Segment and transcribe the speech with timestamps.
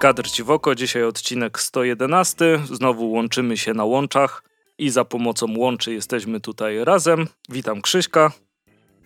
[0.00, 2.60] Kadr Ci w oko, dzisiaj odcinek 111.
[2.64, 4.42] Znowu łączymy się na łączach
[4.78, 7.26] i za pomocą łączy jesteśmy tutaj razem.
[7.48, 8.32] Witam Krzyśka.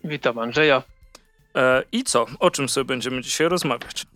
[0.05, 0.83] Witam Andrzeja.
[1.55, 2.27] E, I co?
[2.39, 4.07] O czym sobie będziemy dzisiaj rozmawiać?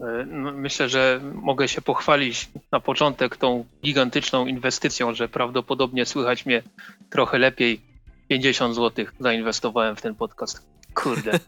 [0.00, 6.46] E, no, myślę, że mogę się pochwalić na początek tą gigantyczną inwestycją, że prawdopodobnie słychać
[6.46, 6.62] mnie
[7.10, 7.80] trochę lepiej.
[8.28, 10.77] 50 zł zainwestowałem w ten podcast.
[10.94, 11.38] Kurde.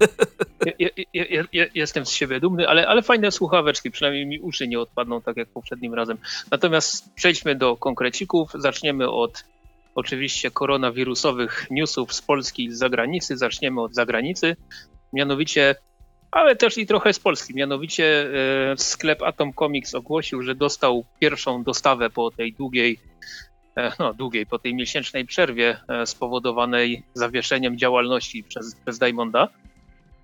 [0.79, 4.80] Ja, ja, ja, jestem z siebie dumny, ale, ale fajne słuchaweczki, przynajmniej mi uszy nie
[4.80, 6.19] odpadną tak jak poprzednim razem.
[6.51, 8.51] Natomiast przejdźmy do konkrecików.
[8.55, 9.45] Zaczniemy od
[9.95, 13.37] oczywiście koronawirusowych newsów z Polski i z zagranicy.
[13.37, 14.57] Zaczniemy od zagranicy,
[15.13, 15.74] mianowicie,
[16.30, 17.55] ale też i trochę z Polski.
[17.55, 18.30] Mianowicie
[18.73, 22.99] e, sklep Atom Comics ogłosił, że dostał pierwszą dostawę po tej długiej
[23.99, 29.49] no, długiej, po tej miesięcznej przerwie e, spowodowanej zawieszeniem działalności przez, przez Diamonda.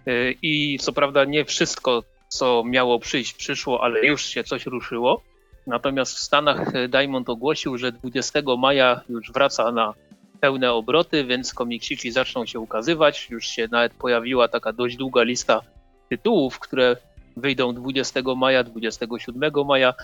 [0.06, 5.22] E, I co prawda nie wszystko, co miało przyjść, przyszło, ale już się coś ruszyło.
[5.66, 9.94] Natomiast w Stanach Diamond ogłosił, że 20 maja już wraca na
[10.40, 13.30] pełne obroty, więc komiksiki zaczną się ukazywać.
[13.30, 15.60] Już się nawet pojawiła taka dość długa lista
[16.08, 16.96] tytułów, które
[17.36, 19.94] wyjdą 20 maja, 27 maja.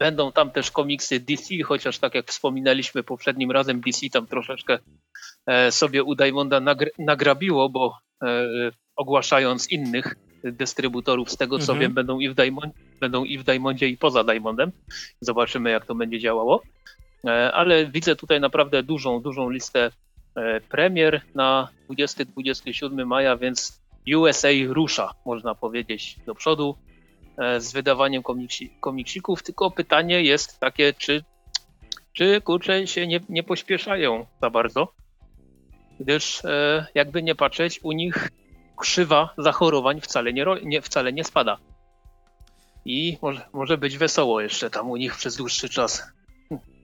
[0.00, 4.78] Będą tam też komiksy DC, chociaż tak jak wspominaliśmy poprzednim razem, DC tam troszeczkę
[5.46, 6.60] e, sobie u Diamonda
[6.98, 8.48] nagrabiło, bo e,
[8.96, 11.78] ogłaszając innych dystrybutorów, z tego co mhm.
[11.78, 14.72] wiem, będą i, w Diamond, będą i w Diamondzie, i poza Diamondem.
[15.20, 16.62] Zobaczymy, jak to będzie działało.
[17.26, 19.90] E, ale widzę tutaj naprawdę dużą, dużą listę
[20.68, 23.80] premier na 20-27 maja, więc
[24.16, 26.76] USA rusza, można powiedzieć, do przodu.
[27.40, 31.24] E, z wydawaniem komiksi, komiksików, tylko pytanie jest takie, czy,
[32.12, 34.92] czy kurczę się nie, nie pośpieszają za bardzo,
[36.00, 38.30] gdyż e, jakby nie patrzeć, u nich
[38.76, 41.58] krzywa zachorowań wcale nie, nie, wcale nie spada.
[42.84, 46.12] I może, może być wesoło jeszcze tam u nich przez dłuższy czas.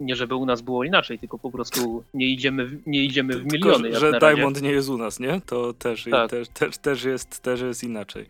[0.00, 3.53] Nie żeby u nas było inaczej, tylko po prostu nie idziemy, w, nie idziemy w
[3.53, 3.91] miliony.
[3.91, 5.41] Tylko, że Diamond nie jest u nas, nie?
[5.47, 6.31] To też, tak.
[6.31, 8.27] też, też, też, jest, też jest inaczej.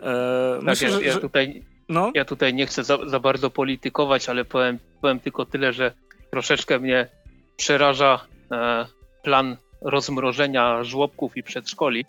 [0.00, 2.10] E, tak, myślę, ja, ja, tutaj, no.
[2.14, 5.92] ja tutaj nie chcę za, za, bardzo politykować, ale powiem, powiem tylko tyle, że
[6.30, 7.08] troszeczkę mnie
[7.56, 8.20] przeraża
[8.52, 8.86] e,
[9.22, 12.04] plan rozmrożenia żłobków i przedszkoli.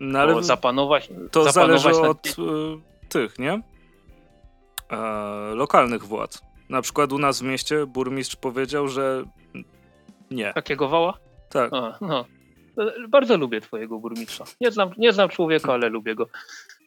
[0.00, 2.10] No, ale zapanować, to zapanować zależy nad...
[2.10, 2.32] od y,
[3.08, 3.62] tych, nie?
[4.90, 6.42] E, lokalnych władz.
[6.68, 9.24] Na przykład u nas w mieście burmistrz powiedział, że
[10.30, 10.52] nie.
[10.52, 11.18] Takiego wała?
[11.48, 11.72] Tak.
[11.72, 12.24] A, no.
[13.08, 14.44] Bardzo lubię twojego burmistrza.
[14.60, 16.26] Nie znam, nie znam człowieka, ale lubię go.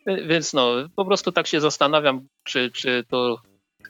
[0.05, 3.41] Więc no, po prostu tak się zastanawiam, czy, czy to.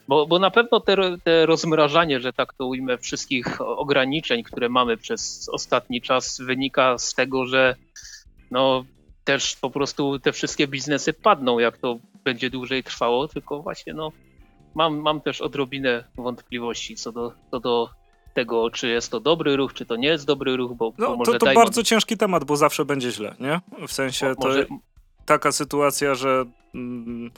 [0.08, 4.96] Bo, bo na pewno te, te rozmrażanie, że tak to ujmę, wszystkich ograniczeń, które mamy
[4.96, 7.76] przez ostatni czas, wynika z tego, że
[8.50, 8.84] no,
[9.24, 14.12] też po prostu te wszystkie biznesy padną, jak to będzie dłużej trwało, tylko właśnie no,
[14.74, 17.88] mam, mam też odrobinę wątpliwości co do, co do
[18.34, 21.16] tego, czy jest to dobry ruch, czy to nie jest dobry ruch, bo, no, bo
[21.16, 23.60] może to, to bardzo ciężki temat, bo zawsze będzie źle, nie?
[23.88, 24.48] W sensie to...
[24.48, 24.66] Może,
[25.26, 26.44] taka sytuacja, że
[26.74, 27.30] mm,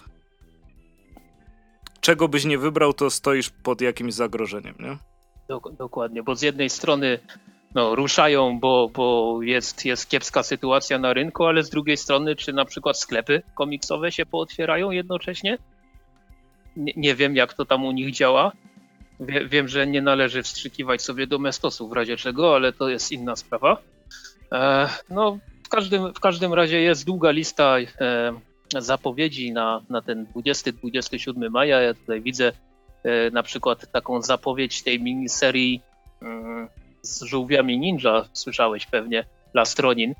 [2.00, 4.98] czego byś nie wybrał, to stoisz pod jakimś zagrożeniem, nie?
[5.78, 7.18] Dokładnie, bo z jednej strony
[7.74, 12.52] no, ruszają, bo, bo jest, jest kiepska sytuacja na rynku, ale z drugiej strony, czy
[12.52, 15.58] na przykład sklepy komiksowe się pootwierają jednocześnie?
[16.76, 18.52] Nie, nie wiem, jak to tam u nich działa.
[19.20, 23.36] Wie, wiem, że nie należy wstrzykiwać sobie domestosu w razie czego, ale to jest inna
[23.36, 23.76] sprawa.
[24.52, 25.38] E, no,
[25.74, 28.32] każdym, w każdym razie jest długa lista e,
[28.78, 31.80] zapowiedzi na, na ten 20-27 maja.
[31.80, 32.52] Ja tutaj widzę
[33.02, 35.82] e, na przykład taką zapowiedź tej miniserii
[36.22, 36.68] e,
[37.02, 40.14] z żółwiami ninja, słyszałeś pewnie, Lastronin.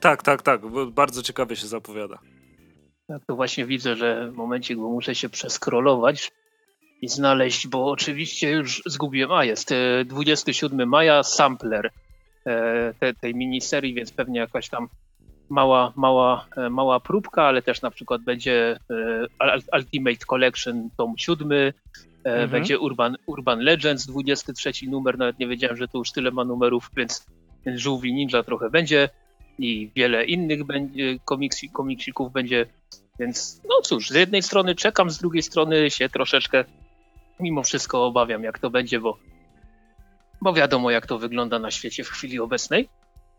[0.00, 0.60] Tak, tak, tak.
[0.90, 2.18] Bardzo ciekawie się zapowiada.
[3.06, 6.32] Tak, to właśnie widzę, że w momencie, bo muszę się przeskrolować
[7.02, 9.32] i znaleźć, bo oczywiście już zgubiłem.
[9.32, 9.74] A, jest
[10.04, 11.90] 27 maja, Sampler.
[12.46, 14.88] E, te, tej miniserii, więc pewnie jakaś tam
[15.48, 18.78] mała, mała, e, mała próbka, ale też na przykład będzie
[19.40, 21.72] e, Ultimate Collection tom 7,
[22.24, 22.50] mhm.
[22.50, 26.90] będzie Urban, Urban Legends 23 numer, nawet nie wiedziałem, że to już tyle ma numerów,
[26.96, 27.26] więc,
[27.66, 29.08] Żółwi Ninja trochę będzie
[29.58, 32.66] i wiele innych będzie, komiksik, komiksików będzie,
[33.18, 36.64] więc no cóż, z jednej strony czekam, z drugiej strony się troszeczkę
[37.40, 39.18] mimo wszystko obawiam, jak to będzie, bo
[40.44, 42.88] bo wiadomo, jak to wygląda na świecie w chwili obecnej.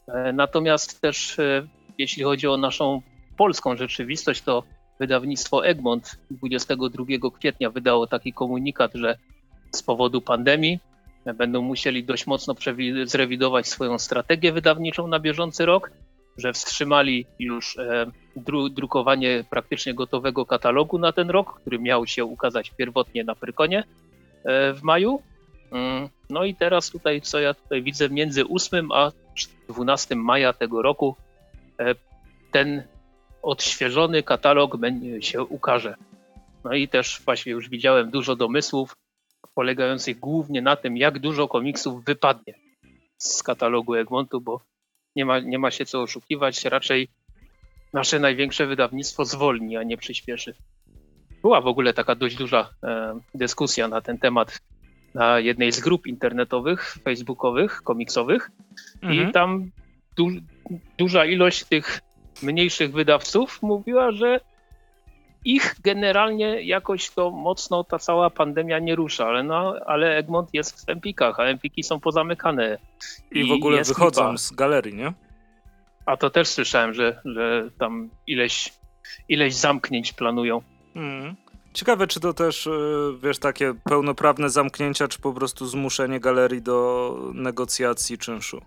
[0.08, 1.68] E, natomiast też, e,
[1.98, 3.02] jeśli chodzi o naszą
[3.38, 4.64] polską rzeczywistość, to
[5.00, 9.18] wydawnictwo Egmont 22 kwietnia wydało taki komunikat, że
[9.72, 10.80] z powodu pandemii
[11.38, 12.56] będą musieli dość mocno
[13.06, 15.92] zrewidować swoją strategię wydawniczą na bieżący rok
[16.38, 18.06] że wstrzymali już e,
[18.36, 23.84] dru, drukowanie praktycznie gotowego katalogu na ten rok, który miał się ukazać pierwotnie na Prykonie
[24.44, 25.22] e, w maju.
[25.72, 29.12] Mm, no i teraz tutaj, co ja tutaj widzę, między 8 a
[29.70, 31.16] 12 maja tego roku
[31.80, 31.96] e,
[32.52, 32.84] ten
[33.42, 34.78] odświeżony katalog
[35.20, 35.96] się ukaże.
[36.64, 38.96] No i też właśnie już widziałem dużo domysłów
[39.56, 42.54] polegających głównie na tym, jak dużo komiksów wypadnie
[43.18, 44.62] z katalogu Egmontu, bo
[45.16, 47.08] nie ma, nie ma się co oszukiwać, raczej
[47.94, 50.56] nasze największe wydawnictwo zwolni, a nie przyspieszy.
[51.42, 54.60] Była w ogóle taka dość duża e, dyskusja na ten temat
[55.16, 58.52] na jednej z grup internetowych, facebookowych, komiksowych
[59.02, 59.30] mhm.
[59.30, 59.72] i tam
[60.18, 60.28] du
[60.98, 62.02] duża ilość tych
[62.44, 64.40] mniejszych wydawców mówiła, że
[65.46, 70.86] ich generalnie jakoś to mocno ta cała pandemia nie rusza, ale, no, ale Egmont jest
[70.86, 72.78] w Empikach, a Empiki są pozamykane.
[73.32, 74.38] I, I w ogóle wychodzą lipa.
[74.38, 75.14] z galerii, nie?
[76.06, 78.74] A to też słyszałem, że, że tam ileś,
[79.30, 80.62] ileś zamknięć planują.
[80.96, 81.36] Mm.
[81.76, 82.72] Ciekawe, czy to też, e,
[83.24, 88.62] wiesz, takie pełnoprawne zamknięcia, czy po prostu zmuszenie galerii do negocjacji czynszu.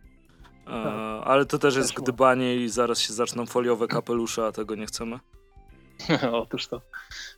[0.66, 0.94] E, tak.
[1.25, 5.19] Ale to też jest gdybanie i zaraz się zaczną foliowe kapelusze, a tego nie chcemy.
[6.32, 6.81] Otóż to.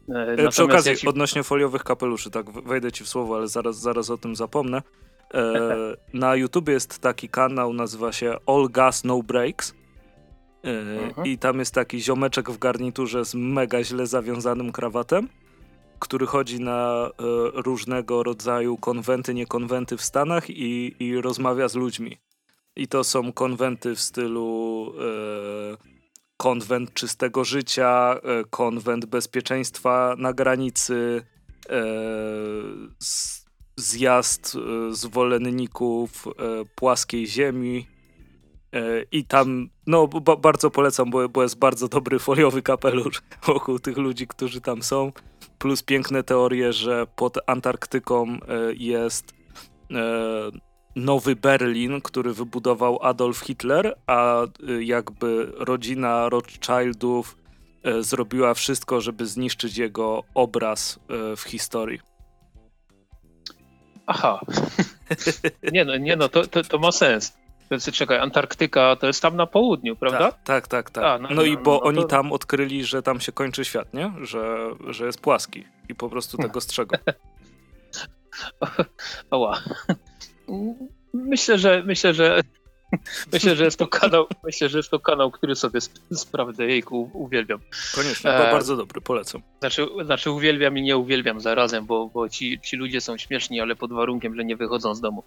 [0.08, 1.08] E, Przy okazji, ja ci...
[1.08, 4.82] odnośnie foliowych kapeluszy, tak wejdę ci w słowo, ale zaraz, zaraz o tym zapomnę.
[5.34, 5.76] E,
[6.14, 9.74] na YouTube jest taki kanał, nazywa się All Gas No Breaks.
[10.64, 11.26] E, mhm.
[11.26, 15.28] I tam jest taki ziomeczek w garniturze z mega źle zawiązanym krawatem,
[16.00, 17.10] który chodzi na e,
[17.54, 22.18] różnego rodzaju konwenty, niekonwenty w Stanach i, i rozmawia z ludźmi.
[22.76, 25.76] I to są konwenty w stylu e,
[26.36, 31.22] konwent czystego życia, e, konwent bezpieczeństwa na granicy,
[33.76, 34.56] zjazd
[34.90, 36.28] zwolenników
[36.74, 37.86] płaskiej ziemi.
[39.12, 40.08] I tam, no,
[40.38, 45.12] bardzo polecam, bo, bo jest bardzo dobry foliowy kapelusz wokół tych ludzi, którzy tam są.
[45.60, 48.38] Plus piękne teorie, że pod Antarktyką
[48.74, 49.34] jest
[50.96, 57.36] nowy Berlin, który wybudował Adolf Hitler, a y, jakby rodzina Rothschildów
[58.00, 61.00] zrobiła wszystko, żeby zniszczyć jego obraz
[61.36, 62.00] w historii.
[64.06, 64.40] Aha.
[65.72, 67.39] nie no, nie no to, to, to ma sens.
[67.70, 70.32] Więc czekaj, Antarktyka to jest tam na południu, prawda?
[70.32, 70.90] Tak, tak, tak.
[70.90, 71.04] tak.
[71.04, 72.08] A, no, no, no, i bo no, oni to...
[72.08, 74.12] tam odkryli, że tam się kończy świat, nie?
[74.22, 76.96] Że, że jest płaski i po prostu tego strzegą.
[79.30, 79.62] Oła.
[81.14, 82.40] Myślę, że myślę, że
[83.32, 85.80] myślę, że jest to kanał, myślę, że jest to kanał, który sobie
[86.14, 87.60] sprawdzę, jejku, uwielbiam.
[87.94, 89.42] Koniecznie, e, bardzo dobry, polecam.
[89.60, 93.76] Znaczy, znaczy uwielbiam i nie uwielbiam zarazem, bo, bo ci, ci ludzie są śmieszni, ale
[93.76, 95.24] pod warunkiem, że nie wychodzą z domu.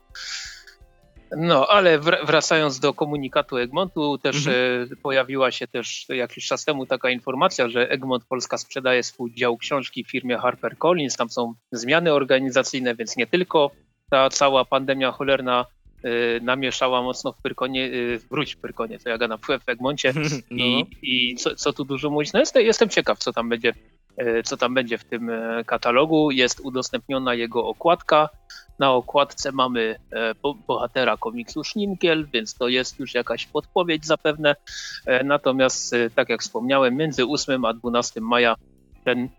[1.37, 4.87] No, ale wracając do komunikatu Egmontu, też mhm.
[4.91, 9.57] E, pojawiła się też jakiś czas temu taka informacja, że Egmont Polska sprzedaje swój dział
[9.57, 11.15] książki firmie HarperCollins.
[11.15, 13.71] Tam są zmiany organizacyjne, więc nie tylko
[14.09, 15.65] ta cała pandemia cholerna
[16.05, 20.13] y, namieszała mocno w Pyrkonie, y, wróć w Pyrkonie, to ja gadam w Egmoncie
[20.51, 20.65] no.
[20.65, 23.74] i, i co, co, tu dużo mówić, no jestem, jestem ciekaw, co tam będzie
[24.43, 25.32] co tam będzie w tym
[25.65, 26.32] katalogu.
[26.32, 28.29] Jest udostępniona jego okładka.
[28.79, 29.96] Na okładce mamy
[30.67, 34.55] bohatera komiksu Szninkiel, więc to jest już jakaś podpowiedź zapewne.
[35.24, 38.55] Natomiast, tak jak wspomniałem, między 8 a 12 maja
[39.03, 39.29] ten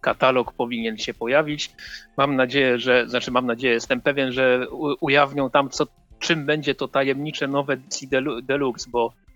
[0.00, 1.70] katalog powinien się pojawić.
[2.16, 4.66] Mam nadzieję, że, znaczy mam nadzieję, jestem pewien, że
[5.00, 5.86] ujawnią tam, co,
[6.18, 8.06] czym będzie to tajemnicze nowe DC
[8.42, 9.29] Deluxe, bo e,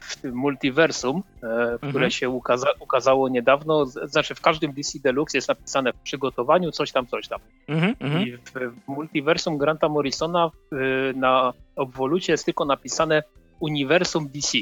[0.00, 1.78] w tym multiversum, e, mhm.
[1.78, 6.92] które się ukaza ukazało niedawno, znaczy w każdym DC Deluxe jest napisane w przygotowaniu coś
[6.92, 7.40] tam, coś tam.
[7.68, 8.26] Mhm, mhm.
[8.26, 10.50] I w, w multiversum Granta Morrisona
[11.14, 13.22] na obwolucie jest tylko napisane
[13.60, 14.58] uniwersum DC.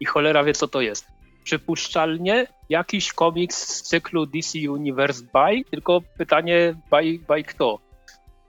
[0.00, 1.06] I cholera wie, co to jest
[1.44, 7.78] przypuszczalnie jakiś komiks z cyklu DC Universe by, tylko pytanie by, by kto?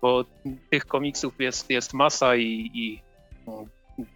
[0.01, 0.25] Bo
[0.69, 3.01] tych komiksów jest, jest masa i, i
[3.47, 3.65] no,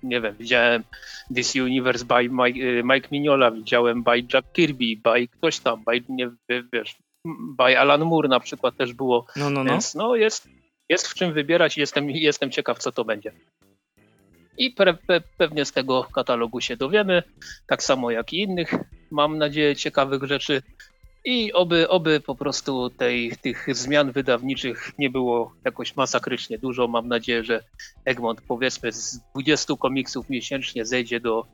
[0.03, 0.83] nie wiem, widziałem
[1.29, 6.03] DC Universe by Mike, y, Mike Mignola, widziałem by Jack Kirby, by ktoś tam, by,
[6.09, 6.29] nie
[6.73, 6.95] wiesz,
[7.57, 9.25] by Alan Moore na przykład też było.
[9.35, 9.71] No, no, no.
[9.71, 10.49] Więc no jest,
[10.89, 13.31] jest w czym wybierać i jestem, jestem ciekaw, co to będzie
[14.59, 17.23] i pe pe pewnie z tego katalogu się dowiemy,
[17.67, 18.73] tak samo jak i innych,
[19.11, 20.61] mam nadzieję, ciekawych rzeczy.
[21.25, 26.87] I oby, oby po prostu tej, tych zmian wydawniczych nie było jakoś masakrycznie dużo.
[26.87, 27.63] Mam nadzieję, że
[28.05, 31.45] Egmont powiedzmy z 20 komiksów miesięcznie zejdzie do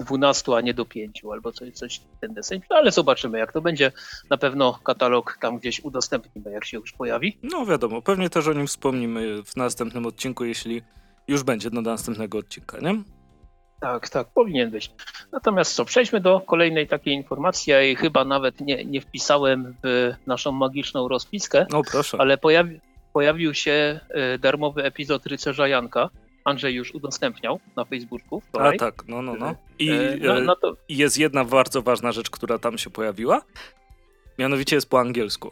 [0.00, 2.60] 12, a nie do 5 albo coś, coś ten deseń.
[2.70, 3.92] No, ale zobaczymy jak to będzie.
[4.30, 7.38] Na pewno katalog tam gdzieś udostępnimy, jak się już pojawi.
[7.42, 10.82] No wiadomo, pewnie też o nim wspomnimy w następnym odcinku, jeśli
[11.28, 13.02] już będzie do następnego odcinka, nie?
[13.80, 14.90] Tak, tak, powinien być.
[15.32, 17.70] Natomiast co, przejdźmy do kolejnej takiej informacji.
[17.70, 21.66] Ja jej chyba nawet nie, nie wpisałem w naszą magiczną rozpiskę.
[21.70, 22.16] No proszę.
[22.20, 22.80] Ale pojawi,
[23.12, 26.10] pojawił się e, darmowy epizod Rycerza Janka.
[26.44, 28.40] Andrzej już udostępniał na Facebooku.
[28.40, 28.76] Wczoraj.
[28.76, 29.54] A tak, no, no, no.
[29.78, 30.76] I e, no, no to...
[30.88, 33.42] jest jedna bardzo ważna rzecz, która tam się pojawiła.
[34.38, 35.50] Mianowicie jest po angielsku.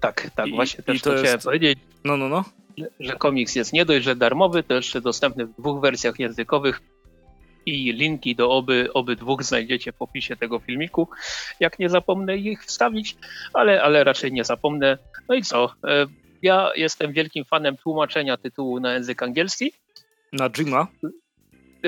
[0.00, 1.44] Tak, tak, I, właśnie też to, to chciałem jest...
[1.44, 1.78] powiedzieć.
[2.04, 2.44] No, no, no.
[3.00, 6.80] Że komiks jest nie dość, że darmowy, to jeszcze dostępny w dwóch wersjach językowych
[7.66, 11.08] i linki do oby, obydwóch znajdziecie w opisie tego filmiku.
[11.60, 13.16] Jak nie zapomnę ich wstawić,
[13.54, 14.98] ale, ale raczej nie zapomnę.
[15.28, 15.74] No i co?
[15.84, 16.06] E,
[16.42, 19.72] ja jestem wielkim fanem tłumaczenia tytułu na język angielski.
[20.32, 20.86] Na Jima?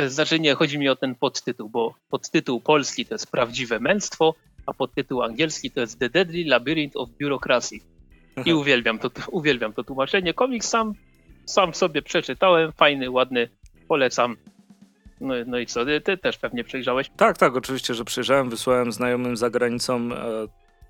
[0.07, 4.35] Znaczy nie, chodzi mi o ten podtytuł, bo podtytuł polski to jest prawdziwe męstwo,
[4.67, 7.77] a podtytuł angielski to jest The Deadly Labyrinth of Bureaucracy.
[8.45, 10.35] I uwielbiam to, uwielbiam to tłumaczenie.
[10.35, 10.93] Komiks sam,
[11.45, 13.49] sam sobie przeczytałem, fajny, ładny,
[13.89, 14.37] polecam.
[15.23, 17.11] No, no i co, ty też pewnie przejrzałeś?
[17.17, 20.13] Tak, tak, oczywiście, że przejrzałem, wysłałem znajomym za granicą.
[20.13, 20.47] E,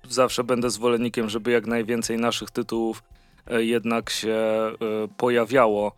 [0.09, 3.03] zawsze będę zwolennikiem, żeby jak najwięcej naszych tytułów
[3.47, 4.75] e, jednak się e,
[5.17, 5.95] pojawiało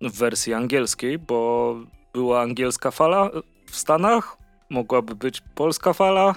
[0.00, 1.74] w wersji angielskiej, bo
[2.12, 3.30] była angielska fala
[3.66, 4.36] w Stanach,
[4.70, 6.34] mogłaby być polska fala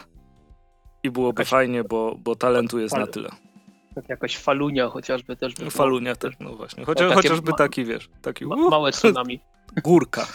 [1.03, 1.49] i byłoby Jakaś...
[1.49, 3.29] fajnie, bo, bo talentu jest na tyle.
[3.99, 5.53] Tak jakoś falunia chociażby też.
[5.53, 6.85] By falunia też, no właśnie.
[6.85, 8.45] Chociaż, chociażby taki, wiesz, taki...
[8.45, 9.39] Ma, małe tsunami.
[9.83, 10.27] Górka.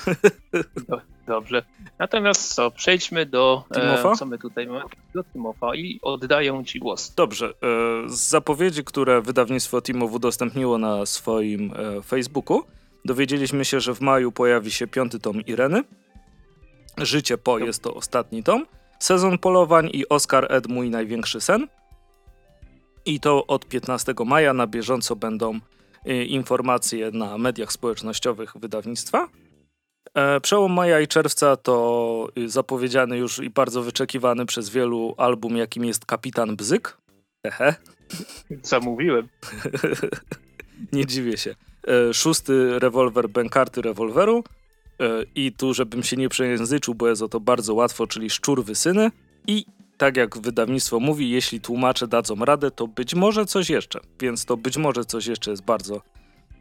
[1.27, 1.63] Dobrze.
[1.99, 7.15] Natomiast co, przejdźmy do e, co my tutaj mamy, do Timofa i oddaję Ci głos.
[7.15, 7.47] Dobrze.
[7.47, 7.51] E,
[8.09, 12.63] z zapowiedzi, które wydawnictwo Timow udostępniło na swoim e, Facebooku,
[13.05, 15.85] dowiedzieliśmy się, że w maju pojawi się piąty tom Ireny.
[16.99, 18.67] Życie po jest to ostatni tom.
[18.99, 21.69] Sezon polowań i Oscar Ed mój największy sen.
[23.07, 25.61] I to od 15 maja na bieżąco będą
[26.07, 29.29] Y, informacje na mediach społecznościowych wydawnictwa.
[30.15, 35.57] E, przełom maja i czerwca to y, zapowiedziany już i bardzo wyczekiwany przez wielu album,
[35.57, 36.99] jakim jest Kapitan Bzyk.
[37.45, 37.75] Ehe.
[38.63, 39.29] Zamówiłem.
[40.93, 41.55] Nie dziwię się.
[41.89, 44.45] E, szósty rewolwer Benkarty rewolweru.
[45.01, 48.65] E, I tu, żebym się nie przejęzyczył, bo jest o to bardzo łatwo, czyli Szczur
[48.65, 49.11] Wysyny.
[49.47, 49.67] I
[50.05, 54.01] tak jak wydawnictwo mówi, jeśli tłumacze dadzą radę, to być może coś jeszcze.
[54.21, 56.03] Więc to być może coś jeszcze jest bardzo,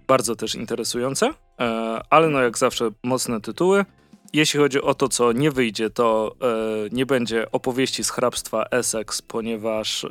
[0.07, 1.33] bardzo też interesujące.
[1.59, 3.85] E, ale no jak zawsze mocne tytuły.
[4.33, 6.45] Jeśli chodzi o to, co nie wyjdzie, to e,
[6.91, 10.09] nie będzie opowieści z hrabstwa Essex, ponieważ e,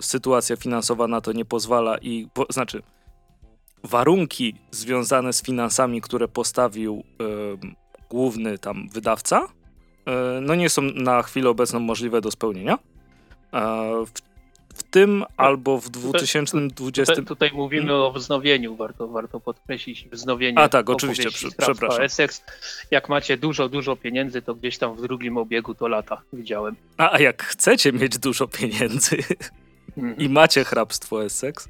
[0.00, 2.82] sytuacja finansowa na to nie pozwala i, znaczy,
[3.84, 7.04] warunki związane z finansami, które postawił
[8.10, 9.48] główny tam wydawca,
[10.40, 12.78] no nie są na chwilę obecną możliwe do spełnienia.
[13.52, 13.60] E,
[14.06, 14.10] w,
[14.74, 17.12] w tym albo w 2020.
[17.14, 18.02] Tutaj, tutaj mówimy hmm?
[18.02, 20.58] o wznowieniu, warto, warto podkreślić wznowienie.
[20.58, 22.02] A tak, oczywiście, przepraszam.
[22.02, 22.44] Essex.
[22.90, 26.76] Jak macie dużo, dużo pieniędzy, to gdzieś tam w drugim obiegu to lata widziałem.
[26.98, 29.16] A, a jak chcecie mieć dużo pieniędzy
[29.94, 30.16] hmm.
[30.16, 31.68] i macie hrabstwo Essex,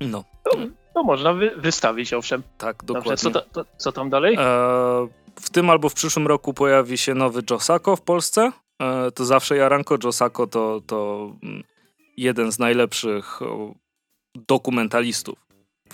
[0.00, 0.24] no.
[0.44, 0.58] To,
[0.94, 2.42] to można wy, wystawić, owszem.
[2.58, 3.10] Tak, dokładnie.
[3.10, 4.36] Dobrze, co, to, co tam dalej?
[4.38, 5.08] E,
[5.40, 8.52] w tym albo w przyszłym roku pojawi się nowy Josako w Polsce.
[8.78, 9.96] E, to zawsze Jaranko.
[10.04, 11.62] Josako to, to mm,
[12.16, 13.40] jeden z najlepszych
[14.34, 15.38] dokumentalistów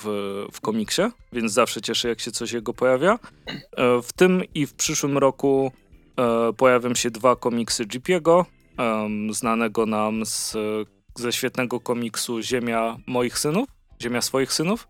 [0.01, 3.19] w, w komiksie, więc zawsze cieszę, jak się coś jego pojawia.
[3.77, 5.73] E, w tym i w przyszłym roku
[6.17, 8.45] e, pojawią się dwa komiksy GP'ego,
[9.31, 10.57] znanego nam z,
[11.15, 13.69] ze świetnego komiksu Ziemia moich synów,
[14.03, 14.89] Ziemia swoich synów.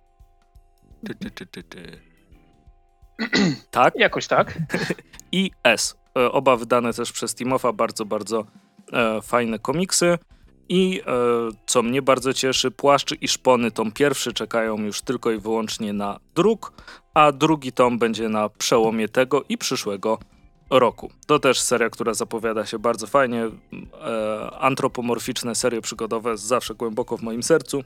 [1.06, 2.05] Ty, ty, ty,
[3.70, 3.94] tak?
[3.96, 4.58] Jakoś tak.
[5.32, 5.96] I S.
[6.18, 8.44] E, oba wydane też przez Timofa, bardzo, bardzo
[8.92, 10.18] e, fajne komiksy.
[10.68, 11.12] I e,
[11.66, 16.20] co mnie bardzo cieszy, Płaszcz i Szpony tom pierwszy czekają już tylko i wyłącznie na
[16.34, 16.72] druk,
[17.14, 20.18] a drugi tom będzie na przełomie tego i przyszłego
[20.70, 21.10] roku.
[21.26, 23.44] To też seria, która zapowiada się bardzo fajnie.
[23.44, 27.84] E, antropomorficzne serie przygodowe zawsze głęboko w moim sercu.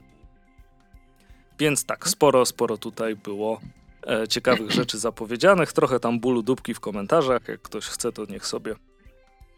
[1.59, 3.59] Więc tak, sporo, sporo tutaj było
[4.29, 5.73] ciekawych rzeczy zapowiedzianych.
[5.73, 7.47] Trochę tam bólu dupki w komentarzach.
[7.47, 8.75] Jak ktoś chce, to niech sobie.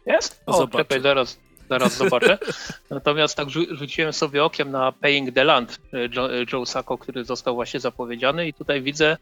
[0.06, 0.42] Jest?
[0.46, 0.78] O, zobaczy.
[0.78, 2.38] czekaj, zaraz, zaraz zobaczę.
[2.90, 6.98] Natomiast tak rzu rzuciłem sobie okiem na Paying the Land e, Joe, e, Joe Sacco,
[6.98, 9.16] który został właśnie zapowiedziany, i tutaj widzę,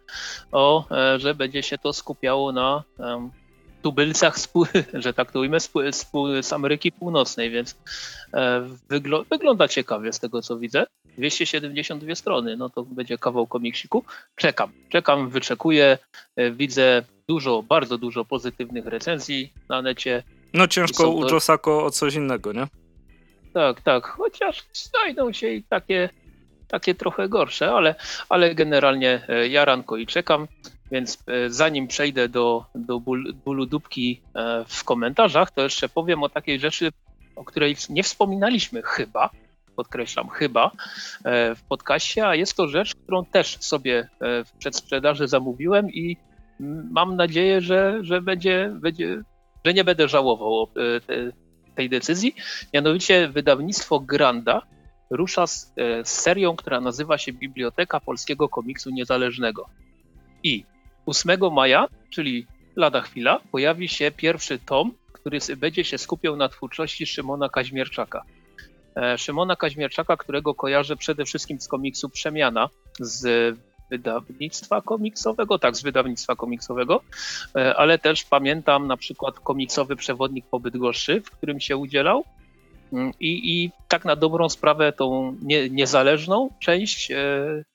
[0.52, 3.30] o, e, że będzie się to skupiało na um,
[3.82, 4.36] tubylcach,
[4.94, 5.70] że tak to ujmę, z,
[6.42, 7.76] z Ameryki Północnej, więc
[8.34, 10.86] e, wygl wygląda ciekawie z tego co widzę.
[11.18, 14.04] 272 strony, no to będzie kawał komiksiku.
[14.36, 15.98] Czekam, czekam, wyczekuję.
[16.36, 20.22] E, widzę dużo, bardzo dużo pozytywnych recenzji na necie.
[20.54, 21.28] No ciężko u.
[21.28, 22.66] Josako o coś innego, nie?
[23.54, 26.08] Tak, tak, chociaż znajdą się i takie,
[26.68, 27.94] takie trochę gorsze, ale,
[28.28, 30.48] ale generalnie e, jaranko i czekam.
[30.90, 34.20] Więc e, zanim przejdę do, do ból, bólu dupki
[34.68, 36.92] w komentarzach, to jeszcze powiem o takiej rzeczy,
[37.36, 39.30] o której nie wspominaliśmy chyba,
[39.76, 40.70] podkreślam, chyba
[41.56, 46.16] w podcaście, a jest to rzecz, którą też sobie w przedsprzedaży zamówiłem i
[46.90, 49.22] mam nadzieję, że, że będzie, będzie
[49.64, 50.66] że nie będę żałował
[51.06, 51.32] te,
[51.74, 52.34] tej decyzji.
[52.74, 54.62] Mianowicie wydawnictwo Granda
[55.10, 55.74] rusza z,
[56.04, 59.66] z serią, która nazywa się Biblioteka Polskiego Komiksu Niezależnego.
[60.42, 60.64] I
[61.06, 67.06] 8 maja, czyli lada chwila, pojawi się pierwszy tom, który będzie się skupiał na twórczości
[67.06, 68.22] Szymona Kaźmierczaka.
[68.96, 72.68] E, Szymona Kaźmierczaka, którego kojarzę przede wszystkim z komiksu Przemiana,
[73.00, 73.56] z
[73.90, 77.02] wydawnictwa komiksowego, tak, z wydawnictwa komiksowego,
[77.56, 82.24] e, ale też pamiętam na przykład komiksowy przewodnik po Bydgoszczy, w którym się udzielał.
[82.92, 87.16] Mm, I, i tak na dobrą sprawę tą nie, niezależną część e,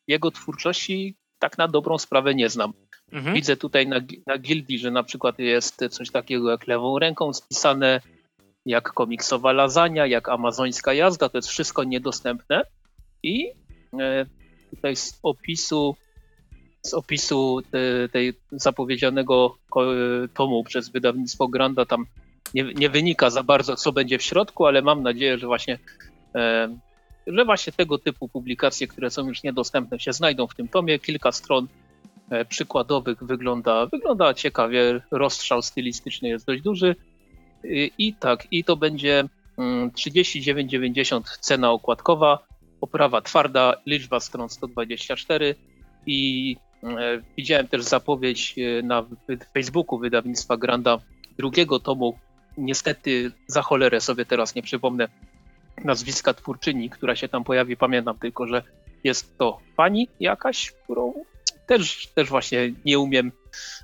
[0.07, 2.73] jego twórczości tak na dobrą sprawę nie znam.
[3.11, 3.35] Mhm.
[3.35, 8.01] Widzę tutaj na, na gildii, że na przykład jest coś takiego jak lewą ręką spisane,
[8.67, 12.63] jak komiksowa lasagna, jak amazońska jazda, to jest wszystko niedostępne.
[13.23, 13.51] I
[13.99, 14.25] e,
[14.69, 15.95] tutaj z opisu
[16.81, 19.57] z opisu te, tej zapowiedzianego
[20.33, 22.05] tomu przez wydawnictwo Granda tam
[22.53, 25.79] nie, nie, wynika za bardzo, co będzie w środku, ale mam nadzieję, że właśnie,
[26.35, 26.77] e,
[27.27, 30.99] że właśnie tego typu publikacje, które są już niedostępne, się znajdą w tym tomie.
[30.99, 31.67] Kilka stron
[32.29, 36.95] e, przykładowych wygląda, wygląda ciekawie, rozstrzał stylistyczny jest dość duży.
[37.97, 39.23] I, tak, i to będzie
[39.57, 42.47] 39,90 mm, cena okładkowa,
[42.81, 45.55] oprawa twarda, liczba stron 124
[46.05, 49.05] i E, widziałem też zapowiedź e, na
[49.53, 50.99] Facebooku wydawnictwa Granda
[51.37, 52.19] drugiego tomu.
[52.57, 55.07] Niestety za cholerę sobie teraz nie przypomnę
[55.83, 57.77] nazwiska twórczyni, która się tam pojawi.
[57.77, 58.63] Pamiętam tylko, że
[59.03, 61.13] jest to pani jakaś, którą
[61.67, 63.31] też, też właśnie nie umiem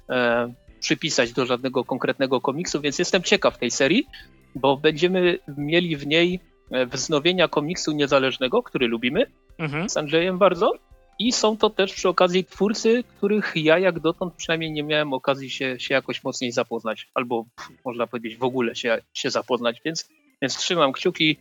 [0.09, 0.53] e,
[0.83, 4.07] przypisać do żadnego konkretnego komiksu, więc jestem ciekaw tej serii,
[4.55, 6.39] bo będziemy mieli w niej
[6.71, 9.25] e, wznowienia komiksu niezależnego, który lubimy
[9.57, 9.89] mhm.
[9.89, 10.73] z Andrzejem bardzo
[11.19, 15.49] i są to też przy okazji twórcy, których ja jak dotąd przynajmniej nie miałem okazji
[15.49, 17.45] się, się jakoś mocniej zapoznać, albo
[17.85, 20.09] można powiedzieć w ogóle się, się zapoznać, więc,
[20.41, 21.37] więc trzymam kciuki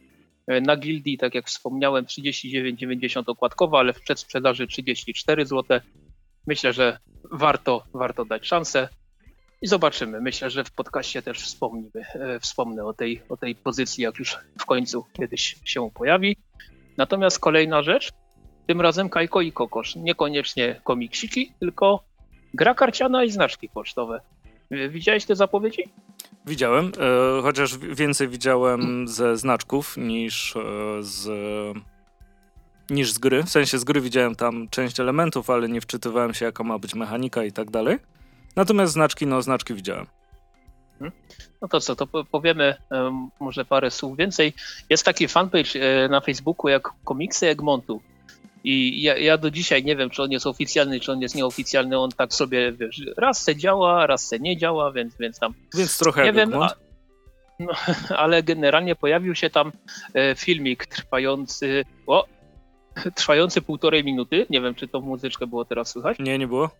[0.46, 5.80] e, na gildii, tak jak wspomniałem, 39,90 okładkowa, ale w przedsprzedaży 34 zł.
[6.46, 6.98] Myślę, że
[7.30, 8.88] warto, warto dać szansę
[9.62, 10.20] i zobaczymy.
[10.20, 14.38] Myślę, że w podcaście też wspomnimy, e, wspomnę o tej, o tej pozycji, jak już
[14.58, 16.36] w końcu kiedyś się pojawi.
[16.96, 18.12] Natomiast kolejna rzecz,
[18.66, 19.96] tym razem Kajko i Kokosz.
[19.96, 22.04] Niekoniecznie komiksiki, tylko
[22.54, 24.20] gra karciana i znaczki pocztowe.
[24.88, 25.82] Widziałeś te zapowiedzi?
[26.46, 30.62] Widziałem, e, chociaż więcej widziałem ze znaczków niż e,
[31.00, 31.28] z
[32.90, 33.42] niż z gry.
[33.42, 36.94] W sensie z gry widziałem tam część elementów, ale nie wczytywałem się, jaka ma być
[36.94, 37.98] mechanika i tak dalej.
[38.56, 40.06] Natomiast znaczki, no znaczki widziałem.
[40.92, 41.12] Mhm.
[41.62, 44.52] No to co, to powiemy um, może parę słów więcej.
[44.90, 48.00] Jest taki fanpage e, na Facebooku jak Komiksy Egmontu.
[48.64, 51.98] I ja, ja, do dzisiaj nie wiem, czy on jest oficjalny, czy on jest nieoficjalny.
[51.98, 55.54] On tak sobie, wiesz, raz se działa, raz se nie działa, więc, więc tam.
[55.76, 56.54] Więc trochę nie wiem.
[56.54, 56.70] A,
[57.60, 57.72] no,
[58.16, 59.72] ale generalnie pojawił się tam
[60.14, 61.84] e, filmik trwający.
[62.06, 62.26] O,
[63.14, 64.46] trwający półtorej minuty.
[64.50, 66.18] Nie wiem, czy to muzyczkę było teraz słychać.
[66.18, 66.70] Nie, nie było.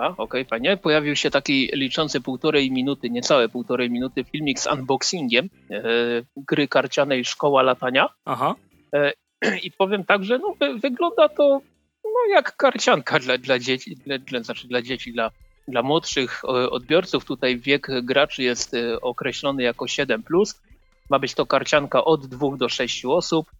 [0.00, 0.76] A, okej, okay, fajnie.
[0.76, 5.82] Pojawił się taki liczący półtorej minuty, niecałe półtorej minuty filmik z unboxingiem e,
[6.36, 8.08] gry karcianej Szkoła Latania.
[8.24, 8.54] Aha.
[8.94, 9.12] E,
[9.66, 11.60] I powiem tak, że no, wygląda to
[12.04, 15.30] no, jak karcianka dla, dla dzieci, dla, dla, znaczy dla dzieci, dla,
[15.68, 17.24] dla młodszych odbiorców.
[17.24, 20.22] Tutaj wiek graczy jest e, określony jako 7.
[21.10, 23.50] Ma być to karcianka od 2 do 6 osób.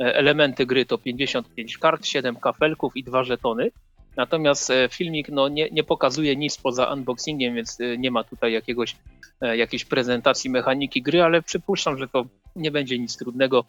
[0.00, 3.70] E, elementy gry to 55 kart, 7 kafelków i 2 żetony.
[4.16, 8.96] Natomiast e, filmik no, nie, nie pokazuje nic poza unboxingiem, więc nie ma tutaj jakiegoś,
[9.40, 12.24] jakiejś prezentacji mechaniki gry, ale przypuszczam, że to
[12.56, 13.64] nie będzie nic trudnego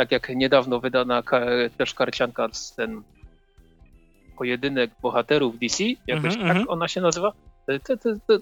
[0.00, 1.22] tak jak niedawno wydana
[1.76, 3.02] też karcianka z ten
[4.38, 6.64] pojedynek bohaterów DC, jakoś mm -hmm, tak -hmm.
[6.68, 7.32] ona się nazywa.
[7.66, 8.38] To, to, to,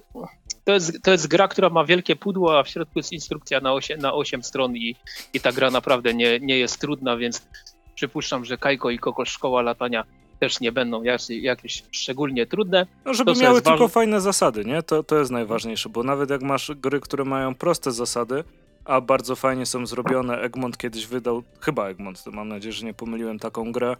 [0.64, 3.72] to, jest, to jest gra, która ma wielkie pudło, a w środku jest instrukcja na
[3.72, 4.96] 8, na 8 stron i,
[5.35, 7.48] i ta gra naprawdę nie, nie jest trudna, więc
[7.94, 10.05] przypuszczam, że Kajko i Koko Szkoła Latania
[10.38, 12.87] też nie będą jakieś szczególnie trudne.
[13.05, 14.83] No, żeby to, miały tylko fajne zasady, nie?
[14.83, 18.44] To, to jest najważniejsze, bo nawet jak masz gry, które mają proste zasady,
[18.85, 20.40] a bardzo fajnie są zrobione.
[20.40, 23.96] Egmont kiedyś wydał, chyba Egmont, mam nadzieję, że nie pomyliłem taką grę,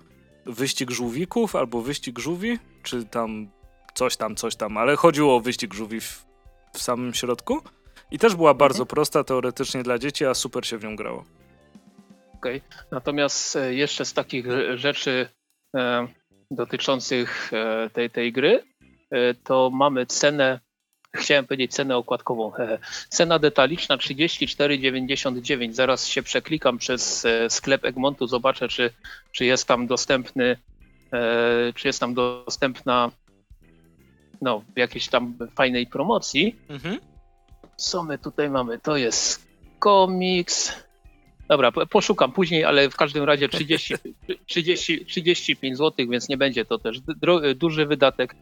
[0.47, 3.49] Wyścig Żółwików albo Wyścig Żółwi, czy tam
[3.95, 6.27] coś tam, coś tam, ale chodziło o Wyścig Żółwi w,
[6.75, 7.63] w samym środku
[8.11, 8.89] i też była bardzo mhm.
[8.89, 11.25] prosta teoretycznie dla dzieci, a super się w nią grało.
[12.35, 12.87] Okej, okay.
[12.91, 15.29] natomiast e, jeszcze z takich rzeczy
[15.77, 16.09] e,
[16.51, 18.65] dotyczących e, tej, tej gry,
[19.45, 20.61] to mamy cenę,
[21.15, 22.53] chciałem powiedzieć cenę okładkową,
[23.09, 25.73] cena detaliczna 34,99.
[25.73, 28.91] Zaraz się przeklikam przez sklep Egmontu, zobaczę, czy,
[29.33, 30.57] czy jest tam dostępny,
[31.75, 33.11] czy jest tam dostępna
[34.43, 36.57] no, w jakiejś tam fajnej promocji.
[36.69, 37.01] Mhm.
[37.77, 38.79] Co my tutaj mamy?
[38.79, 39.47] To jest
[39.79, 40.88] komiks.
[41.49, 43.95] Dobra, poszukam później, ale w każdym razie 30,
[44.47, 47.01] 30, 35 zł, więc nie będzie to też
[47.57, 48.35] duży wydatek.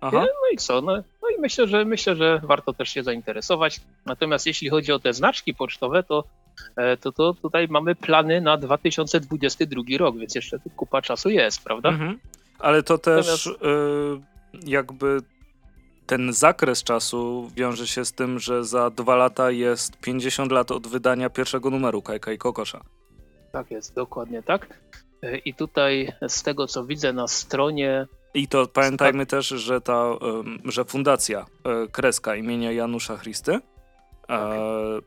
[0.00, 0.20] Aha.
[0.20, 0.80] No i co?
[0.80, 3.80] No, no, i myślę, że myślę, że warto też się zainteresować.
[4.06, 6.24] Natomiast jeśli chodzi o te znaczki pocztowe, to,
[6.76, 11.88] e, to, to tutaj mamy plany na 2022 rok, więc jeszcze kupa czasu jest, prawda?
[11.88, 12.18] Mhm.
[12.58, 13.46] Ale to też Natomiast...
[13.46, 15.20] y, jakby
[16.06, 20.86] ten zakres czasu wiąże się z tym, że za dwa lata jest 50 lat od
[20.86, 22.80] wydania pierwszego numeru Kajka i Kokosza.
[23.52, 24.80] Tak jest, dokładnie tak.
[25.22, 28.06] E, I tutaj z tego co widzę na stronie.
[28.34, 30.04] I to pamiętajmy też, że ta,
[30.64, 33.60] że fundacja e, Kreska imienia Janusza Christy e,
[34.28, 34.40] tak.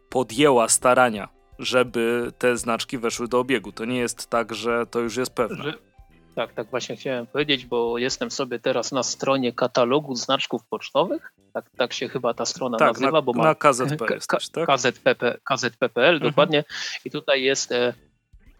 [0.09, 3.71] podjęła starania, żeby te znaczki weszły do obiegu.
[3.71, 5.63] To nie jest tak, że to już jest pewne.
[5.63, 5.88] Że,
[6.35, 11.33] tak, tak właśnie chciałem powiedzieć, bo jestem sobie teraz na stronie katalogu znaczków pocztowych.
[11.53, 14.69] Tak, tak się chyba ta strona tak, nazywa, na, bo ma na KZP jesteś, tak?
[14.69, 16.19] KZPP, KZPPL, mhm.
[16.19, 16.63] dokładnie.
[17.05, 17.93] I tutaj jest, e,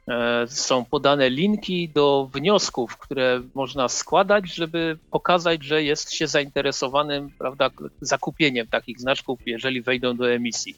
[0.08, 7.30] e, są podane linki do wniosków, które można składać, żeby pokazać, że jest się zainteresowanym
[7.40, 7.70] prawda,
[8.02, 10.76] zakupieniem takich znaczków, jeżeli wejdą do emisji.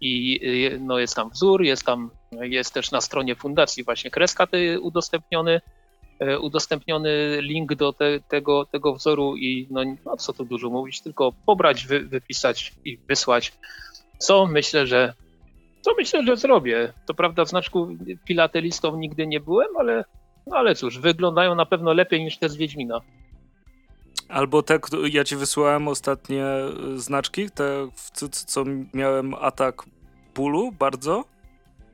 [0.00, 0.40] I
[0.72, 4.46] e, no, jest tam wzór, jest tam, jest też na stronie fundacji właśnie kreska
[4.80, 5.60] udostępniony
[6.40, 11.32] udostępniony link do te, tego, tego wzoru i no, no, co tu dużo mówić, tylko
[11.46, 13.52] pobrać, wy, wypisać i wysłać,
[14.18, 15.14] co myślę, że
[15.80, 16.92] co myślę, że zrobię.
[17.06, 17.88] To prawda w znaczku
[18.26, 20.04] filatelistą nigdy nie byłem, ale,
[20.46, 23.00] no ale cóż, wyglądają na pewno lepiej niż te z Wiedźmina.
[24.28, 24.78] Albo te,
[25.10, 26.44] ja ci wysłałem ostatnie
[26.96, 29.82] znaczki, te, co, co miałem atak
[30.34, 31.24] bólu bardzo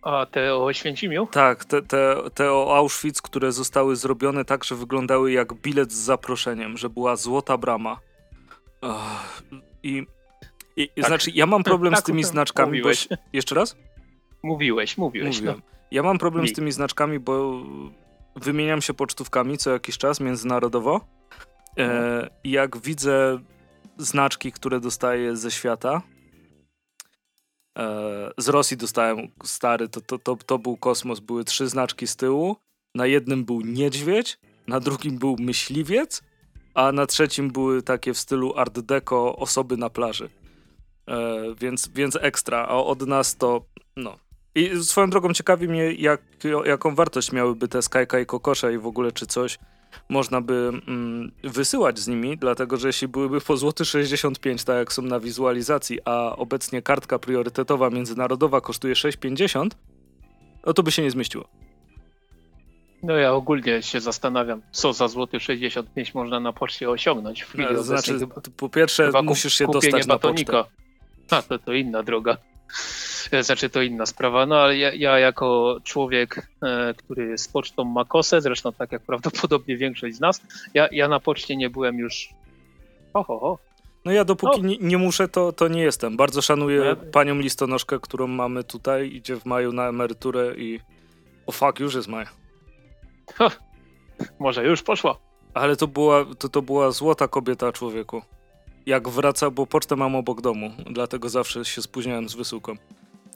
[0.07, 1.27] a te o Święcimiu?
[1.27, 5.97] Tak, te, te, te o Auschwitz, które zostały zrobione tak, że wyglądały jak bilet z
[5.97, 8.01] zaproszeniem, że była złota brama.
[9.83, 10.07] I,
[10.77, 11.07] i tak.
[11.07, 13.09] znaczy, ja mam problem tak, z tymi znaczkami, mówiłeś.
[13.11, 13.17] bo...
[13.33, 13.77] Jeszcze raz?
[14.43, 15.41] Mówiłeś, mówiłeś.
[15.41, 15.55] No.
[15.91, 17.63] Ja mam problem z tymi znaczkami, bo
[18.37, 21.01] wymieniam się pocztówkami co jakiś czas międzynarodowo.
[21.79, 21.87] E,
[22.23, 22.29] no.
[22.45, 23.39] jak widzę
[23.99, 26.03] znaczki, które dostaję ze świata,
[28.39, 32.57] z Rosji dostałem stary, to, to, to, to był kosmos, były trzy znaczki z tyłu.
[32.95, 36.23] Na jednym był niedźwiedź, na drugim był myśliwiec,
[36.75, 40.31] a na trzecim były takie w stylu art deco osoby na plaży.
[41.09, 43.65] E, więc, więc ekstra, a od nas to
[43.97, 44.19] no.
[44.55, 46.23] I swoją drogą ciekawi mnie, jak,
[46.65, 49.59] jaką wartość miałyby te Skyka i Kokosze i w ogóle czy coś
[50.09, 54.93] można by mm, wysyłać z nimi, dlatego że jeśli byłyby po złoty 65, tak jak
[54.93, 59.71] są na wizualizacji, a obecnie kartka priorytetowa międzynarodowa kosztuje 6,50,
[60.67, 61.49] no to by się nie zmieściło.
[63.03, 67.67] No ja ogólnie się zastanawiam, co za złoty 65 można na poczcie osiągnąć w chwili
[67.73, 68.19] no, Znaczy,
[68.57, 70.53] po pierwsze musisz się dostać batonika.
[70.53, 70.77] na pocztę.
[71.31, 72.37] A, to, to inna droga.
[73.31, 77.85] E, znaczy to inna sprawa, no ale ja, ja jako człowiek, e, który z pocztą
[77.85, 80.41] ma kosę, zresztą tak jak prawdopodobnie większość z nas,
[80.75, 82.29] ja, ja na poczcie nie byłem już
[83.13, 83.59] ho, ho, ho.
[84.05, 84.69] No ja dopóki no.
[84.69, 86.17] nie, nie, muszę, to, to nie jestem.
[86.17, 90.81] Bardzo szanuję no panią listonoszkę, którą mamy tutaj, idzie w maju na emeryturę i
[91.47, 92.27] o fuck, już jest maj.
[94.39, 95.19] Może już poszła.
[95.55, 98.23] Ale to była, to, to była złota kobieta człowieku.
[98.87, 102.75] Jak wraca, bo pocztę mam obok domu, dlatego zawsze się spóźniałem z wysyłką.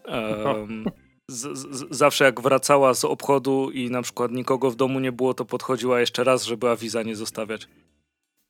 [0.07, 0.85] Um,
[1.29, 5.35] z, z, zawsze jak wracała z obchodu i na przykład nikogo w domu nie było,
[5.35, 7.69] to podchodziła jeszcze raz, żeby awiza nie zostawiać.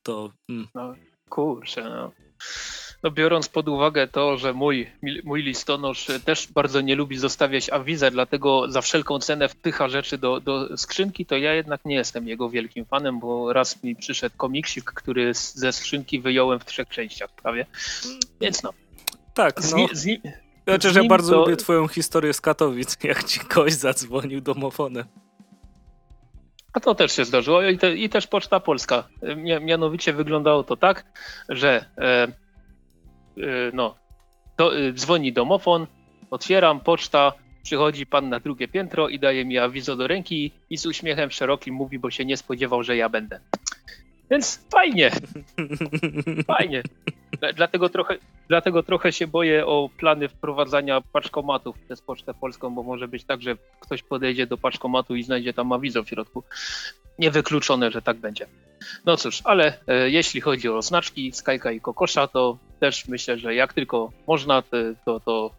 [0.03, 0.33] To.
[0.49, 0.67] Mm.
[0.75, 0.95] No,
[1.29, 2.13] kurczę, no.
[3.03, 4.91] No biorąc pod uwagę to, że mój,
[5.25, 10.41] mój listonosz też bardzo nie lubi zostawiać awizę, dlatego za wszelką cenę wpycha rzeczy do,
[10.41, 14.85] do skrzynki, to ja jednak nie jestem jego wielkim fanem, bo raz mi przyszedł komiksik,
[14.85, 17.67] który ze skrzynki wyjąłem w trzech częściach prawie.
[18.41, 18.73] Więc no.
[19.35, 19.87] Tak, no.
[19.93, 20.07] Z, z,
[20.67, 21.41] Chociaż ja bardzo to...
[21.41, 25.05] lubię twoją historię z Katowic, jak ci ktoś zadzwonił domofonem.
[26.73, 29.09] A to też się zdarzyło i, te, i też Poczta Polska.
[29.61, 31.05] Mianowicie wyglądało to tak,
[31.49, 32.29] że e,
[33.73, 33.95] no,
[34.57, 35.87] to, e, dzwoni domofon,
[36.31, 40.87] otwieram, poczta, przychodzi pan na drugie piętro i daje mi awizo do ręki i z
[40.87, 43.41] uśmiechem szerokim mówi, bo się nie spodziewał, że ja będę.
[44.31, 45.11] Więc fajnie.
[46.57, 46.83] Fajnie.
[47.55, 53.09] Dlatego trochę, dlatego trochę się boję o plany wprowadzania paczkomatów przez Pocztę Polską, bo może
[53.09, 56.43] być tak, że ktoś podejdzie do paczkomatu i znajdzie tam awizo w środku.
[57.19, 58.47] Niewykluczone, że tak będzie.
[59.07, 63.55] No cóż, ale e, jeśli chodzi o znaczki Skajka i Kokosza, to też myślę, że
[63.55, 64.63] jak tylko można,
[65.05, 65.51] to, to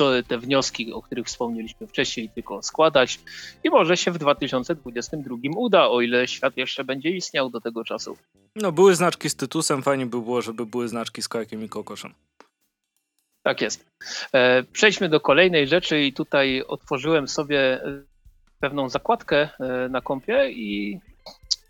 [0.00, 3.20] e, te wnioski, o których wspomnieliśmy wcześniej, tylko składać
[3.64, 8.16] i może się w 2022 uda, o ile świat jeszcze będzie istniał do tego czasu.
[8.56, 12.14] No, były znaczki z Tytusem, fajnie by było, żeby były znaczki z Kajkiem i Kokoszem.
[13.42, 13.86] Tak jest.
[14.32, 17.80] E, przejdźmy do kolejnej rzeczy i tutaj otworzyłem sobie
[18.60, 19.48] pewną zakładkę
[19.90, 21.00] na kompie i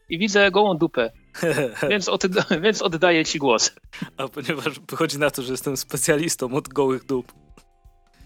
[0.09, 1.11] i widzę gołą dupę.
[1.91, 2.23] więc, od,
[2.65, 3.75] więc oddaję ci głos.
[4.17, 7.33] A ponieważ wychodzi na to, że jestem specjalistą od gołych dup.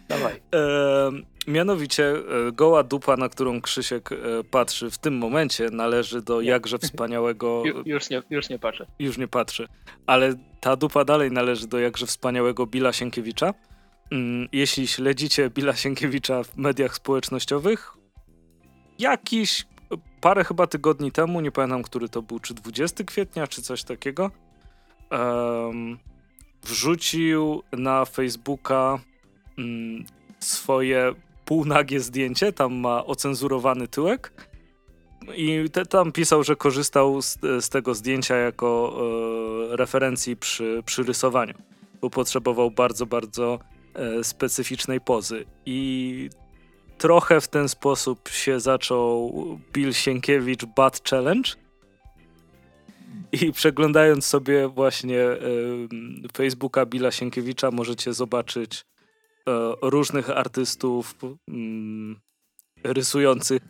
[0.09, 0.43] Dawaj.
[0.55, 1.11] E,
[1.47, 4.17] mianowicie e, goła dupa, na którą Krzysiek e,
[4.51, 6.49] patrzy w tym momencie, należy do nie.
[6.49, 7.63] jakże wspaniałego.
[7.67, 8.87] Ju, już, nie, już nie patrzę.
[8.99, 9.69] Już nie patrzy.
[10.07, 13.55] Ale ta dupa dalej należy do jakże wspaniałego Billa Sienkiewicza.
[14.11, 17.93] Mm, jeśli śledzicie Billa Sienkiewicza w mediach społecznościowych,
[18.99, 19.65] jakiś
[20.21, 24.31] parę chyba tygodni temu, nie pamiętam, który to był, czy 20 kwietnia, czy coś takiego,
[25.11, 25.99] um,
[26.63, 28.99] wrzucił na Facebooka
[29.59, 30.05] um,
[30.39, 34.33] swoje półnagie zdjęcie, tam ma ocenzurowany tyłek
[35.37, 38.99] i te, tam pisał, że korzystał z, z tego zdjęcia jako
[39.73, 41.55] e, referencji przy, przy rysowaniu,
[42.01, 43.59] bo potrzebował bardzo, bardzo
[43.95, 45.45] e, specyficznej pozy.
[45.67, 46.31] I
[47.03, 49.33] trochę w ten sposób się zaczął
[49.73, 51.51] Bill Sienkiewicz Bad Challenge.
[53.33, 55.39] I przeglądając sobie właśnie y,
[56.37, 58.83] Facebooka Billa Sienkiewicza możecie zobaczyć y,
[59.83, 61.33] różnych artystów y,
[62.85, 63.63] rysujących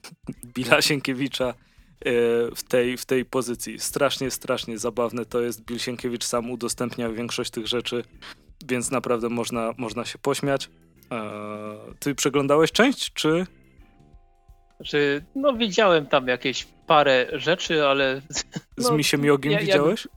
[0.54, 1.54] Billa Sienkiewicza
[2.56, 3.78] w tej, w tej pozycji.
[3.78, 5.64] Strasznie, strasznie zabawne to jest.
[5.64, 8.04] Bill Sienkiewicz sam udostępnia większość tych rzeczy,
[8.68, 10.70] więc naprawdę można, można się pośmiać.
[11.10, 13.46] Eee, ty przeglądałeś część, czy?
[14.76, 18.22] Znaczy, no widziałem tam jakieś parę rzeczy, ale...
[18.76, 20.08] Z no, Misiem Jogiem ja, widziałeś?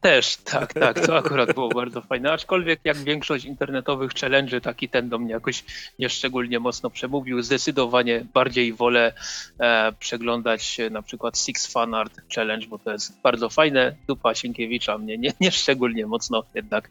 [0.00, 5.08] Też, tak, tak, to akurat było bardzo fajne, aczkolwiek jak większość internetowych challenge, taki ten
[5.08, 5.64] do mnie jakoś
[5.98, 7.42] nieszczególnie mocno przemówił.
[7.42, 9.12] Zdecydowanie bardziej wolę
[9.58, 13.96] e, przeglądać na przykład Six Fan Art Challenge, bo to jest bardzo fajne.
[14.06, 16.90] Dupa Sienkiewicza mnie nie, nieszczególnie mocno jednak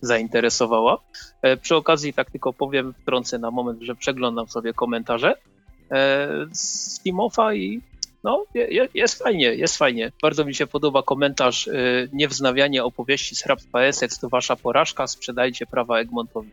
[0.00, 0.98] zainteresowała.
[1.42, 5.34] E, przy okazji tak tylko powiem, wtrącę na moment, że przeglądam sobie komentarze
[5.90, 7.80] e, z Timofa i
[8.28, 8.44] no,
[8.94, 10.12] jest fajnie, jest fajnie.
[10.22, 15.66] Bardzo mi się podoba komentarz y, niewznawianie opowieści z hrabstwa Essex to wasza porażka, sprzedajcie
[15.66, 16.50] prawa Egmontowi.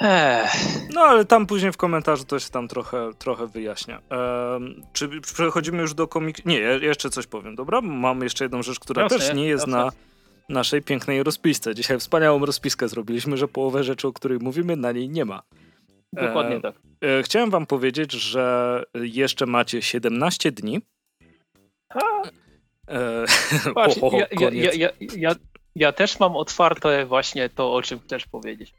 [0.00, 0.52] Ech.
[0.94, 3.96] No, ale tam później w komentarzu to się tam trochę, trochę wyjaśnia.
[3.96, 6.46] Ehm, czy przechodzimy już do komik...
[6.46, 7.80] Nie, jeszcze coś powiem, dobra?
[7.80, 9.90] Mam jeszcze jedną rzecz, która Proszę, też nie jest na
[10.48, 11.74] naszej pięknej rozpisce.
[11.74, 15.42] Dzisiaj wspaniałą rozpiskę zrobiliśmy, że połowę rzeczy, o której mówimy, na niej nie ma.
[16.12, 16.74] Dokładnie e, tak.
[17.00, 20.80] E, chciałem wam powiedzieć, że jeszcze macie 17 dni.
[22.88, 23.24] E,
[23.74, 25.34] Patrz, o, ja, ja, ja, ja,
[25.76, 28.74] ja też mam otwarte właśnie to, o czym chcesz powiedzieć.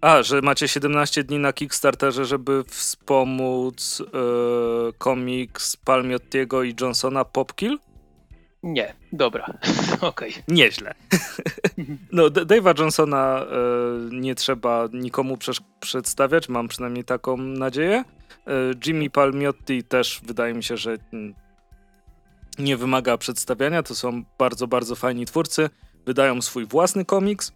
[0.00, 4.12] A, że macie 17 dni na Kickstarterze, żeby wspomóc e,
[4.98, 7.78] komiks Palmiottiego i Johnsona Popkill?
[8.66, 9.46] Nie, dobra,
[10.00, 10.30] okej.
[10.30, 10.42] Okay.
[10.48, 10.94] Nieźle.
[12.12, 13.46] no, Dave'a Johnsona e,
[14.10, 15.38] nie trzeba nikomu
[15.80, 18.04] przedstawiać, mam przynajmniej taką nadzieję.
[18.46, 18.52] E,
[18.86, 21.34] Jimmy Palmiotti też wydaje mi się, że mm,
[22.58, 25.70] nie wymaga przedstawiania, to są bardzo, bardzo fajni twórcy.
[26.06, 27.52] Wydają swój własny komiks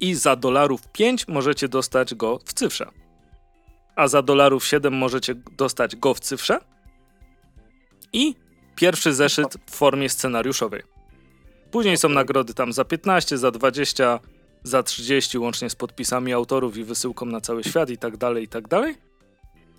[0.00, 2.90] i za dolarów 5 możecie dostać go w cyfrze.
[3.96, 6.60] A za dolarów 7 możecie dostać go w cyfrze.
[8.12, 8.34] I
[8.78, 10.82] Pierwszy zeszyt w formie scenariuszowej.
[11.70, 14.20] Później są nagrody tam za 15, za 20,
[14.62, 18.48] za 30, łącznie z podpisami autorów i wysyłką na cały świat i tak dalej, i
[18.48, 18.94] tak dalej.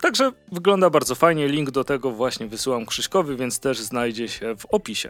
[0.01, 1.47] Także wygląda bardzo fajnie.
[1.47, 5.09] Link do tego właśnie wysyłam Krzyśkowi, więc też znajdzie się w opisie.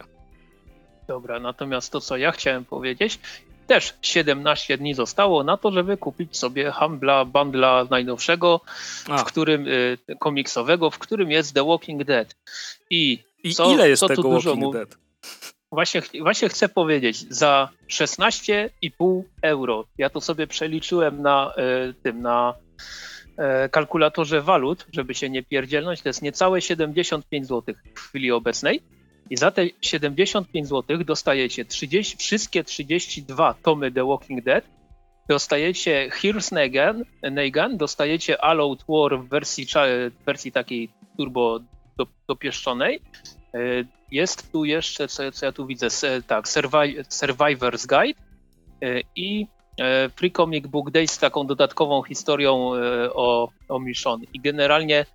[1.07, 3.19] Dobra, natomiast to, co ja chciałem powiedzieć,
[3.67, 8.61] też 17 dni zostało na to, żeby kupić sobie Humbla Bundla najnowszego,
[9.19, 12.35] w którym y, komiksowego, w którym jest The Walking Dead.
[12.89, 14.97] I i co, ile jest tego Walking Dead?
[15.71, 21.53] Właśnie, właśnie chcę powiedzieć, za 16,5 euro, ja to sobie przeliczyłem na
[21.89, 22.53] y, tym, na
[23.65, 28.81] y, kalkulatorze walut, żeby się nie pierdzielnąć, to jest niecałe 75 zł w chwili obecnej.
[29.29, 34.65] I za te 75 zł dostajecie 30, wszystkie 32 tomy The Walking Dead,
[35.29, 39.65] dostajecie Here's Negan, Negan dostajecie All Out War w wersji,
[40.21, 41.59] w wersji takiej turbo
[42.27, 43.01] dopieszczonej.
[43.53, 43.59] E,
[44.11, 45.87] jest tu jeszcze, co, co ja tu widzę,
[46.27, 46.45] tak,
[47.09, 48.19] Survivor's Guide
[48.81, 49.47] e, i
[49.79, 52.71] e, Free Comic Book Day z taką dodatkową historią
[53.13, 54.25] o, o Michonne.
[54.33, 55.05] I generalnie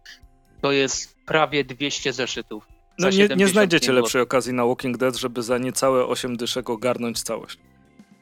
[0.62, 2.66] to jest prawie 200 zeszytów.
[2.99, 7.23] No nie, nie znajdziecie lepszej okazji na Walking Dead, żeby za niecałe 8 dyszek ogarnąć
[7.23, 7.59] całość.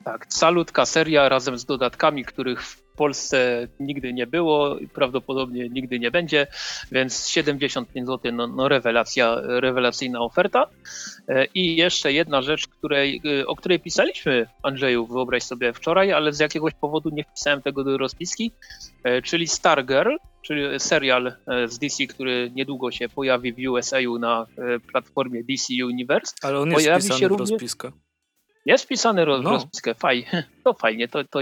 [0.05, 5.98] Tak, salutka seria razem z dodatkami, których w Polsce nigdy nie było i prawdopodobnie nigdy
[5.98, 6.46] nie będzie,
[6.92, 10.66] więc 75 zł, no, no rewelacja, rewelacyjna oferta.
[11.28, 16.33] E, I jeszcze jedna rzecz, której, e, o której pisaliśmy, Andrzeju, wyobraź sobie wczoraj, ale
[16.33, 18.52] z jakiegoś powodu nie wpisałem tego do rozpiski,
[19.05, 21.35] e, czyli Stargirl, czyli serial
[21.66, 24.46] z DC, który niedługo się pojawi w USA na
[24.92, 26.35] platformie DC Universe.
[26.42, 27.92] Ale on jest pojawi się w rozpiskę.
[28.66, 29.51] Jest wpisany roz, no.
[29.51, 31.40] rozpiskę, fajnie, to fajnie, to, to,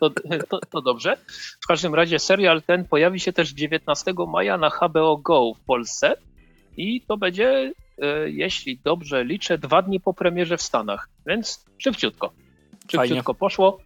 [0.00, 0.10] to,
[0.48, 1.16] to, to, dobrze.
[1.60, 6.16] W każdym razie serial ten pojawi się też 19 maja na HBO Go w Polsce
[6.76, 12.32] i to będzie, e, jeśli dobrze liczę, dwa dni po premierze w Stanach, więc szybciutko.
[12.80, 13.38] Szybciutko fajnie.
[13.38, 13.78] poszło.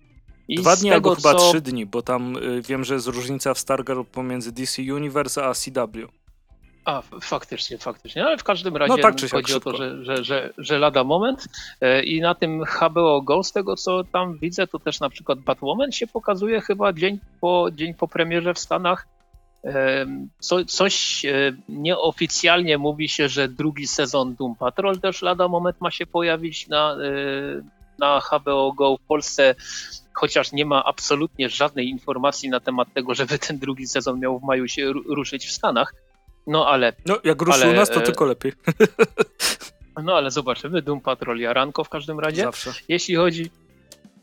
[0.48, 1.50] I Dwa dni tego, albo chyba co...
[1.50, 5.54] trzy dni, bo tam y, wiem, że jest różnica w Stargirl pomiędzy DC Universe a
[5.54, 6.08] CW.
[6.84, 8.24] A, faktycznie, faktycznie.
[8.24, 11.48] Ale w każdym razie no, tak chodzi o to, że, że, że, że lada moment.
[11.80, 15.38] E, I na tym HBO Go, z tego co tam widzę, to też na przykład
[15.38, 19.06] Batwoman się pokazuje chyba dzień po, dzień po premierze w Stanach.
[19.64, 20.06] E,
[20.38, 25.90] co, coś e, nieoficjalnie mówi się, że drugi sezon Doom Patrol też lada moment ma
[25.90, 26.96] się pojawić na,
[27.98, 29.54] na HBO Go w Polsce
[30.14, 34.42] chociaż nie ma absolutnie żadnej informacji na temat tego, żeby ten drugi sezon miał w
[34.42, 35.94] maju się ruszyć w Stanach.
[36.46, 36.92] No ale.
[37.06, 38.52] No, jak ruszy u nas, to e, tylko lepiej.
[40.02, 40.82] No ale zobaczymy.
[40.82, 42.42] Doom Patrol Jaranko w każdym razie.
[42.42, 42.72] Zawsze.
[42.88, 43.50] Jeśli chodzi,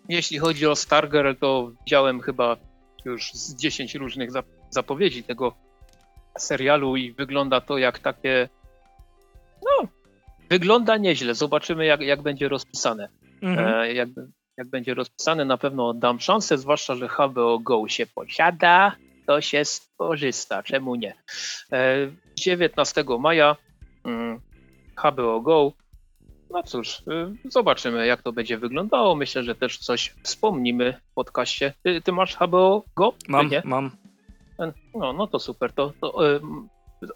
[0.10, 2.58] jeśli chodzi o Stargirl, to widziałem chyba
[3.06, 4.30] już z 10 różnych
[4.70, 5.54] zapowiedzi tego
[6.38, 8.50] serialu i wygląda to jak takie.
[9.64, 9.88] No,
[10.50, 11.36] wygląda nieźle.
[11.36, 13.10] Zobaczymy, jak, jak będzie rozpisane.
[13.42, 13.68] Mhm.
[13.68, 14.10] E, jak,
[14.58, 18.96] jak będzie rozpisane, na pewno dam szansę, zwłaszcza, że HBO Go się posiada
[19.32, 21.16] to się skorzysta, czemu nie?
[22.36, 23.56] 19 e, maja
[24.96, 25.72] HBO mm, Go.
[26.50, 29.16] No cóż, y, zobaczymy jak to będzie wyglądało.
[29.16, 31.74] Myślę, że też coś wspomnimy w podcaście.
[31.84, 33.14] Ty, ty masz HBO Go?
[33.28, 33.62] Mam, nie?
[33.66, 33.92] mam.
[34.94, 35.74] No, no to super.
[35.74, 36.40] To, to y,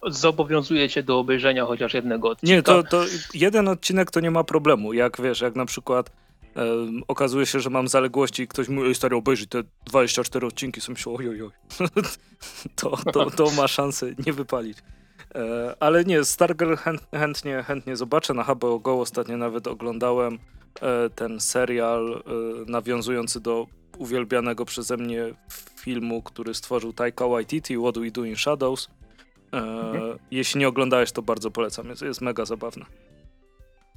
[0.07, 2.55] zobowiązuje cię do obejrzenia chociaż jednego odcinka.
[2.55, 4.93] Nie, to, to jeden odcinek to nie ma problemu.
[4.93, 6.11] Jak wiesz, jak na przykład
[6.55, 10.81] um, okazuje się, że mam zaległości i ktoś mówi, oj stary, obejrzyj te 24 odcinki,
[10.81, 11.51] są się oj, oj, oj.
[12.75, 14.77] to, to, to ma szansę nie wypalić.
[15.35, 18.33] E, ale nie, Stargirl chęt, chętnie, chętnie zobaczę.
[18.33, 20.39] Na HBO Go ostatnio nawet oglądałem
[20.81, 25.33] e, ten serial e, nawiązujący do uwielbianego przeze mnie
[25.79, 28.89] filmu, który stworzył Taika Waititi, What We Do in Shadows.
[29.53, 30.19] E, mhm.
[30.31, 31.89] Jeśli nie oglądałeś, to bardzo polecam.
[31.89, 32.85] Jest, jest mega zabawne.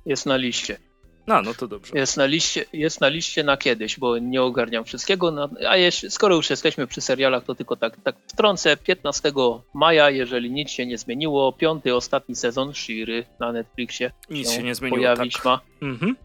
[0.06, 0.78] Jest na liście.
[1.26, 1.98] No, no to dobrze.
[1.98, 5.30] Jest na liście, jest na, liście na kiedyś, bo nie ogarniam wszystkiego.
[5.30, 8.76] No, a jeszcze, skoro już jesteśmy przy serialach, to tylko tak, tak wtrącę.
[8.76, 9.32] 15
[9.74, 14.10] maja, jeżeli nic się nie zmieniło, piąty, ostatni sezon Shiry na Netflixie.
[14.30, 15.44] Nic się, się nie zmieniło, pojawić tak.
[15.44, 15.60] ma.
[15.82, 16.16] Mhm.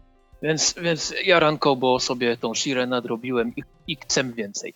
[0.42, 4.74] Więc, więc ja ranko, bo sobie tą Shirę nadrobiłem i, i chcę więcej.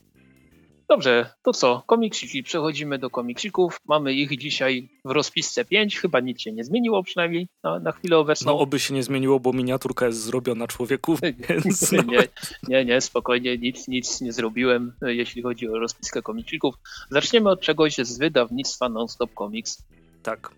[0.88, 1.83] Dobrze, to co?
[1.87, 2.42] Komiksiki.
[2.42, 3.81] Przechodzimy do komiksików.
[3.88, 5.98] Mamy ich dzisiaj w rozpisce 5.
[5.98, 8.53] Chyba nic się nie zmieniło, przynajmniej na, na chwilę obecną.
[8.53, 11.16] No, oby się nie zmieniło, bo miniaturka jest zrobiona człowieku.
[11.48, 12.03] Więc no.
[12.03, 12.29] nie,
[12.68, 16.74] nie, nie, spokojnie, nic, nic nie zrobiłem, jeśli chodzi o rozpiskę komiksików.
[17.11, 19.83] Zaczniemy od czegoś z wydawnictwa Nonstop Comics.
[20.22, 20.51] Tak.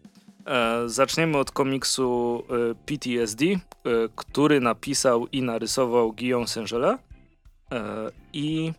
[0.47, 3.59] E, zaczniemy od komiksu e, PTSD, e,
[4.17, 6.99] który napisał i narysował Guillaume Saint-Gelais.
[7.73, 8.73] E, I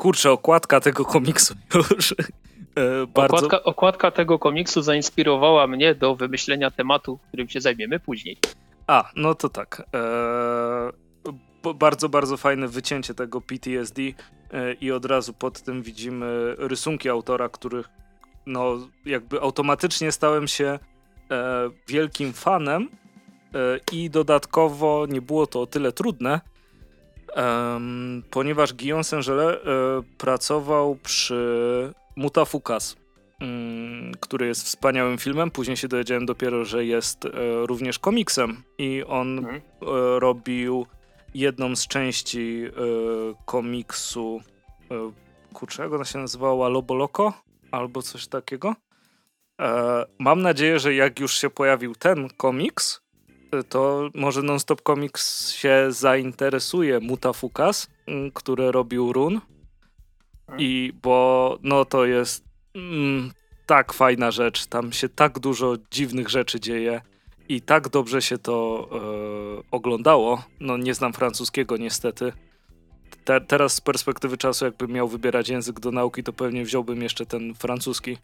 [0.00, 2.14] kurczę, okładka tego komiksu już.
[2.74, 3.36] E, bardzo...
[3.36, 8.38] okładka, okładka tego komiksu zainspirowała mnie do wymyślenia tematu, którym się zajmiemy później.
[8.86, 9.82] A, no to tak.
[9.94, 14.12] E, bardzo, bardzo fajne wycięcie tego PTSD e,
[14.72, 17.88] i od razu pod tym widzimy rysunki autora, których
[18.46, 20.78] no jakby automatycznie stałem się
[21.30, 22.88] e, wielkim fanem
[23.54, 23.58] e,
[23.92, 26.40] i dodatkowo nie było to o tyle trudne,
[28.30, 29.58] ponieważ Guillaume Saint-Gelais e,
[30.18, 32.96] pracował przy Mutafukas,
[33.40, 35.50] um, który jest wspaniałym filmem.
[35.50, 37.30] Później się dowiedziałem dopiero, że jest e,
[37.66, 39.56] również komiksem i on mhm.
[39.56, 39.60] e,
[40.20, 40.86] robił
[41.34, 42.64] jedną z części
[43.46, 44.40] komiksu
[45.52, 46.68] kurczę, jak ona się nazywała?
[46.68, 47.32] Lobo Loco?
[47.70, 48.74] Albo coś takiego.
[50.18, 53.00] Mam nadzieję, że jak już się pojawił ten komiks,
[53.68, 59.40] to może Nonstop Comics się zainteresuje Mutafukas, mm, które robił Run.
[60.58, 62.44] I bo no to jest
[62.74, 63.32] mm,
[63.66, 64.66] tak fajna rzecz.
[64.66, 67.00] Tam się tak dużo dziwnych rzeczy dzieje
[67.48, 70.42] i tak dobrze się to e, oglądało.
[70.60, 72.32] No nie znam francuskiego niestety.
[73.24, 77.26] Te, teraz z perspektywy czasu, jakbym miał wybierać język do nauki, to pewnie wziąłbym jeszcze
[77.26, 78.18] ten francuski.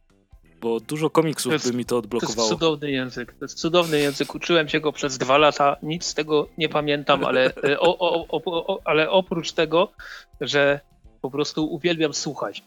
[0.61, 2.35] Bo dużo komiksów jest, by mi to odblokowało.
[2.35, 4.35] To jest cudowny język, to jest cudowny język.
[4.35, 8.27] Uczyłem się go przez dwa lata, nic z tego nie pamiętam, ale, e, o, o,
[8.67, 9.93] o, ale oprócz tego,
[10.41, 10.81] że
[11.21, 12.63] po prostu uwielbiam słuchać,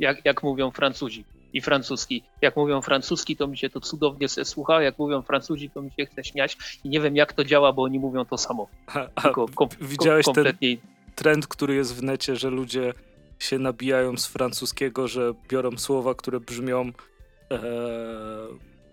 [0.00, 2.22] jak, jak mówią Francuzi i francuski.
[2.42, 6.06] Jak mówią francuski, to mi się to cudownie słucha, jak mówią Francuzi, to mi się
[6.06, 8.68] chce śmiać i nie wiem jak to działa, bo oni mówią to samo.
[8.86, 10.76] A, a kom, widziałeś kompletnie...
[10.76, 12.94] ten trend, który jest w necie, że ludzie
[13.38, 16.92] się nabijają z francuskiego, że biorą słowa, które brzmią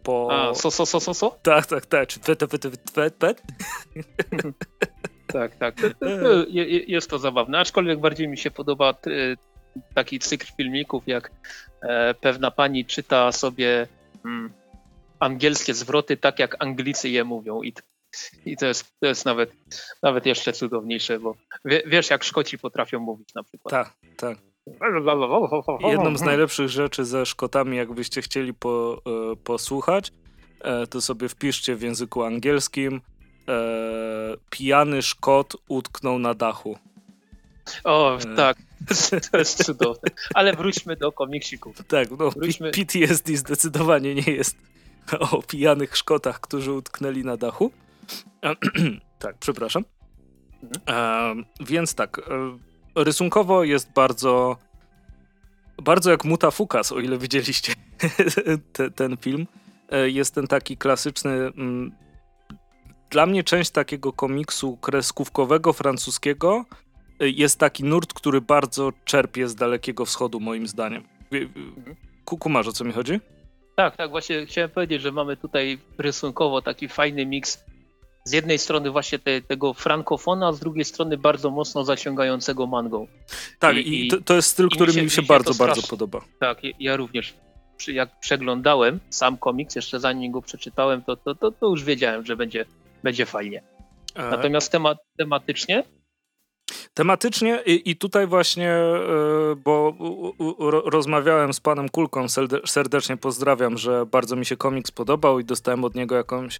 [0.03, 0.29] po...
[0.31, 1.39] A, so, so, so, so, so?
[1.43, 2.07] Tak, tak, tak.
[2.07, 3.41] Czy pet, pet, pet, pet?
[5.33, 5.75] tak, tak.
[6.87, 8.93] Jest to zabawne, aczkolwiek bardziej mi się podoba
[9.93, 11.31] taki cykl filmików, jak
[11.81, 13.87] e, pewna pani czyta sobie
[14.25, 14.53] mm,
[15.19, 17.61] angielskie zwroty tak, jak Anglicy je mówią.
[17.63, 17.73] I,
[18.45, 19.51] i to, jest, to jest nawet,
[20.03, 21.35] nawet jeszcze cudowniejsze, bo
[21.65, 23.71] wie, wiesz, jak Szkoci potrafią mówić na przykład.
[23.71, 24.37] Tak, tak.
[25.79, 29.01] Jedną z najlepszych rzeczy ze Szkotami, jakbyście chcieli po,
[29.31, 30.11] e, posłuchać,
[30.61, 33.01] e, to sobie wpiszcie w języku angielskim
[34.49, 36.77] pijany Szkot utknął na dachu.
[37.83, 38.57] O, tak.
[39.31, 40.09] To jest cudowne.
[40.33, 41.83] Ale wróćmy do komiksików.
[41.87, 42.71] Tak, no wróćmy...
[42.71, 44.57] PTSD zdecydowanie nie jest
[45.31, 47.71] o pijanych Szkotach, którzy utknęli na dachu.
[49.19, 49.83] tak, przepraszam.
[50.63, 51.39] Mhm.
[51.39, 52.57] E, więc tak, e,
[53.03, 54.57] rysunkowo jest bardzo
[55.83, 57.73] bardzo jak Mutafukas, o ile widzieliście
[58.73, 59.47] te, ten film.
[59.91, 61.91] E, jest ten taki klasyczny mm,
[63.09, 66.65] dla mnie część takiego komiksu kreskówkowego francuskiego
[67.19, 71.03] jest taki nurt, który bardzo czerpie z Dalekiego Wschodu, moim zdaniem.
[72.25, 73.19] Kumasz, o co mi chodzi?
[73.75, 77.63] Tak, tak, właśnie chciałem powiedzieć, że mamy tutaj rysunkowo taki fajny miks
[78.27, 83.07] z jednej strony właśnie te, tego frankofona, a z drugiej strony bardzo mocno zasięgającego mangą.
[83.59, 86.21] Tak, i, i to, to, jest styl, który mi się, mi się bardzo, bardzo podoba.
[86.39, 87.33] Tak, ja również
[87.87, 92.35] jak przeglądałem sam komiks, jeszcze zanim go przeczytałem, to, to, to, to już wiedziałem, że
[92.35, 92.65] będzie,
[93.03, 93.63] będzie fajnie.
[94.15, 94.29] E.
[94.29, 95.83] Natomiast temat, tematycznie
[96.93, 99.93] Tematycznie i, i tutaj właśnie, e, bo
[100.85, 102.25] rozmawiałem z panem Kulką,
[102.65, 106.59] serdecznie pozdrawiam, że bardzo mi się komiks podobał i dostałem od niego jakąś,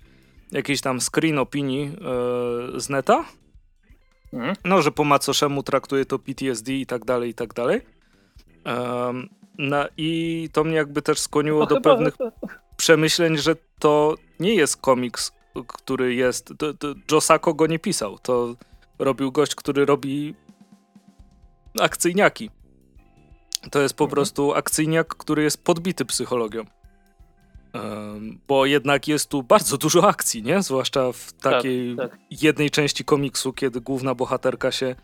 [0.51, 3.25] jakiś tam screen opinii e, z neta.
[4.33, 4.55] Mhm.
[4.65, 7.81] No, że po macoszemu traktuje to PTSD i tak dalej, i tak dalej.
[9.57, 12.17] No i to mnie jakby też skłoniło do pewnych
[12.77, 15.31] przemyśleń, że to nie jest komiks,
[15.67, 16.53] który jest...
[16.57, 18.55] To, to Josako go nie pisał, to
[18.99, 20.35] robił gość, który robi
[21.79, 22.49] akcyjniaki.
[23.71, 24.15] To jest po mhm.
[24.15, 26.65] prostu akcyjniak, który jest podbity psychologią.
[28.47, 30.61] Bo jednak jest tu bardzo dużo akcji, nie?
[30.61, 32.19] Zwłaszcza w tak, takiej tak, tak.
[32.41, 34.95] jednej części komiksu, kiedy główna bohaterka się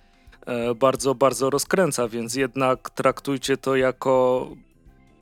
[0.45, 4.47] e, bardzo, bardzo rozkręca, więc jednak traktujcie to jako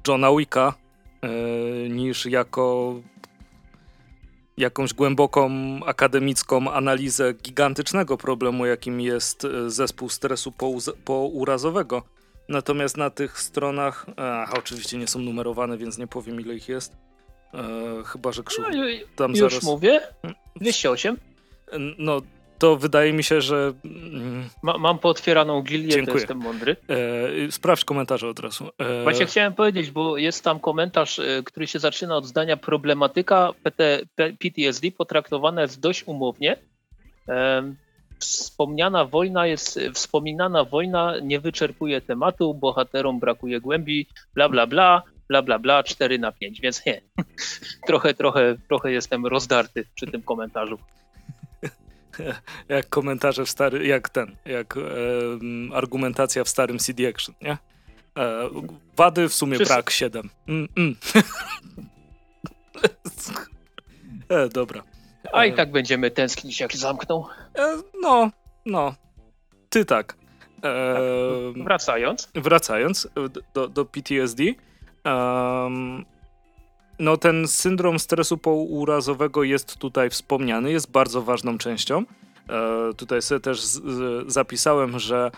[0.08, 0.74] Johna Wicka
[1.22, 1.30] e,
[1.90, 2.96] niż jako
[4.58, 5.52] jakąś głęboką
[5.86, 10.54] akademicką analizę gigantycznego problemu, jakim jest e, zespół stresu
[11.06, 12.04] pourazowego.
[12.50, 17.11] Natomiast na tych stronach, a, oczywiście nie są numerowane, więc nie powiem ile ich jest.
[17.54, 18.66] E, chyba, że krzyk.
[18.72, 18.86] No,
[19.16, 19.64] tam już zaraz...
[19.64, 20.02] mówię.
[20.56, 21.18] 208.
[21.98, 22.22] No,
[22.62, 23.74] to wydaje mi się, że.
[23.86, 26.06] Mm, Ma, mam pootwieraną gilię, Dziękuję.
[26.14, 26.76] to jestem mądry.
[27.48, 28.70] E, sprawdź komentarze od razu.
[28.78, 29.04] E...
[29.04, 34.00] Właśnie chciałem powiedzieć, bo jest tam komentarz, e, który się zaczyna od zdania problematyka PT,
[34.16, 36.58] PTSD potraktowana jest dość umownie.
[37.30, 37.74] E,
[38.20, 45.42] wspomniana wojna jest, wspominana wojna nie wyczerpuje tematu, bohaterom brakuje głębi, bla bla bla, bla
[45.42, 47.02] bla bla, 4 na 5, więc nie.
[47.88, 50.78] trochę, trochę, trochę jestem rozdarty przy tym komentarzu.
[52.70, 54.82] jak komentarze w stary, jak ten, jak e,
[55.74, 57.58] argumentacja w starym CD Action, nie?
[58.18, 58.50] E,
[58.98, 60.30] wady w sumie brak 7.
[60.48, 60.96] Mm, mm.
[64.30, 64.84] e, dobra.
[65.34, 67.26] A i tak będziemy tęsknić, jak zamkną.
[67.58, 68.32] E, no,
[68.66, 68.96] no.
[69.70, 70.14] Ty tak.
[70.62, 70.72] tak.
[71.64, 72.30] Wracając.
[72.36, 73.08] Wracając
[73.54, 74.44] do, do PTSD.
[75.06, 76.06] Um,
[77.00, 82.06] no ten syndrom stresu pourazowego jest tutaj wspomniany, jest bardzo ważną częścią.
[82.50, 85.32] E, tutaj sobie też z, z, zapisałem, że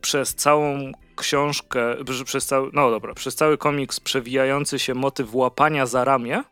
[0.00, 6.04] przez całą książkę, przez cały, no dobra, przez cały komiks przewijający się motyw łapania za
[6.04, 6.44] ramię e,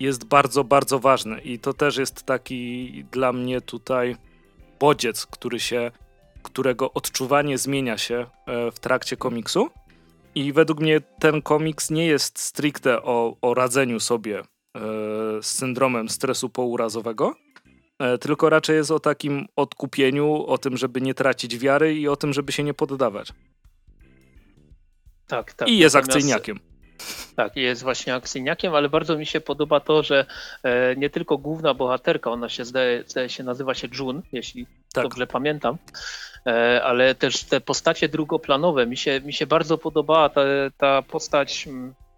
[0.00, 4.16] jest bardzo, bardzo ważny i to też jest taki dla mnie tutaj
[4.80, 5.90] bodziec, który się,
[6.42, 9.70] którego odczuwanie zmienia się e, w trakcie komiksu.
[10.34, 14.42] I według mnie ten komiks nie jest stricte o, o radzeniu sobie e,
[15.42, 17.34] z syndromem stresu pourazowego,
[17.98, 22.16] e, tylko raczej jest o takim odkupieniu, o tym, żeby nie tracić wiary i o
[22.16, 23.32] tym, żeby się nie poddawać.
[25.26, 25.68] Tak, tak.
[25.68, 26.16] I jest Natomiast...
[26.16, 26.60] akcyjniakiem.
[27.36, 30.26] Tak, jest właśnie akcyjniakiem, ale bardzo mi się podoba to, że
[30.62, 35.04] e, nie tylko główna bohaterka, ona się zdaje, zdaje się nazywa się June, jeśli tak.
[35.04, 35.78] dobrze pamiętam,
[36.82, 40.40] ale też te postacie drugoplanowe, mi się, mi się bardzo podobała ta,
[40.78, 41.68] ta postać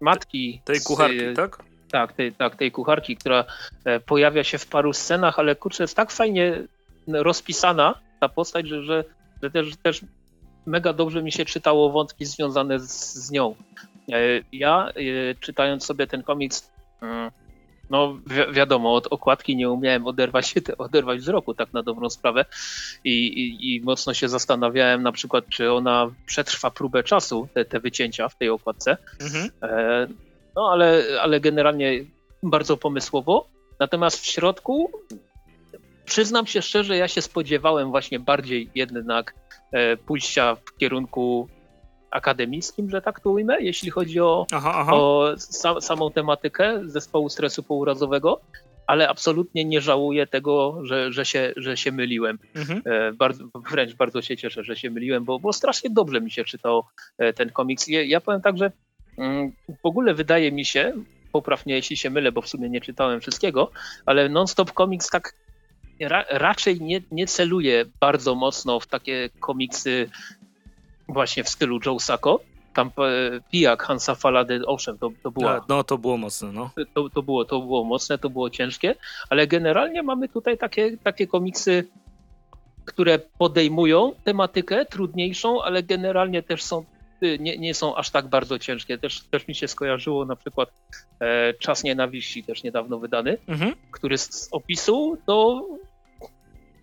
[0.01, 0.61] matki.
[0.65, 1.63] Tej kucharki, z, tak?
[1.91, 3.45] Tak, tej, tak, tej kucharki, która
[3.85, 6.63] e, pojawia się w paru scenach, ale kurczę, jest tak fajnie
[7.07, 9.03] rozpisana ta postać, że, że,
[9.43, 10.01] że też, też
[10.65, 13.55] mega dobrze mi się czytało wątki związane z, z nią.
[14.11, 14.15] E,
[14.51, 16.71] ja e, czytając sobie ten komiks,
[17.01, 17.31] mm,
[17.89, 22.45] no wi wiadomo, od okładki nie umiałem oderwać się, oderwać wzroku tak na dobrą sprawę
[23.03, 27.79] I, i, i, mocno się zastanawiałem na przykład, czy ona przetrwa próbę czasu, te, te
[27.79, 28.97] wycięcia w tej okładce.
[29.21, 29.49] Mhm.
[29.61, 30.07] E,
[30.55, 32.05] no ale, ale generalnie
[32.43, 33.47] bardzo pomysłowo.
[33.79, 34.91] Natomiast w środku
[36.05, 39.33] przyznam się szczerze, ja się spodziewałem właśnie bardziej jednak
[39.71, 41.47] e, pójścia w kierunku
[42.11, 44.91] akademickim, że tak to ujmę, jeśli chodzi o, aha, aha.
[44.93, 48.41] o sa, samą tematykę zespołu stresu pourazowego,
[48.87, 52.39] ale absolutnie nie żałuję tego, że, że, się, że się myliłem.
[52.55, 52.81] Mhm.
[52.85, 56.43] E, bardzo, wręcz bardzo się cieszę, że się myliłem, bo, bo strasznie dobrze mi się
[56.43, 57.87] czytało e, ten komiks.
[57.87, 58.71] Ja, ja powiem tak, że
[59.17, 59.51] mm,
[59.83, 60.93] w ogóle wydaje mi się,
[61.31, 63.71] poprawnie jeśli się mylę, bo w sumie nie czytałem wszystkiego,
[64.05, 65.33] ale Non-Stop Comics tak
[65.99, 70.09] ra, raczej nie, nie celuje bardzo mocno w takie komiksy
[71.07, 72.39] właśnie w stylu Joe Sacco.
[72.73, 72.91] Tam e,
[73.51, 75.61] pijak Hansa Falady, owszem, to, to było.
[75.69, 76.69] No, to było mocne, no.
[76.93, 78.95] To, to, było, to było mocne, to było ciężkie,
[79.29, 81.87] ale generalnie mamy tutaj takie, takie komiksy,
[82.85, 86.85] które podejmują tematykę trudniejszą, ale generalnie też są
[87.23, 88.97] y, nie, nie są aż tak bardzo ciężkie.
[88.97, 90.69] Też, też mi się skojarzyło na przykład
[91.19, 93.73] e, Czas Nienawiści, też niedawno wydany, mhm.
[93.91, 95.65] który z, z opisu to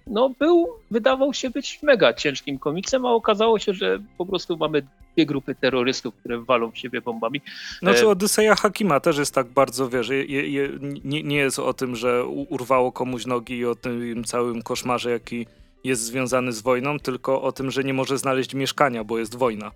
[0.07, 4.83] no był, wydawał się być mega ciężkim komiksem, a okazało się, że po prostu mamy
[5.15, 7.41] dwie grupy terrorystów, które walą w siebie bombami.
[7.83, 10.69] No czy Odyseja Hakima też jest tak bardzo, wiesz, je, je,
[11.05, 15.47] nie, nie jest o tym, że urwało komuś nogi i o tym całym koszmarze, jaki
[15.85, 19.71] jest związany z wojną, tylko o tym, że nie może znaleźć mieszkania, bo jest wojna.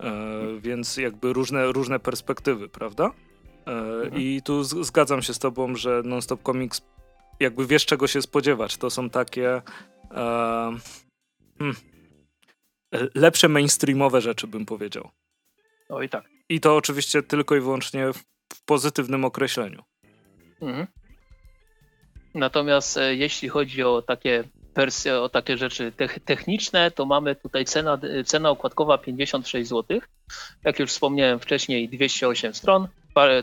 [0.00, 0.12] E,
[0.60, 3.10] więc jakby różne, różne perspektywy, prawda?
[3.66, 4.22] E, mhm.
[4.22, 6.82] I tu zgadzam się z tobą, że Non-Stop Comics
[7.40, 8.76] jakby wiesz czego się spodziewać.
[8.76, 9.62] To są takie
[10.10, 10.76] e,
[11.58, 11.76] hmm,
[13.14, 15.10] lepsze mainstreamowe rzeczy, bym powiedział.
[15.90, 16.24] No i tak.
[16.48, 18.24] I to oczywiście tylko i wyłącznie w,
[18.64, 19.82] pozytywnym określeniu.
[20.62, 20.86] Mhm.
[22.34, 25.92] Natomiast e, jeśli chodzi o takie wersje, o takie rzeczy
[26.24, 30.00] techniczne, to mamy tutaj cena, cena okładkowa 56 zł.
[30.64, 32.88] Jak już wspomniałem wcześniej, 208 stron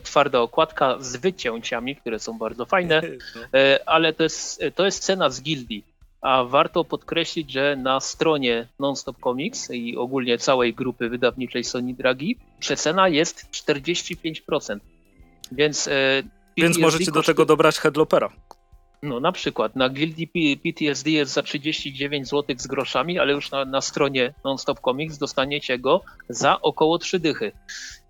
[0.03, 3.01] twarda okładka z wycięciami, które są bardzo fajne,
[3.35, 3.59] no.
[3.59, 5.83] e, ale to jest, to jest cena z gildii.
[6.21, 12.37] A warto podkreślić, że na stronie Nonstop Comics i ogólnie całej grupy wydawniczej Sony Dragi
[12.59, 14.79] przecena jest 45%.
[15.51, 16.23] Więc, e,
[16.57, 18.29] Więc możecie do tego dobrać Headlopera.
[19.03, 23.65] No na przykład na gildii PTSD jest za 39 zł z groszami, ale już na,
[23.65, 27.51] na stronie Nonstop Comics dostaniecie go za około 3 dychy.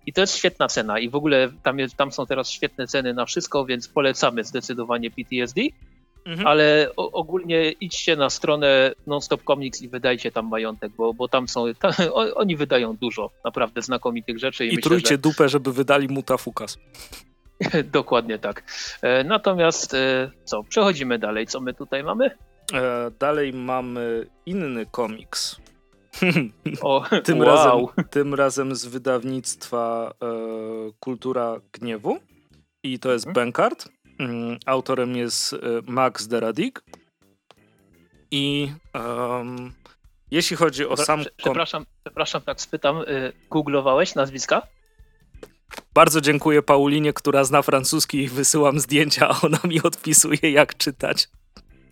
[0.06, 3.14] I to jest świetna cena i w ogóle tam, jest, tam są teraz świetne ceny
[3.14, 5.60] na wszystko, więc polecamy zdecydowanie PTSD.
[6.26, 6.46] Mhm.
[6.46, 11.48] Ale o, ogólnie idźcie na stronę Nonstop Comics i wydajcie tam majątek, bo, bo tam
[11.48, 11.92] są, tam,
[12.34, 14.66] oni wydają dużo naprawdę znakomitych rzeczy.
[14.66, 15.18] I, I myślę, trójcie że...
[15.18, 16.78] dupę, żeby wydali mutafukas.
[17.92, 18.62] Dokładnie tak.
[19.02, 21.46] E, natomiast e, co, przechodzimy dalej.
[21.46, 22.30] Co my tutaj mamy?
[22.74, 25.56] E, dalej mamy inny komiks.
[26.80, 27.46] O, tym, wow.
[27.46, 30.26] razem, tym razem z wydawnictwa e,
[31.00, 32.18] Kultura Gniewu
[32.82, 33.34] i to jest mhm.
[33.34, 33.88] Bankart.
[34.18, 35.56] Mm, autorem jest e,
[35.86, 36.82] Max Deradik.
[38.30, 39.72] I um,
[40.30, 41.24] jeśli chodzi o sam...
[41.36, 44.62] Przepraszam, przepraszam, tak spytam, y, googlowałeś nazwiska?
[45.94, 51.28] Bardzo dziękuję Paulinie, która zna francuski i wysyłam zdjęcia, a ona mi odpisuje jak czytać.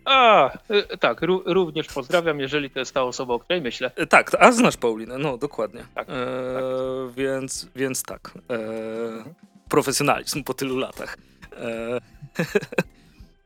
[0.05, 3.91] A, y, tak, również pozdrawiam, jeżeli to jest ta osoba, o której myślę.
[3.95, 5.85] E, tak, a znasz Paulinę, no dokładnie.
[5.95, 6.13] Tak, e,
[6.53, 6.63] tak.
[7.15, 8.31] Więc, więc tak.
[8.49, 8.59] E,
[9.69, 11.17] profesjonalizm po tylu latach.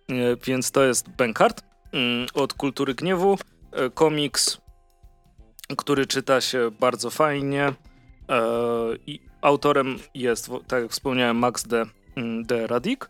[0.10, 3.38] E, więc to jest Benkart mm, od Kultury Gniewu.
[3.72, 4.58] E, komiks,
[5.78, 7.64] który czyta się bardzo fajnie.
[7.66, 7.74] E,
[9.08, 11.86] I autorem jest, tak jak wspomniałem, Max de,
[12.16, 13.10] mm, de Radik.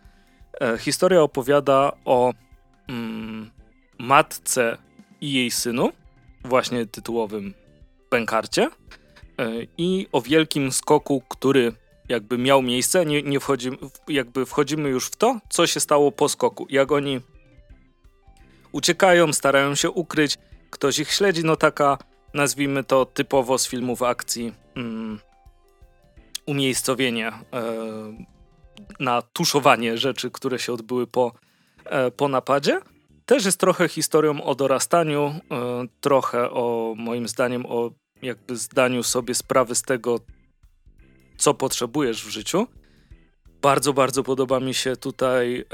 [0.80, 2.34] Historia opowiada o
[2.90, 3.52] mm,
[4.00, 4.78] matce
[5.22, 5.92] i jej synu,
[6.46, 7.54] właśnie tytułowym
[8.10, 8.70] pękarcie,
[9.40, 11.74] e, i o wielkim skoku, który
[12.10, 13.06] jakby miał miejsce.
[13.06, 13.78] Nie, nie wchodzimy,
[14.08, 16.68] jakby wchodzimy już w to, co się stało po skoku.
[16.70, 17.22] Jak oni
[18.72, 20.38] uciekają, starają się ukryć,
[20.70, 21.98] ktoś ich śledzi, no taka,
[22.34, 25.20] nazwijmy to typowo z filmów akcji, mm,
[26.46, 27.42] umiejscowienie e,
[29.00, 31.32] na tuszowanie rzeczy, które się odbyły po,
[32.16, 32.82] po napadzie.
[33.26, 39.36] Też jest trochę historią o dorastaniu, e, trochę o moim zdaniem o jakby zdaniu sobie
[39.36, 40.20] sprawy z tego,
[41.38, 42.68] co potrzebujesz w życiu.
[43.62, 45.66] Bardzo, bardzo podoba mi się tutaj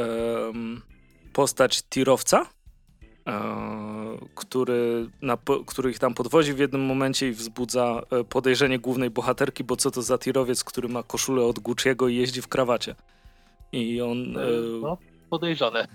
[1.35, 2.45] postać tirowca,
[3.27, 3.33] e,
[4.35, 9.63] który, na, który ich tam podwozi w jednym momencie i wzbudza e, podejrzenie głównej bohaterki,
[9.63, 12.95] bo co to za tirowiec, który ma koszulę od Gucci'ego i jeździ w krawacie.
[13.71, 14.37] I on...
[14.37, 14.41] E,
[14.81, 14.97] no,
[15.29, 15.87] podejrzane.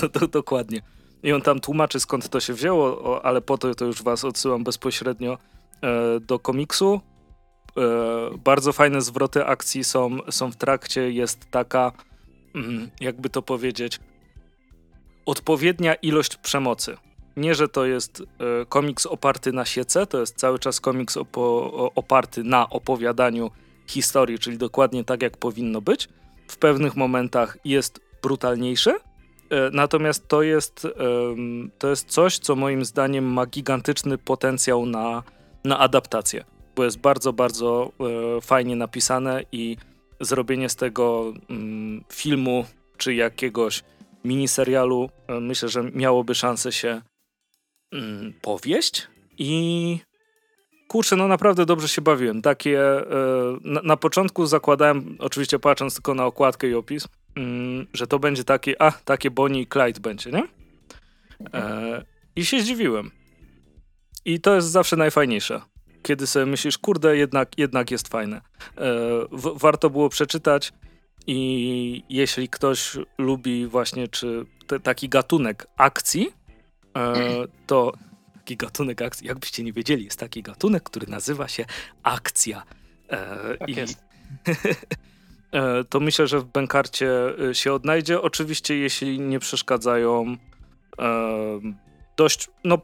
[0.00, 0.80] to, to, dokładnie.
[1.22, 4.64] I on tam tłumaczy skąd to się wzięło, ale po to to już was odsyłam
[4.64, 5.38] bezpośrednio
[6.20, 7.00] do komiksu.
[8.44, 11.10] Bardzo fajne zwroty akcji są, są w trakcie.
[11.10, 11.92] Jest taka,
[12.54, 14.00] mm, jakby to powiedzieć,
[15.26, 16.96] odpowiednia ilość przemocy.
[17.36, 21.92] Nie, że to jest e, komiks oparty na siece, to jest cały czas komiks opo,
[21.94, 23.50] oparty na opowiadaniu
[23.86, 26.08] historii, czyli dokładnie tak, jak powinno być.
[26.48, 30.86] W pewnych momentach jest brutalniejszy, e, natomiast to jest,
[31.78, 35.22] to jest coś, co moim zdaniem ma gigantyczny potencjał na,
[35.64, 36.44] na adaptację,
[36.76, 39.76] bo jest bardzo, bardzo e, fajnie napisane i
[40.20, 42.64] zrobienie z tego mm, filmu
[42.96, 43.84] czy jakiegoś
[44.24, 47.02] miniserialu e, myślę, że miałoby szansę się
[47.92, 49.08] mm, powieść
[49.38, 49.98] i
[50.88, 52.42] kurczę, no naprawdę dobrze się bawiłem.
[52.42, 52.80] Takie,
[53.64, 57.08] na, na, początku zakładałem, oczywiście patrząc tylko na okładkę i opis,
[57.92, 60.48] że to będzie takie, a, takie Bonnie i Clyde będzie, nie?
[61.54, 62.04] E,
[62.36, 63.10] I się zdziwiłem.
[64.24, 65.60] I to jest zawsze najfajniejsze.
[66.02, 68.36] Kiedy sobie myślisz, kurde, jednak, jednak jest fajne.
[68.36, 68.40] E,
[69.32, 70.72] w, warto było przeczytać
[71.26, 76.32] i jeśli ktoś lubi właśnie czy te, taki gatunek akcji,
[76.96, 77.14] e,
[77.66, 77.92] to
[78.34, 81.64] taki gatunek akcji, jakbyście nie wiedzieli, jest taki gatunek, który nazywa się
[82.02, 82.62] akcja.
[83.08, 84.04] E, tak i, jest.
[85.52, 87.10] e, to myślę, że w Benkarcie
[87.50, 88.22] e, się odnajdzie.
[88.22, 90.36] Oczywiście, jeśli nie przeszkadzają
[90.98, 91.60] e,
[92.16, 92.78] dość, no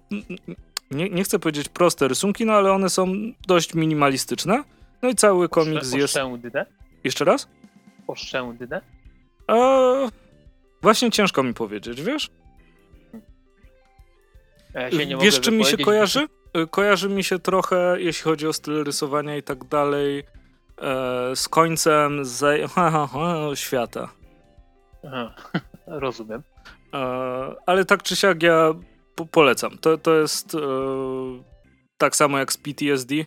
[0.90, 3.12] nie, nie chcę powiedzieć proste rysunki, no ale one są
[3.46, 4.64] dość minimalistyczne.
[5.02, 6.18] No i cały komiks jest...
[7.04, 7.48] Jeszcze raz?
[8.06, 8.80] oszczędne?
[9.48, 10.08] Eee,
[10.82, 12.30] właśnie ciężko mi powiedzieć, wiesz?
[14.74, 16.26] Ja wiesz, czym mi się kojarzy?
[16.70, 20.24] Kojarzy mi się trochę, jeśli chodzi o styl rysowania i tak dalej,
[21.35, 22.70] z końcem z...
[23.55, 24.09] świata.
[25.07, 25.35] Aha,
[25.87, 26.43] rozumiem.
[26.95, 26.99] E,
[27.66, 28.74] ale tak czy siak ja
[29.14, 29.78] po polecam.
[29.78, 30.59] To, to jest e,
[31.99, 33.14] tak samo jak z PTSD.
[33.14, 33.26] E,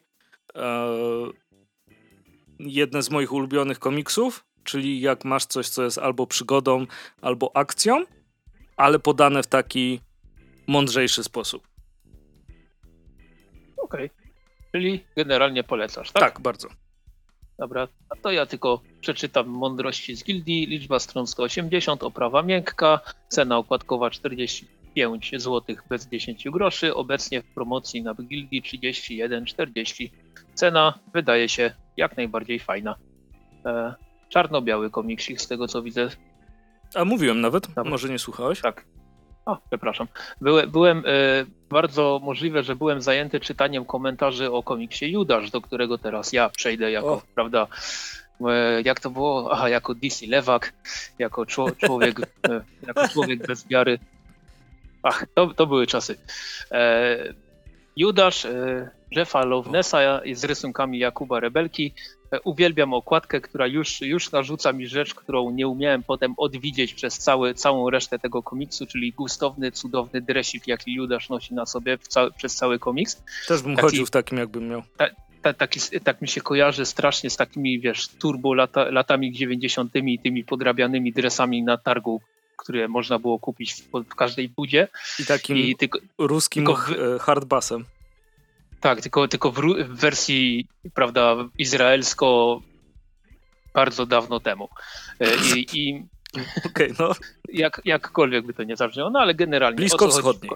[2.59, 6.85] jedne z moich ulubionych komiksów czyli jak masz coś, co jest albo przygodą,
[7.21, 8.05] albo akcją,
[8.77, 10.01] ale podane w taki
[10.67, 11.67] mądrzejszy sposób.
[13.77, 14.05] Okej.
[14.05, 14.09] Okay.
[14.71, 16.23] Czyli generalnie polecasz, tak?
[16.23, 16.67] Tak, bardzo.
[17.57, 20.65] Dobra, a to ja tylko przeczytam mądrości z gildii.
[20.65, 26.95] Liczba stron 180, oprawa miękka, cena okładkowa 45 zł bez 10 groszy.
[26.95, 30.09] Obecnie w promocji na gildii 31,40.
[30.53, 32.95] Cena wydaje się jak najbardziej fajna.
[33.65, 33.93] E,
[34.29, 36.09] czarno-biały komiksik z tego co widzę.
[36.95, 37.83] A mówiłem nawet, Dobra.
[37.91, 38.61] może nie słuchałeś?
[38.61, 38.85] Tak.
[39.45, 40.07] O, przepraszam.
[40.41, 41.03] Byłem, byłem
[41.69, 46.91] bardzo możliwe, że byłem zajęty czytaniem komentarzy o komiksie Judasz, do którego teraz ja przejdę
[46.91, 47.21] jako, o.
[47.35, 47.67] prawda,
[48.41, 49.51] e, jak to było?
[49.51, 50.73] Aha, jako DC Lewak,
[51.19, 53.99] jako człowiek, e, jako człowiek bez wiary.
[55.03, 56.17] Ach, to, to były czasy.
[56.71, 57.17] E,
[57.95, 61.93] Judasz e, Jeffa Lovenessa z rysunkami Jakuba Rebelki
[62.43, 67.53] uwielbiam okładkę, która już, już narzuca mi rzecz, którą nie umiałem potem odwidzieć przez cały,
[67.53, 71.97] całą resztę tego komiksu, czyli gustowny, cudowny dresik, jaki Judasz nosi na sobie
[72.37, 73.23] przez cały komiks.
[73.47, 74.83] Też bym taki, chodził w takim, jakbym miał.
[74.97, 75.07] Ta,
[75.41, 79.95] ta, taki, tak mi się kojarzy strasznie z takimi, wiesz, turbo lata, latami 90.
[79.95, 82.21] i tymi podrabianymi dresami na targu,
[82.57, 84.87] które można było kupić w, w każdej budzie.
[85.19, 86.81] I takim I tylko, ruskim tylko
[87.19, 87.85] hardbassem.
[88.79, 92.61] Tak, tylko, tylko w, w wersji, prawda, izraelsko
[93.73, 94.69] bardzo dawno temu.
[95.19, 96.05] E, I, i
[96.65, 97.11] okay, no.
[97.53, 99.75] jak, jakkolwiek by to nie zabrzmiało, no ale generalnie.
[99.75, 100.49] Blisko wschodni.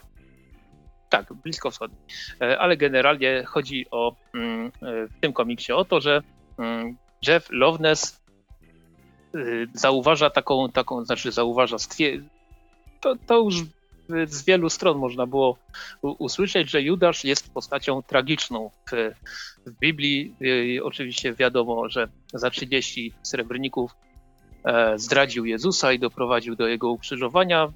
[1.10, 1.98] Tak, blisko wschodni.
[2.42, 4.72] E, ale generalnie chodzi o mm, e,
[5.08, 6.22] w tym komiksie o to, że
[6.58, 6.98] mm,
[7.28, 8.20] Jeff Loveness
[9.74, 12.24] zauważa taką, taką znaczy zauważa, stwier-
[13.02, 13.56] to, to już
[14.28, 15.58] z wielu stron można było
[16.02, 19.12] usłyszeć, że Judasz jest postacią tragiczną w,
[19.66, 20.36] w Biblii.
[20.84, 23.92] Oczywiście wiadomo, że za 30 srebrników
[24.66, 27.68] e, zdradził Jezusa i doprowadził do jego ukrzyżowania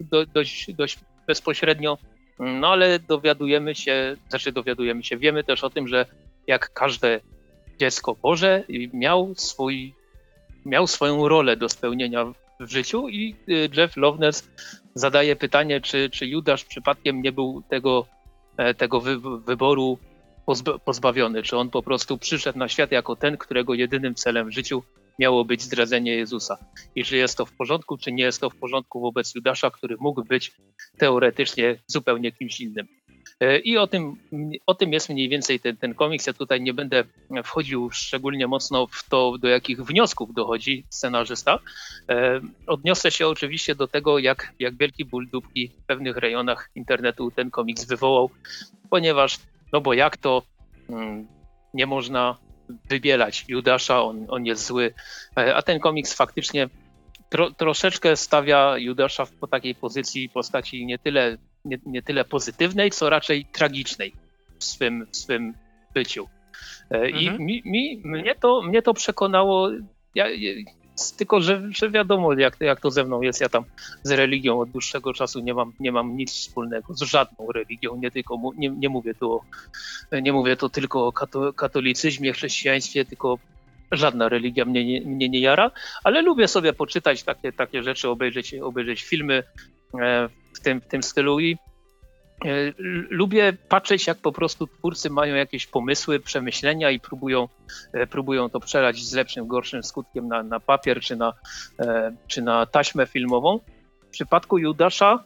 [0.00, 1.98] do, dość, dość bezpośrednio.
[2.38, 6.06] No ale dowiadujemy się, znaczy dowiadujemy się, wiemy też o tym, że
[6.46, 7.20] jak każde
[7.78, 9.94] dziecko Boże miał, swój,
[10.66, 12.24] miał swoją rolę do spełnienia
[12.60, 14.48] w życiu i y, Jeff Loveness
[14.94, 18.06] zadaje pytanie, czy, czy Judasz przypadkiem nie był tego,
[18.56, 19.98] e, tego wy, wyboru
[20.84, 24.82] pozbawiony, czy on po prostu przyszedł na świat jako ten, którego jedynym celem w życiu
[25.18, 26.58] miało być zdradzenie Jezusa.
[26.94, 29.96] I czy jest to w porządku, czy nie jest to w porządku wobec Judasza, który
[30.00, 30.52] mógł być
[30.98, 32.86] teoretycznie zupełnie kimś innym.
[33.40, 34.16] E, I o tym,
[34.66, 36.26] o tym jest mniej więcej ten, ten komiks.
[36.26, 37.04] Ja tutaj nie będę
[37.44, 41.58] wchodził szczególnie mocno w to, do jakich wniosków dochodzi scenarzysta.
[42.08, 47.30] E, odniosę się oczywiście do tego, jak, jak wielki ból dupki w pewnych rejonach internetu
[47.30, 48.30] ten komiks wywołał,
[48.90, 49.38] ponieważ,
[49.72, 50.42] no bo jak to
[50.88, 51.26] mm,
[51.74, 52.36] nie można
[52.88, 54.94] wybielać Judasza, on, on jest zły,
[55.36, 56.68] e, a ten komiks faktycznie
[57.28, 62.90] tro, troszeczkę stawia Judasza w po takiej pozycji postaci nie tyle nie, nie tyle pozytywnej,
[62.90, 64.12] co raczej tragicznej
[64.58, 65.54] w swym, w swym
[65.94, 66.28] byciu.
[66.90, 67.46] E, I mhm.
[67.46, 69.70] mi, mi, mnie, to, mnie to przekonało.
[70.14, 70.26] Ja,
[71.18, 73.40] tylko, że, że wiadomo, jak, jak to ze mną jest.
[73.40, 73.64] Ja tam
[74.02, 77.96] z religią od dłuższego czasu nie mam, nie mam nic wspólnego z żadną religią.
[77.96, 79.40] Nie, tylko, nie, nie, mówię, tu o,
[80.20, 81.12] nie mówię to tylko o
[81.52, 83.38] katolicyzmie, chrześcijaństwie, tylko
[83.92, 85.70] żadna religia mnie nie, mnie nie jara,
[86.04, 89.42] ale lubię sobie poczytać takie, takie rzeczy, obejrzeć, obejrzeć filmy,
[90.54, 91.56] w tym, w tym stylu i
[92.44, 92.48] e,
[93.10, 97.48] lubię patrzeć, jak po prostu twórcy mają jakieś pomysły, przemyślenia i próbują,
[97.92, 101.32] e, próbują to przelać z lepszym, gorszym skutkiem na, na papier czy na,
[102.26, 103.60] czy na taśmę filmową.
[104.08, 105.24] W przypadku Judasza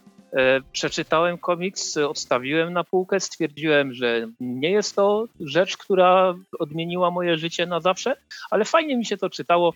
[0.71, 7.65] przeczytałem komiks, odstawiłem na półkę, stwierdziłem, że nie jest to rzecz, która odmieniła moje życie
[7.65, 8.15] na zawsze,
[8.51, 9.73] ale fajnie mi się to czytało.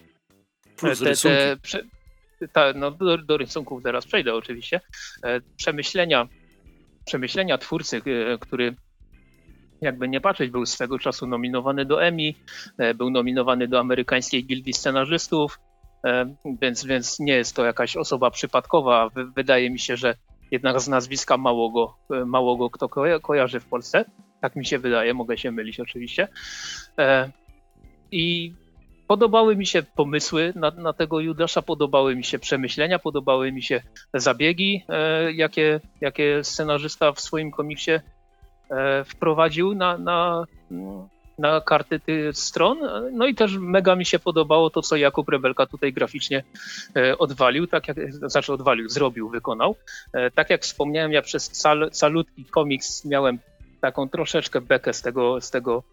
[0.75, 1.57] Plus te, te,
[2.47, 4.81] ta, no, do, do rysunków teraz przejdę oczywiście,
[5.23, 6.27] e, przemyślenia,
[7.05, 8.75] przemyślenia twórcy, e, który
[9.81, 12.33] jakby nie patrzeć, był swego czasu nominowany do Emmy,
[12.77, 15.59] e, był nominowany do Amerykańskiej Gildii Scenarzystów,
[16.61, 19.09] więc, więc nie jest to jakaś osoba przypadkowa.
[19.35, 20.15] Wydaje mi się, że
[20.51, 22.89] jednak z nazwiska mało go, mało go kto
[23.21, 24.05] kojarzy w Polsce.
[24.41, 26.27] Tak mi się wydaje, mogę się mylić oczywiście.
[28.11, 28.53] I
[29.09, 33.81] Podobały mi się pomysły na, na, tego Judasza, podobały mi się przemyślenia, podobały mi się
[34.13, 40.45] zabiegi, e, jakie, jakie scenarzysta w swoim komiksie e, wprowadził na, na,
[41.39, 42.77] na karty tych stron.
[43.11, 46.43] No i też mega mi się podobało to, co Jakub Rebelka tutaj graficznie
[46.95, 49.75] e, odwalił, tak jak, znaczy odwalił, zrobił, wykonał.
[50.13, 53.39] E, tak jak wspomniałem, ja przez cal, calutki komiks miałem
[53.81, 55.83] taką troszeczkę bekę z tego, z tego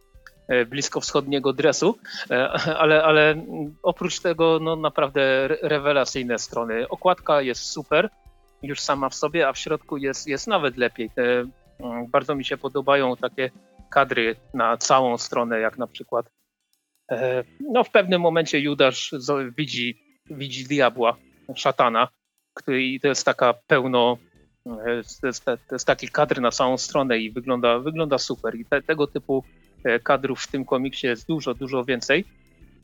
[0.71, 1.99] bliskowschodniego dresu,
[2.31, 2.49] e,
[2.83, 3.45] ale, ale
[3.83, 6.89] oprócz tego no naprawdę rewelacyjne strony.
[6.89, 8.11] Okładka jest super
[8.63, 11.11] już sama w sobie, a w środku jest, jest nawet lepiej.
[11.17, 13.51] Mm, bardzo mi się podobają takie
[13.91, 16.27] kadry na całą stronę, jak na przykład
[17.11, 19.15] e, no w pewnym momencie Judasz
[19.57, 19.99] widzi,
[20.31, 21.17] widzi diabła,
[21.55, 22.09] szatana,
[22.55, 24.19] który to jest taka pełno
[25.21, 28.55] to jest, to jest taki kadr na całą stronę i wygląda, wygląda super.
[28.55, 29.66] I te, tego typu E,
[30.03, 32.25] kadrów w tym komiksie jest dużo, dużo więcej.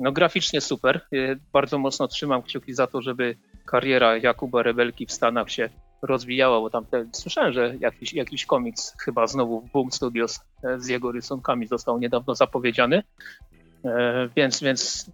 [0.01, 1.01] No graficznie super.
[1.13, 5.69] E, bardzo mocno trzymam kciuki za to, żeby kariera Jakuba Rebelki w Stanach się
[6.03, 10.81] rozwijała, bo tam te, słyszałem, że jakiś, jakiś komiks chyba znowu w Boom Studios e,
[10.81, 13.03] z jego rysunkami został niedawno zapowiedziany.
[14.37, 15.11] Więc, więc,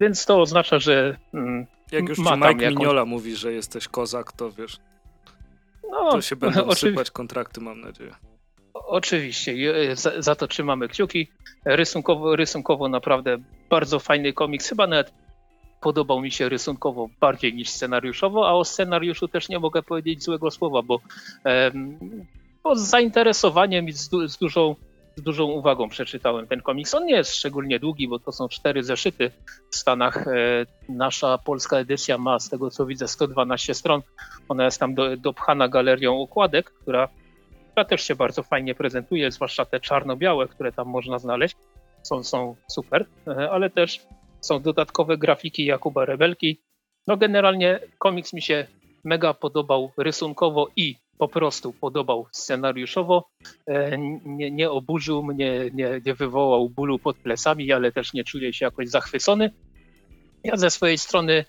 [0.00, 1.16] więc to oznacza, że.
[1.34, 2.64] Mm, Jak już ci Mike jakąś...
[2.64, 4.78] Mignola mówi, że jesteś kozak, to wiesz.
[5.90, 8.14] No, to się będą sypać kontrakty, mam nadzieję.
[8.92, 9.54] Oczywiście,
[9.96, 11.28] za, za, to trzymamy kciuki.
[11.64, 13.38] Rysunkowo, rysunkowo naprawdę
[13.70, 14.68] bardzo fajny komiks.
[14.68, 15.12] Chyba nawet
[15.80, 20.50] podobał mi się rysunkowo bardziej niż scenariuszowo, a o scenariuszu też nie mogę powiedzieć złego
[20.50, 21.00] słowa, bo,
[22.64, 24.76] bo z zainteresowaniem i z, z, dużą,
[25.16, 26.94] z dużą uwagą przeczytałem ten komiks.
[26.94, 29.30] On nie jest szczególnie długi, bo to są cztery zeszyty
[29.70, 30.26] w Stanach.
[30.26, 30.32] E,
[30.88, 34.02] nasza polska edycja ma, z tego co widzę, 112 stron.
[34.48, 37.08] Ona jest tam do, dopchana galerią układek, która
[37.72, 41.56] która też się bardzo fajnie prezentuje, zwłaszcza te czarno-białe, które tam można znaleźć,
[42.02, 44.00] są, są super, e, ale też
[44.40, 46.60] są dodatkowe grafiki Jakuba Rebelki.
[47.06, 48.66] No generalnie komiks mi się
[49.04, 53.28] mega podobał rysunkowo i po prostu podobał scenariuszowo.
[53.66, 58.52] E, nie, nie oburzył mnie, nie, nie wywołał bólu pod plecami, ale też nie czuję
[58.52, 59.50] się jakoś zachwycony.
[60.44, 61.44] Ja ze swojej strony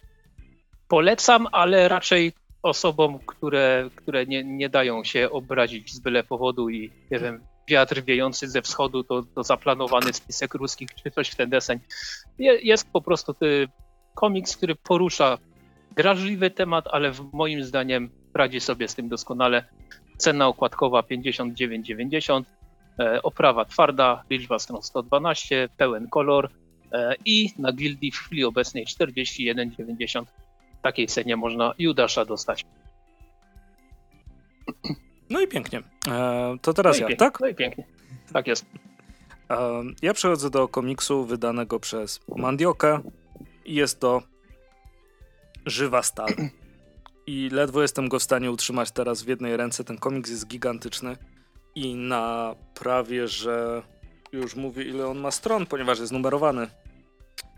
[0.88, 6.91] polecam, ale raczej osobom, które, które nie, nie dają się obrazić z byle powodu i
[7.11, 11.49] nie wiem, wiatr wiejący ze wschodu to, to zaplanowany spisek ruskich czy coś w ten
[11.49, 11.80] deseń.
[12.39, 13.36] Jest po prostu
[14.16, 15.38] komiks, który porusza
[15.95, 19.66] drażliwy temat, ale moim zdaniem radzi sobie z tym doskonale.
[20.18, 22.43] Cena okładkowa 59,90.
[23.24, 26.49] Oprawa twarda, liczba stron 112, pełen kolor
[27.26, 30.26] i na gildii w chwili obecnej 41,90.
[30.84, 32.66] Takiej cenie można Judasza dostać.
[35.30, 35.84] No i pięknie.
[36.08, 37.40] E, to teraz no ja, tak?
[37.40, 37.84] No i pięknie.
[38.34, 38.66] Tak jest.
[39.50, 43.00] E, ja przechodzę do komiksu wydanego przez Mandiokę
[43.66, 44.22] i jest to
[45.66, 46.30] Żywa Stal.
[47.28, 49.84] I ledwo jestem go w stanie utrzymać teraz w jednej ręce.
[49.84, 51.18] Ten komiks jest gigantyczny
[51.76, 53.84] i na prawie, że
[54.32, 56.68] już mówię ile on ma stron, ponieważ jest numerowany.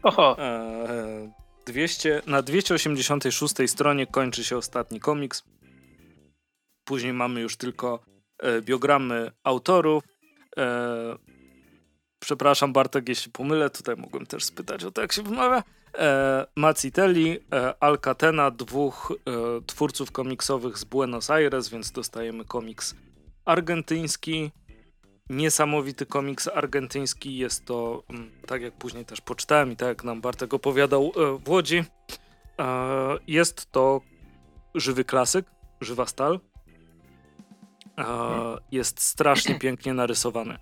[0.03, 0.35] Oho.
[0.39, 5.43] E, 200, na 286 stronie kończy się ostatni komiks.
[6.83, 7.99] Później mamy już tylko
[8.39, 10.03] e, biogramy autorów.
[10.57, 11.15] E,
[12.19, 15.63] przepraszam Bartek, jeśli pomylę, tutaj mogłem też spytać o to, jak się wymawia.
[15.97, 22.95] E, Macitelli, e, Alcatena, dwóch e, twórców komiksowych z Buenos Aires, więc dostajemy komiks
[23.45, 24.51] argentyński.
[25.29, 27.37] Niesamowity komiks argentyński.
[27.37, 31.39] Jest to, mm, tak jak później też poczytałem i tak jak nam Bartek opowiadał e,
[31.39, 31.83] w Łodzi,
[32.59, 34.01] e, jest to
[34.75, 35.45] żywy klasyk,
[35.81, 36.39] żywa stal.
[38.71, 40.53] Jest strasznie pięknie narysowany.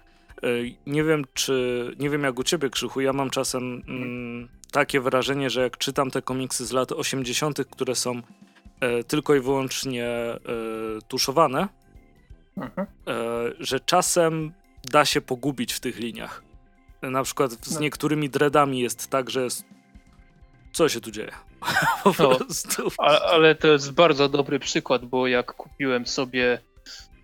[0.44, 0.48] E,
[0.88, 1.96] nie wiem, czy.
[2.00, 3.02] Nie wiem, jak u ciebie, Krzychu.
[3.02, 7.96] Ja mam czasem mm, takie wrażenie, że jak czytam te komiksy z lat 80., które
[7.96, 8.22] są
[8.80, 10.40] e, tylko i wyłącznie e,
[11.08, 11.68] tuszowane,
[12.58, 12.88] mhm.
[13.08, 13.14] e,
[13.60, 14.54] że czasem
[14.92, 16.44] da się pogubić w tych liniach.
[17.02, 17.82] Na przykład z no.
[17.82, 19.66] niektórymi dreadami jest tak, że jest...
[20.74, 21.32] co się tu dzieje?
[22.04, 22.88] po no, prostu.
[23.00, 26.60] ale to jest bardzo dobry przykład, bo jak kupiłem sobie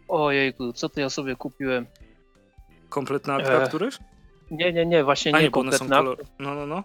[0.07, 1.85] Ojejku, co to ja sobie kupiłem?
[2.89, 3.67] Kompletna akta e...
[3.67, 3.97] któryś?
[4.51, 6.17] Nie, nie, nie, właśnie nie, nie kompletna kolor...
[6.39, 6.83] No, no, no.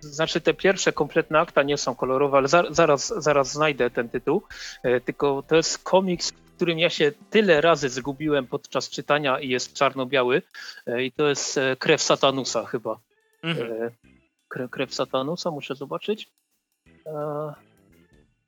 [0.00, 4.42] Znaczy te pierwsze kompletne akta nie są kolorowe, ale za, zaraz, zaraz znajdę ten tytuł.
[4.82, 9.72] E, tylko to jest komiks, którym ja się tyle razy zgubiłem podczas czytania i jest
[9.72, 10.42] czarno-biały.
[10.86, 12.98] E, I to jest e, Krew Satanusa chyba.
[13.42, 13.72] Mhm.
[13.72, 13.90] E,
[14.48, 16.30] krew, krew Satanusa, muszę zobaczyć.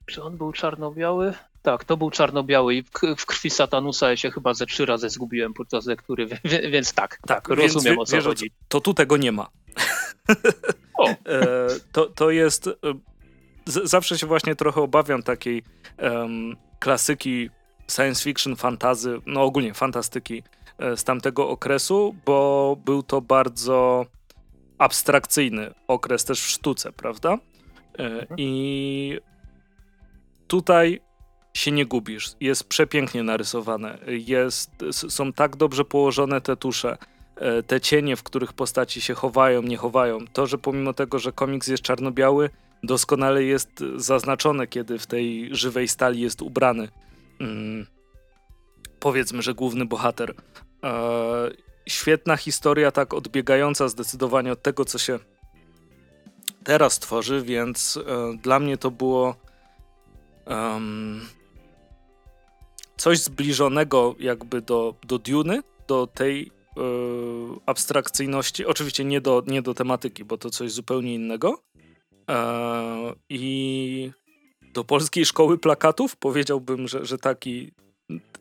[0.07, 1.35] Czy on był czarno-biały?
[1.63, 2.83] Tak, to był czarno-biały i
[3.19, 6.29] w krwi Satanusa ja się chyba ze trzy razy zgubiłem podczas lektury,
[6.73, 8.51] więc tak, tak, rozumiem więc, o co wiesz, chodzi.
[8.69, 9.49] To tu tego nie ma.
[10.99, 11.09] O.
[11.93, 12.71] To, to jest...
[13.67, 15.63] Zawsze się właśnie trochę obawiam takiej
[15.99, 17.51] um, klasyki
[17.91, 20.43] science fiction, fantazy, no ogólnie fantastyki
[20.78, 24.07] e, z tamtego okresu, bo był to bardzo
[24.78, 27.39] abstrakcyjny okres też w sztuce, prawda?
[27.99, 28.26] Mhm.
[28.36, 29.20] I
[30.47, 31.01] tutaj
[31.55, 32.30] się nie gubisz.
[32.41, 33.99] Jest przepięknie narysowane.
[34.07, 36.99] Jest, są tak dobrze położone te tusze,
[37.36, 40.18] e, te cienie, w których postaci się chowają, nie chowają.
[40.32, 42.51] To, że pomimo tego, że komiks jest czarno-biały,
[42.82, 46.89] doskonale jest zaznaczone, kiedy w tej żywej stali jest ubrany.
[47.39, 47.86] Hmm.
[49.01, 50.34] Powiedzmy, że główny bohater.
[50.84, 51.51] E,
[51.89, 55.18] świetna historia, tak odbiegająca zdecydowanie od tego, co się
[56.64, 59.34] teraz tworzy, więc e, dla mnie to było
[60.47, 61.20] um,
[62.97, 66.82] coś zbliżonego jakby do, do Duny, do tej yy,
[67.66, 71.62] abstrakcyjności, oczywiście nie do, nie do tematyki, bo to coś zupełnie innego.
[72.28, 72.34] Yy,
[73.28, 74.11] I
[74.79, 77.72] do polskiej szkoły plakatów powiedziałbym, że, że taki,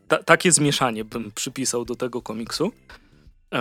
[0.07, 2.71] ta, takie zmieszanie bym przypisał do tego komiksu.
[3.51, 3.59] Yy,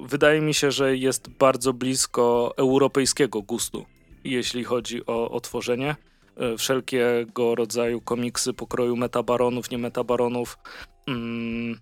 [0.00, 3.86] wydaje mi się, że jest bardzo blisko europejskiego gustu,
[4.24, 5.96] jeśli chodzi o, o tworzenie.
[6.36, 10.58] E, wszelkiego rodzaju komiksy pokroju metabaronów, nie metabaronów.
[11.06, 11.80] Mm,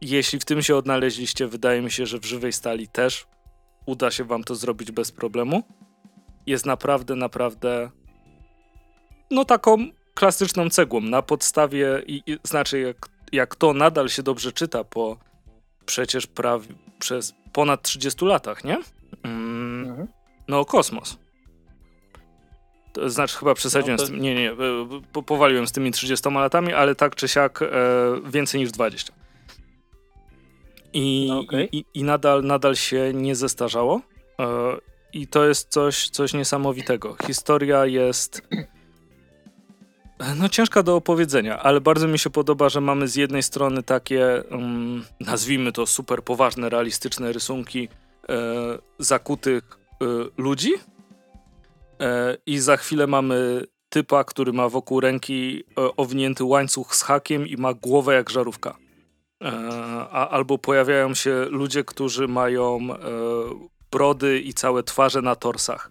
[0.00, 3.26] jeśli w tym się odnaleźliście, wydaje mi się, że w żywej stali też
[3.86, 5.62] uda się wam to zrobić bez problemu.
[6.46, 7.90] Jest naprawdę, naprawdę
[9.32, 14.52] no taką klasyczną cegłą na podstawie, i, i znaczy jak, jak to nadal się dobrze
[14.52, 15.16] czyta po
[15.86, 16.66] przecież prawie
[16.98, 18.78] przez ponad 30 latach, nie?
[19.22, 20.08] Mm, mhm.
[20.48, 21.18] No kosmos.
[22.92, 24.06] To znaczy chyba przesadziłem no to...
[24.06, 24.52] z tym, nie, nie,
[25.12, 27.68] po, powaliłem z tymi 30 latami, ale tak czy siak e,
[28.30, 29.12] więcej niż 20.
[30.92, 31.68] I, no okay.
[31.72, 34.00] i, i, nadal, nadal się nie zestarzało.
[34.38, 34.76] E,
[35.12, 37.16] I to jest coś, coś niesamowitego.
[37.26, 38.42] Historia jest
[40.36, 44.42] no ciężka do opowiedzenia, ale bardzo mi się podoba, że mamy z jednej strony takie,
[44.50, 47.88] um, nazwijmy to super poważne, realistyczne rysunki
[48.28, 48.34] e,
[48.98, 50.04] zakutych e,
[50.36, 50.72] ludzi,
[52.02, 57.46] E, I za chwilę mamy typa, który ma wokół ręki e, owinięty łańcuch z hakiem
[57.46, 58.76] i ma głowę jak żarówka.
[59.44, 59.50] E,
[60.10, 62.88] a, albo pojawiają się ludzie, którzy mają
[63.90, 65.90] brody i całe twarze na torsach.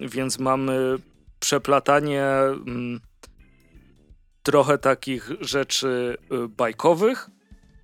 [0.00, 0.96] Więc mamy
[1.40, 3.00] przeplatanie mm,
[4.50, 6.16] trochę takich rzeczy
[6.56, 7.30] bajkowych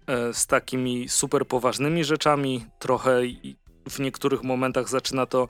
[0.07, 2.67] e, z takimi super poważnymi rzeczami.
[2.79, 3.21] Trochę
[3.89, 5.49] w niektórych momentach zaczyna to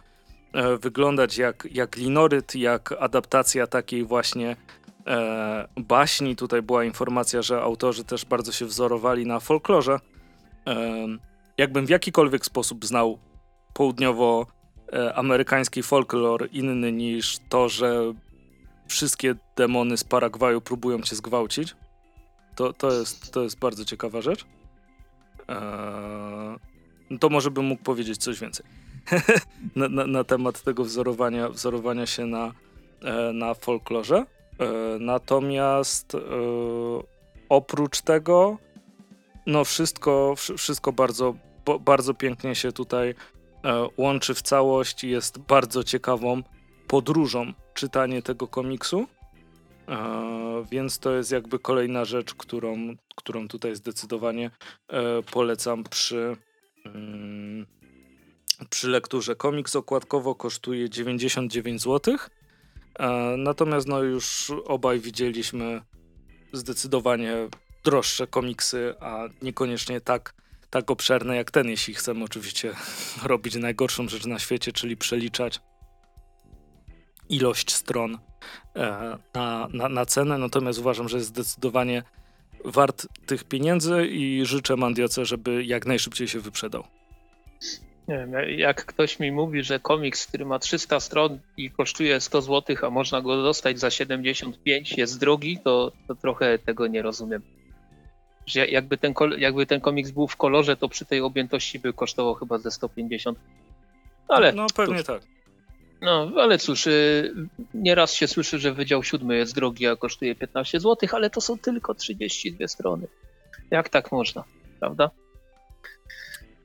[0.52, 4.56] e, wyglądać jak, jak linoryt, jak adaptacja takiej właśnie
[5.06, 6.36] e, baśni.
[6.36, 10.00] Tutaj była informacja, że autorzy też bardzo się wzorowali na folklorze.
[11.58, 13.18] Jakbym w jakikolwiek sposób znał
[13.74, 18.14] południowoamerykański folklor inny niż to, że
[18.86, 21.76] wszystkie demony z Paragwaju próbują cię zgwałcić,
[22.54, 24.44] to, to, jest, to jest bardzo ciekawa rzecz.
[25.48, 28.66] Eee, to może bym mógł powiedzieć coś więcej
[29.76, 32.52] na, na, na, temat tego wzorowania, wzorowania się na,
[33.02, 34.16] e, na folklorze.
[34.16, 34.26] E,
[35.00, 36.18] natomiast e,
[37.48, 38.58] oprócz tego,
[39.46, 41.34] no wszystko, wszystko bardzo,
[41.80, 43.14] bardzo pięknie się tutaj
[43.96, 46.42] łączy w całość i jest bardzo ciekawą
[46.88, 49.06] podróżą czytanie tego komiksu.
[50.70, 54.50] Więc to jest jakby kolejna rzecz, którą, którą tutaj zdecydowanie
[55.32, 56.36] polecam przy,
[56.84, 57.66] mm,
[58.70, 59.36] przy lekturze.
[59.36, 62.16] Komiks okładkowo kosztuje 99 zł.
[63.38, 65.80] Natomiast no już obaj widzieliśmy
[66.52, 67.48] zdecydowanie
[67.84, 70.34] droższe komiksy, a niekoniecznie tak,
[70.70, 72.74] tak obszerne jak ten, jeśli chcemy oczywiście
[73.22, 75.60] robić najgorszą rzecz na świecie, czyli przeliczać
[77.28, 78.18] ilość stron
[78.76, 80.38] e, na, na, na cenę.
[80.38, 82.02] Natomiast uważam, że jest zdecydowanie
[82.64, 86.84] wart tych pieniędzy i życzę Mandioce, żeby jak najszybciej się wyprzedał.
[88.08, 92.42] Nie wiem, jak ktoś mi mówi, że komiks, który ma 300 stron i kosztuje 100
[92.42, 97.42] zł, a można go dostać za 75, jest drogi, to, to trochę tego nie rozumiem.
[98.46, 102.34] Że jakby ten, jakby ten komiks był w kolorze, to przy tej objętości by kosztował
[102.34, 103.38] chyba ze 150.
[104.28, 105.22] Ale no pewnie cóż, tak.
[106.00, 107.34] No, ale cóż, y,
[107.74, 111.58] nieraz się słyszy, że Wydział Siódmy jest drogi, a kosztuje 15 zł, ale to są
[111.58, 113.06] tylko 32 strony.
[113.70, 114.44] Jak tak można,
[114.80, 115.10] prawda?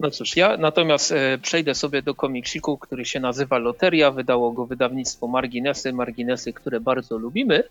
[0.02, 4.12] No cóż, ja natomiast e, przejdę sobie do komiksiku, który się nazywa Loteria.
[4.12, 5.94] Wydało go wydawnictwo Marginesy.
[5.94, 7.64] Marginesy, które bardzo lubimy,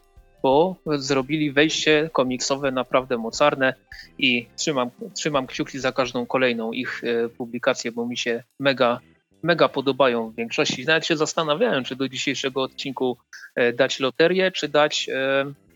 [0.43, 3.75] bo zrobili wejście komiksowe naprawdę mocarne
[4.19, 9.01] i trzymam, trzymam kciuki za każdą kolejną ich e, publikację, bo mi się mega,
[9.43, 10.85] mega podobają w większości.
[10.85, 13.17] Nawet się zastanawiałem, czy do dzisiejszego odcinku
[13.55, 15.11] e, dać loterię, czy dać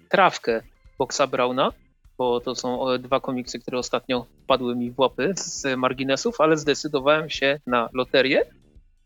[0.09, 0.63] trawkę
[0.99, 1.73] Boxa Brauna
[2.19, 6.57] bo to są e, dwa komiksy, które ostatnio wpadły mi w łapy z marginesów, ale
[6.57, 8.43] zdecydowałem się na loterię,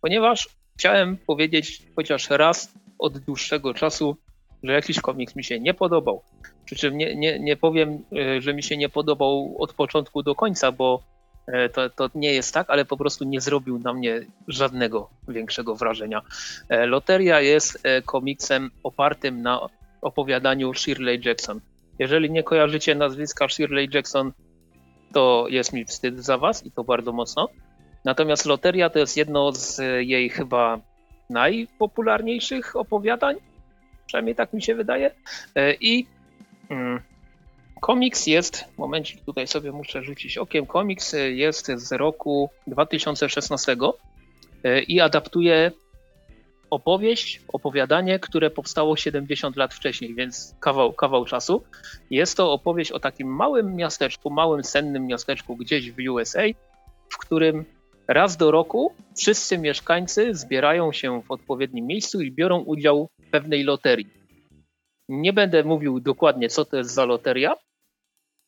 [0.01, 0.49] ponieważ
[0.79, 4.17] chciałem powiedzieć chociaż raz od dłuższego czasu,
[4.63, 6.23] że jakiś komiks mi się nie podobał.
[6.65, 10.35] Przy czym nie, nie, nie powiem, e, że mi się nie podobał od początku do
[10.35, 11.18] końca, bo e,
[11.73, 16.23] to, to nie jest tak, ale po prostu nie zrobił na mnie żadnego większego wrażenia.
[16.71, 19.61] Loteria jest komiksem opartym na
[20.01, 21.61] opowiadaniu Shirley Jackson.
[21.99, 24.33] Jeżeli nie kojarzycie nazwiska Shirley Jackson,
[25.13, 27.49] to jest mi wstyd za was i to bardzo mocno.
[28.05, 30.81] Natomiast Loteria to jest jedno z jej chyba
[31.31, 33.37] najpopularniejszych opowiadań,
[34.07, 35.11] przynajmniej tak mi się wydaje.
[35.55, 36.07] E, I
[36.71, 37.01] mm,
[37.81, 43.77] komiks jest, momencik tutaj sobie muszę rzucić okiem, komiks jest z roku 2016
[44.65, 45.73] e, i adaptuje
[46.71, 51.63] opowieść, opowiadanie, które powstało 70 lat wcześniej, więc kawał, kawał czasu.
[52.11, 56.43] Jest to opowieść o takim małym miasteczku, małym sennym miasteczku gdzieś w USA,
[57.11, 57.65] w którym
[58.09, 63.65] raz do roku wszyscy mieszkańcy zbierają się w odpowiednim miejscu i biorą udział w pewnej
[63.65, 64.09] loterii.
[65.09, 67.55] Nie będę mówił dokładnie, co to jest za loteria,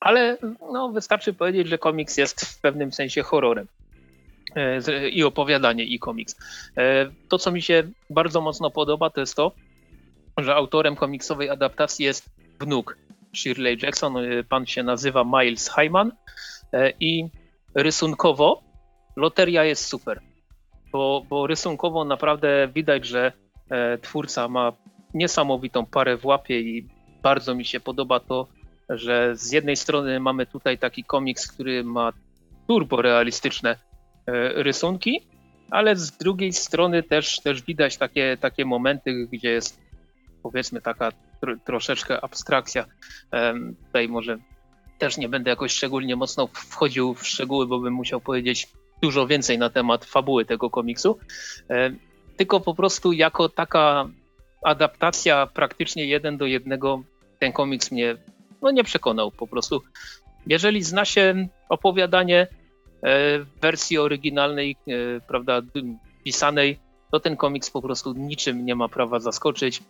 [0.01, 0.38] ale
[0.72, 3.66] no, wystarczy powiedzieć, że komiks jest w pewnym sensie horrorem.
[4.57, 6.36] E, i opowiadanie, i komiks.
[6.76, 9.53] E, to, co mi się bardzo mocno podoba, to jest to,
[10.38, 12.30] że autorem komiksowej adaptacji jest
[12.61, 12.96] wnuk
[13.36, 14.16] Shirley Jackson.
[14.16, 16.12] E, pan się nazywa Miles Hyman
[17.01, 17.28] i
[17.74, 18.62] rysunkowo
[19.16, 20.20] loteria jest super,
[20.92, 23.32] bo, bo rysunkowo naprawdę widać, że
[24.03, 24.72] twórca ma
[25.14, 26.88] niesamowitą parę w łapie i
[27.22, 28.46] bardzo mi się podoba to,
[28.91, 32.12] że z jednej strony mamy tutaj taki komiks, który ma
[32.66, 33.76] turbo realistyczne
[34.26, 35.20] E, rysunki,
[35.70, 39.80] ale z drugiej strony też, też widać takie, takie momenty, gdzie jest
[40.43, 42.84] powiedzmy taka tr troszeczkę abstrakcja.
[43.86, 44.38] Tutaj może
[44.99, 48.68] też nie będę jakoś szczególnie mocno wchodził w szczegóły, bo bym musiał powiedzieć
[49.03, 51.18] dużo więcej na temat fabuły tego komiksu.
[52.36, 54.09] Tylko po prostu jako taka
[54.64, 57.03] adaptacja praktycznie jeden do jednego
[57.38, 58.16] ten komiks mnie
[58.62, 59.82] no, nie przekonał po prostu.
[60.46, 62.46] Jeżeli zna się opowiadanie,
[63.02, 65.62] E, w wersji oryginalnej, e, prawda,
[66.24, 66.78] pisanej,
[67.12, 69.82] to ten komiks po prostu niczym nie ma prawa zaskoczyć.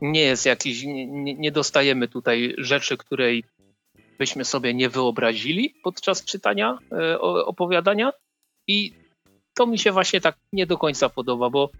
[0.00, 3.44] Nie jest jakiś, nie, nie dostajemy tutaj rzeczy, której
[4.18, 8.12] byśmy sobie nie wyobrazili podczas czytania e, opowiadania.
[8.66, 8.92] I
[9.54, 11.70] to mi się właśnie tak nie do końca podoba, bo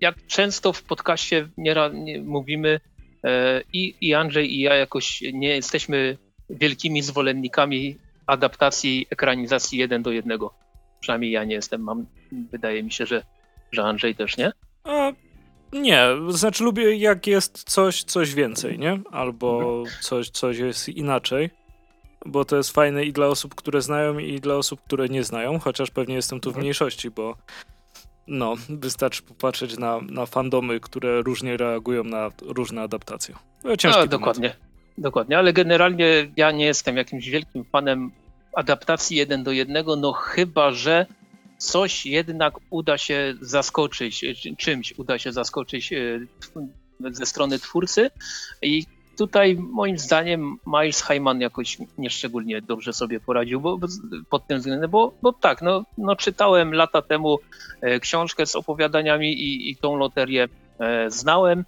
[0.00, 2.80] jak często w podcaście nie, nie mówimy
[3.72, 6.18] i, i Andrzej i ja jakoś nie jesteśmy
[6.50, 7.96] wielkimi zwolennikami
[8.26, 10.54] adaptacji ekranizacji jeden do jednego.
[11.00, 13.22] Przynajmniej ja nie jestem, mam, wydaje mi się, że,
[13.72, 14.52] że Andrzej też nie.
[14.84, 15.12] A,
[15.72, 19.00] nie, znaczy lubię jak jest coś, coś więcej, nie?
[19.10, 19.96] Albo mhm.
[20.00, 21.50] coś, coś jest inaczej,
[22.26, 25.58] bo to jest fajne i dla osób, które znają i dla osób, które nie znają,
[25.58, 26.62] chociaż pewnie jestem tu w mhm.
[26.62, 27.36] mniejszości, bo
[28.26, 33.34] no, wystarczy popatrzeć na, na fandomy, które różnie reagują na różne adaptacje.
[33.64, 34.56] No, ciężki no, dokładnie.
[34.98, 38.10] Dokładnie, ale generalnie ja nie jestem jakimś wielkim fanem
[38.52, 41.06] adaptacji jeden do jednego, no chyba, że
[41.58, 44.24] coś jednak uda się zaskoczyć,
[44.58, 46.20] czymś uda się zaskoczyć e,
[47.10, 48.10] ze strony twórcy
[48.62, 48.86] i
[49.16, 53.78] tutaj moim zdaniem Miles Hyman jakoś nieszczególnie dobrze sobie poradził bo,
[54.30, 57.38] pod tym względem, bo, bo tak, no, no czytałem lata temu
[57.80, 60.48] e, książkę z opowiadaniami i, i tą loterię
[60.78, 61.64] e, znałem,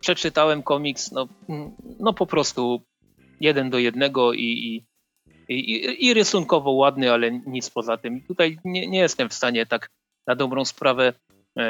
[0.00, 1.28] przeczytałem komiks, no,
[2.00, 2.82] no po prostu
[3.40, 4.84] jeden do jednego i, i,
[5.48, 8.22] i, i rysunkowo ładny, ale nic poza tym.
[8.22, 9.90] Tutaj nie, nie jestem w stanie tak
[10.26, 11.12] na dobrą sprawę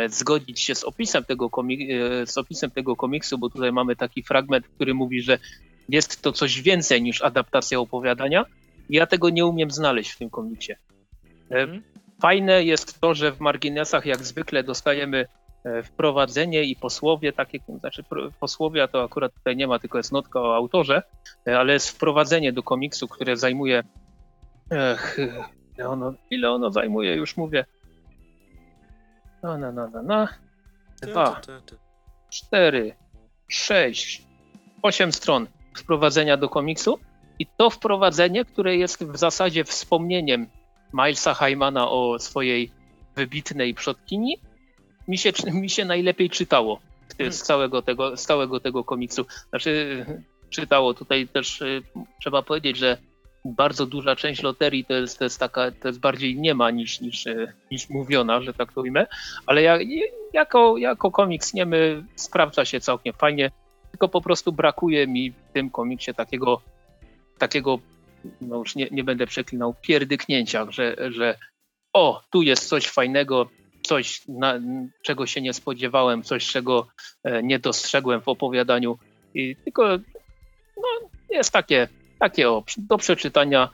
[0.08, 4.22] zgodzić się z opisem, tego komik- e, z opisem tego komiksu, bo tutaj mamy taki
[4.22, 5.38] fragment, który mówi, że
[5.88, 8.44] jest to coś więcej niż adaptacja opowiadania.
[8.90, 10.72] Ja tego nie umiem znaleźć w tym komiksie.
[11.50, 11.82] Mm.
[12.20, 15.26] Fajne jest to, że w marginesach jak zwykle dostajemy
[15.64, 18.04] E, wprowadzenie i posłowie, takie, znaczy
[18.40, 21.02] posłowia to akurat tutaj nie ma, tylko jest notka o autorze,
[21.46, 23.82] e, ale jest wprowadzenie do komiksu, które zajmuje
[24.70, 25.18] ech,
[25.78, 27.64] ile, ono, ile ono zajmuje, już mówię.
[29.44, 30.28] No, no, no, no, no.
[31.02, 31.40] Dwa,
[32.30, 32.94] cztery,
[33.48, 34.22] sześć,
[34.82, 36.98] osiem stron wprowadzenia do komiksu
[37.38, 40.46] i to wprowadzenie, które jest w zasadzie wspomnieniem
[40.94, 42.70] Milesa Hymana o swojej
[43.16, 44.38] wybitnej przodkini,
[45.08, 45.32] mi się,
[45.62, 47.32] mi się najlepiej czytało z hmm.
[47.32, 49.26] całego tego, z całego tego komiksu.
[49.48, 50.06] Znaczy,
[50.50, 51.82] czytało tutaj też y,
[52.20, 52.98] trzeba powiedzieć, że
[53.44, 57.00] bardzo duża część loterii to jest, to jest taka, to jest bardziej nie ma niż,
[57.00, 57.24] niż,
[57.70, 59.06] niż mówiona, że tak to ujmę,
[59.46, 59.78] ale ja,
[60.32, 63.50] jako, jako komiks niemy sprawdza się całkiem fajnie,
[63.90, 66.60] tylko po prostu brakuje mi w tym komiksie takiego,
[67.38, 67.78] takiego
[68.40, 71.38] no już nie, nie będę przeklinał, pierdyknięcia, że, że
[71.92, 73.48] o, tu jest coś fajnego,
[73.82, 74.60] coś, na,
[75.02, 76.86] czego się nie spodziewałem, coś, czego
[77.24, 78.98] e, nie dostrzegłem w opowiadaniu.
[79.34, 79.88] I tylko
[80.76, 81.88] no, jest takie,
[82.24, 83.70] takie o, do przeczytania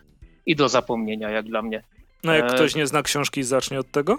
[0.47, 1.83] i do zapomnienia, jak dla mnie.
[2.25, 4.19] No jak e, ktoś nie zna książki, zacznie od tego?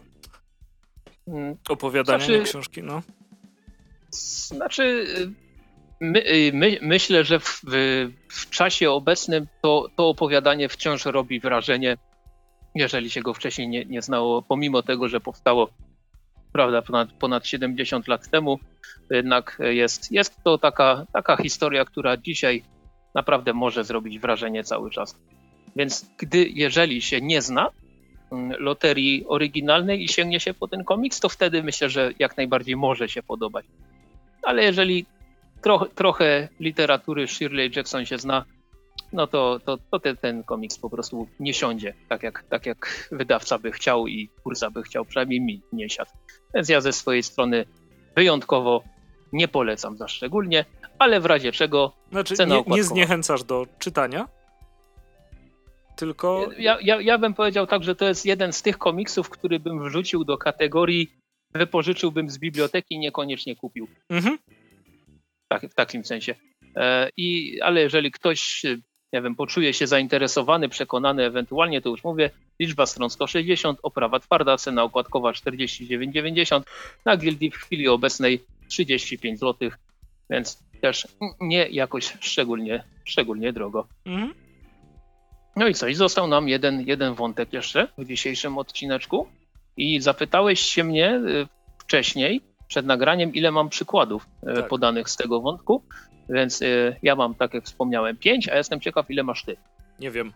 [1.27, 3.01] Mm, Opowiadania znaczy, książki, no.
[4.11, 5.05] Znaczy,
[6.01, 6.23] my,
[6.53, 7.61] my, myślę, że w,
[8.29, 11.97] w, czasie obecnym to, to opowiadanie wciąż robi wrażenie
[12.75, 15.69] jeżeli się go wcześniej nie, nie znało, pomimo tego, że powstało
[16.51, 18.59] prawda, ponad, ponad 70 lat temu,
[19.09, 22.63] jednak jest, jest to taka, taka historia, która dzisiaj
[23.15, 25.15] naprawdę może zrobić wrażenie cały czas.
[25.75, 27.69] Więc gdy, jeżeli się nie zna
[28.31, 32.75] mm, loterii oryginalnej i sięgnie się po ten komiks, to wtedy myślę, że jak najbardziej
[32.75, 33.65] może się podobać.
[34.43, 35.05] Ale jeżeli
[35.61, 38.45] trochę, trochę literatury Shirley Jackson się zna,
[39.13, 43.09] no to, to, to ten, ten komiks po prostu nie siądzie tak jak, tak jak
[43.11, 46.11] wydawca by chciał i twórca by chciał, przynajmniej mi nie siadł.
[46.53, 47.65] Więc ja ze swojej strony
[48.15, 48.83] wyjątkowo
[49.33, 50.65] nie polecam za szczególnie,
[51.01, 54.27] ale w razie czego znaczy, cena nie, nie zniechęcasz do czytania?
[55.95, 56.49] Tylko...
[56.57, 59.83] Ja, ja, ja bym powiedział tak, że to jest jeden z tych komiksów, który bym
[59.83, 61.11] wrzucił do kategorii
[61.53, 63.87] wypożyczyłbym z biblioteki, niekoniecznie kupił.
[64.09, 64.37] Mhm.
[65.47, 66.35] Tak, w takim sensie.
[66.75, 68.63] E, I, ale jeżeli ktoś
[69.13, 72.29] nie wiem, poczuje się zainteresowany, przekonany ewentualnie, to już mówię,
[72.59, 76.61] liczba stron 160, oprawa twarda, cena okładkowa 49,90,
[77.05, 79.69] na Gildii w chwili obecnej 35 zł,
[80.29, 81.07] więc też
[81.39, 83.87] nie jakoś szczególnie, szczególnie drogo.
[84.05, 84.33] Mhm.
[85.55, 89.27] No i coś, został nam jeden, jeden wątek jeszcze w dzisiejszym odcineczku
[89.77, 91.47] i zapytałeś się mnie y,
[91.77, 94.67] wcześniej, przed nagraniem, ile mam przykładów y, tak.
[94.67, 95.83] podanych z tego wątku.
[96.29, 99.57] Więc y, ja mam, tak jak wspomniałem, pięć, a jestem ciekaw, ile masz ty.
[99.99, 100.33] Nie wiem.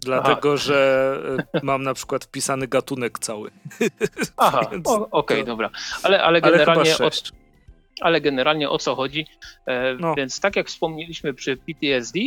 [0.00, 0.56] dlatego, Aha.
[0.56, 1.18] że
[1.62, 3.50] mam na przykład wpisany gatunek cały.
[4.36, 5.44] Aha, okej, okay, to...
[5.44, 5.70] dobra.
[6.02, 6.94] Ale, ale generalnie.
[6.94, 7.41] Ale, o,
[8.02, 9.26] ale generalnie o co chodzi?
[9.66, 10.14] E, no.
[10.14, 12.20] Więc tak jak wspomnieliśmy przy PTSD,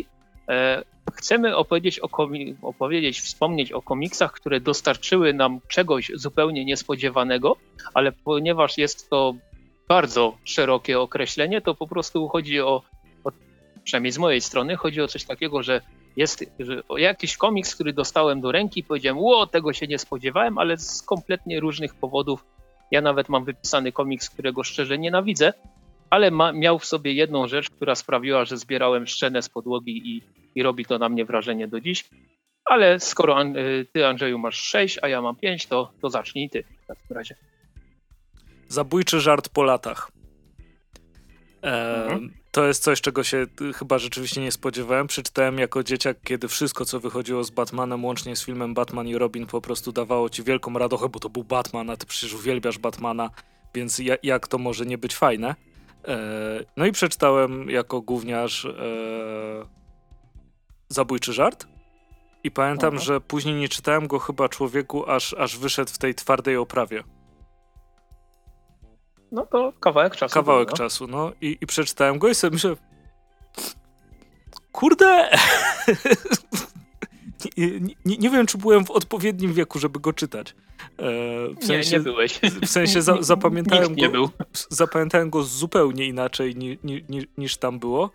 [0.50, 0.84] e,
[1.14, 7.56] chcemy opowiedzieć, o komi- opowiedzieć, wspomnieć o komiksach, które dostarczyły nam czegoś zupełnie niespodziewanego,
[7.94, 9.34] ale ponieważ jest to
[9.88, 12.82] bardzo szerokie określenie, to po prostu chodzi o,
[13.24, 13.32] o
[13.84, 15.82] przynajmniej z mojej strony, chodzi o coś takiego, że
[16.16, 20.78] jest że jakiś komiks, który dostałem do ręki powiedziałem, ło, tego się nie spodziewałem, ale
[20.78, 22.46] z kompletnie różnych powodów.
[22.92, 25.54] Ja nawet mam wypisany komiks, którego szczerze nienawidzę,
[26.10, 30.22] ale ma, miał w sobie jedną rzecz, która sprawiła, że zbierałem szczenę z podłogi i,
[30.56, 32.10] i robi to na mnie wrażenie do dziś.
[32.66, 36.64] Ale skoro y, ty, Andrzeju, masz 6, a ja mam 5, to, to zacznij ty
[36.84, 37.36] w takim razie.
[38.68, 40.12] Zabójczy żart po latach.
[41.64, 42.34] E, mhm.
[42.56, 43.46] To jest coś, czego się
[43.76, 45.08] chyba rzeczywiście nie spodziewałem.
[45.08, 49.46] Przeczytałem jako dzieciak, kiedy wszystko, co wychodziło z Batmanem, łącznie z filmem Batman i Robin,
[49.46, 53.30] po prostu dawało ci wielką radochę, bo to był Batman, a ty przecież uwielbiasz Batmana,
[53.74, 55.56] więc jak to może nie być fajne?
[56.08, 56.18] E,
[56.78, 58.72] no i przeczytałem jako gówniarz e,
[60.90, 61.68] Zabójczy żart.
[62.44, 63.04] I pamiętam, Aha.
[63.04, 67.04] że później nie czytałem go chyba człowieku, aż, aż wyszedł w tej twardej oprawie.
[69.36, 70.34] No to kawałek czasu.
[70.34, 70.78] Kawałek było, no.
[70.78, 71.32] czasu, no.
[71.42, 72.76] I, I przeczytałem go i sobie myślę,
[74.72, 75.30] kurde,
[77.58, 80.56] nie, nie, nie, wiem, czy byłem w odpowiednim wieku, żeby go czytać.
[80.98, 81.04] E,
[81.62, 82.40] w sensie, nie, nie byłeś.
[82.62, 84.30] W sensie za, zapamiętałem, go,
[84.70, 88.10] zapamiętałem go zupełnie inaczej ni, ni, niż tam było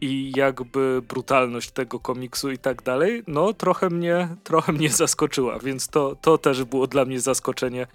[0.00, 5.88] i jakby brutalność tego komiksu i tak dalej, no trochę mnie, trochę mnie zaskoczyła, więc
[5.88, 7.86] to, to też było dla mnie zaskoczenie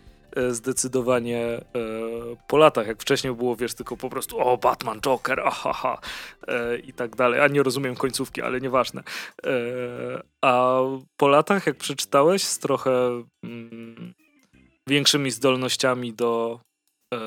[0.50, 1.62] zdecydowanie e,
[2.48, 6.00] po latach, jak wcześniej było, wiesz, tylko po prostu o, Batman, Joker, ahaha
[6.48, 9.04] e, i tak dalej, a nie rozumiem końcówki, ale nieważne.
[9.46, 9.52] E,
[10.42, 10.80] a
[11.18, 14.14] po latach, jak przeczytałeś z trochę mm,
[14.90, 16.60] większymi zdolnościami do
[17.14, 17.18] e,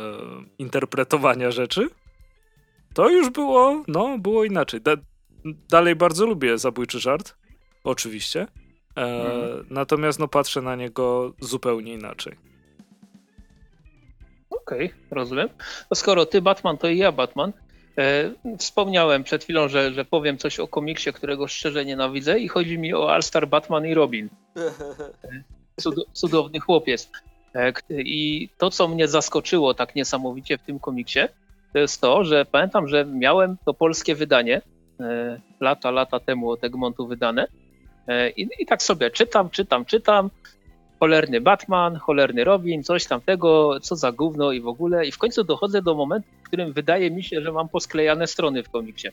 [0.58, 1.88] interpretowania rzeczy,
[2.94, 4.80] to już było, no, było inaczej.
[4.80, 4.96] Da
[5.68, 7.36] dalej bardzo lubię zabójczy żart,
[7.84, 8.46] oczywiście.
[8.96, 9.66] E, mhm.
[9.70, 12.53] Natomiast no, patrzę na niego zupełnie inaczej.
[14.66, 15.48] Okej, okay, rozumiem.
[15.90, 17.52] No skoro ty Batman, to i ja Batman.
[17.98, 22.78] E, wspomniałem przed chwilą, że, że powiem coś o komiksie, którego szczerze nienawidzę i chodzi
[22.78, 24.28] mi o All-Star Batman i Robin.
[25.80, 27.10] Cud cudowny chłopiec.
[27.54, 31.20] E, I to, co mnie zaskoczyło tak niesamowicie w tym komiksie,
[31.72, 34.62] to jest to, że pamiętam, że miałem to polskie wydanie
[35.00, 37.46] e, lata, lata temu od Egmontu wydane
[38.08, 40.30] e, i, i tak sobie czytam, czytam, czytam,
[41.04, 45.44] cholerny Batman, cholerny Robin, coś tamtego, co za gówno i w ogóle i w końcu
[45.44, 49.08] dochodzę do momentu, w którym wydaje mi się, że mam posklejane strony w komiksie.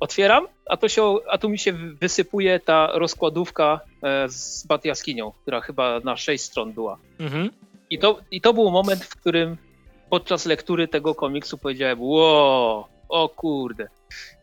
[0.00, 5.32] Otwieram, a, to się, a tu mi się wysypuje ta rozkładówka e, z Bat Jaskinią,
[5.42, 6.98] która chyba na sześć stron była.
[7.18, 7.50] Mhm.
[7.90, 9.56] I, to, I to był moment, w którym
[10.10, 13.88] podczas lektury tego komiksu powiedziałem, wow, o kurde.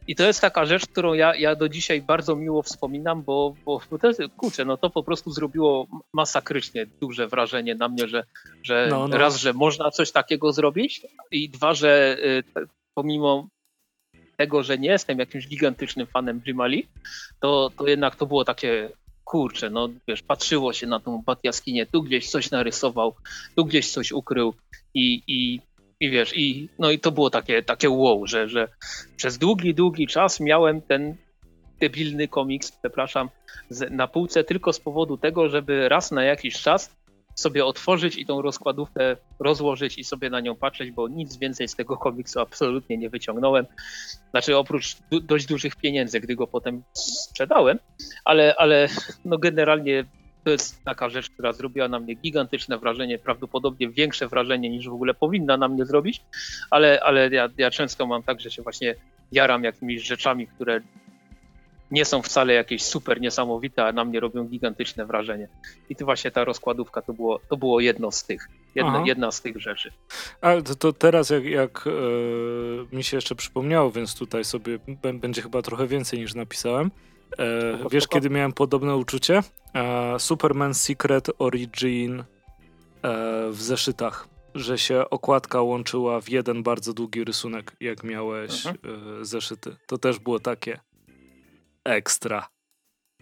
[0.07, 3.81] I to jest taka rzecz, którą ja, ja do dzisiaj bardzo miło wspominam, bo, bo,
[3.89, 8.23] to kurczę, no to po prostu zrobiło masakrycznie duże wrażenie na mnie, że,
[8.63, 9.17] że no, no.
[9.17, 11.01] raz, że można coś takiego zrobić
[11.31, 12.43] i dwa, że y,
[12.93, 13.47] pomimo
[14.37, 16.87] tego, że nie jestem jakimś gigantycznym fanem Jimali,
[17.39, 18.89] to, to jednak to było takie
[19.23, 23.15] kurczę, no wiesz, patrzyło się na tą Batjaskinię, tu gdzieś coś narysował,
[23.55, 24.53] tu gdzieś coś ukrył
[24.93, 25.61] i, i,
[25.99, 28.67] i wiesz, i, no i to było takie, takie wow, że, że
[29.15, 31.15] przez długi, długi czas miałem ten
[31.79, 33.29] debilny komiks, przepraszam,
[33.91, 36.95] na półce tylko z powodu tego, żeby raz na jakiś czas
[37.35, 41.75] sobie otworzyć i tą rozkładówkę rozłożyć i sobie na nią patrzeć, bo nic więcej z
[41.75, 43.65] tego komiksu absolutnie nie wyciągnąłem.
[44.31, 47.79] Znaczy oprócz du dość dużych pieniędzy, gdy go potem sprzedałem,
[48.25, 48.87] ale, ale
[49.25, 50.05] no generalnie
[50.43, 54.93] to jest taka rzecz, która zrobiła na mnie gigantyczne wrażenie, prawdopodobnie większe wrażenie niż w
[54.93, 56.21] ogóle powinna na mnie zrobić,
[56.71, 58.95] ale, ale ja, ja często mam tak, że się właśnie
[59.31, 60.81] jaram jakimiś rzeczami, które
[61.91, 65.47] nie są wcale jakieś super niesamowite, a na mnie robią gigantyczne wrażenie.
[65.89, 69.41] I to właśnie ta rozkładówka to było, to było jedno z tych, jedna, jedna z
[69.41, 69.91] tych rzeczy.
[70.41, 74.79] Ale to, to teraz jak, jak e, mi się jeszcze przypomniało, więc tutaj sobie
[75.13, 76.91] będzie chyba trochę więcej niż napisałem.
[77.39, 79.41] E, wiesz, kiedy miałem podobne uczucie?
[79.75, 82.23] E, Superman Secret Origin e,
[83.49, 89.21] w zeszytach, że się okładka łączyła w jeden bardzo długi rysunek, jak miałeś mhm.
[89.21, 89.75] E, zeszyty.
[89.87, 90.79] To też było takie
[91.83, 92.47] ekstra.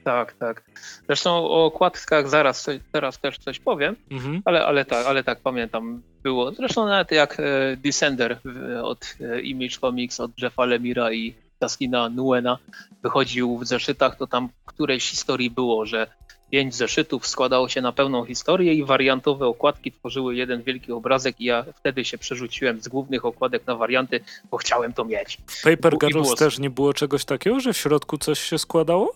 [0.03, 0.63] Tak, tak.
[1.07, 4.41] Zresztą o okładkach zaraz teraz też coś powiem, mhm.
[4.45, 6.51] ale, ale, tak, ale tak pamiętam było.
[6.51, 8.39] Zresztą nawet jak e, Descender
[8.83, 12.57] od Image Comics, od Jeffa Lemira i Taskina Nuena
[13.03, 16.07] wychodził w zeszytach, to tam którejś historii było, że
[16.51, 21.45] pięć zeszytów składało się na pełną historię i wariantowe okładki tworzyły jeden wielki obrazek i
[21.45, 24.19] ja wtedy się przerzuciłem z głównych okładek na warianty,
[24.51, 25.38] bo chciałem to mieć.
[25.47, 26.35] W Paper Girls było...
[26.35, 29.13] też nie było czegoś takiego, że w środku coś się składało?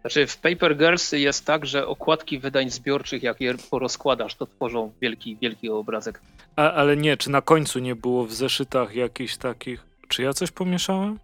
[0.00, 4.92] Znaczy w Paper Girls jest tak, że okładki wydań zbiorczych, jak je porozkładasz, to tworzą
[5.00, 6.20] wielki, wielki obrazek.
[6.56, 9.86] A, ale nie, czy na końcu nie było w zeszytach jakichś takich...
[10.08, 11.18] Czy ja coś pomieszałem?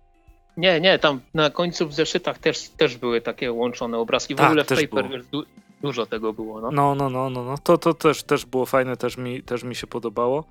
[0.56, 4.34] Nie, nie, tam na końcu w zeszytach też, też były takie łączone obrazki.
[4.34, 5.44] W Tak, ogóle w Paper du,
[5.82, 6.60] dużo tego było.
[6.60, 6.70] No.
[6.70, 7.58] No, no, no, no, no.
[7.58, 10.44] To, to też, też było fajne, też mi, też mi się podobało.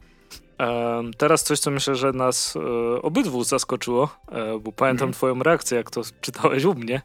[0.57, 5.13] Em, teraz coś, co myślę, że nas e, obydwu zaskoczyło, e, bo pamiętam Mhm.
[5.13, 7.01] twoją reakcję, jak to czytałeś u mnie,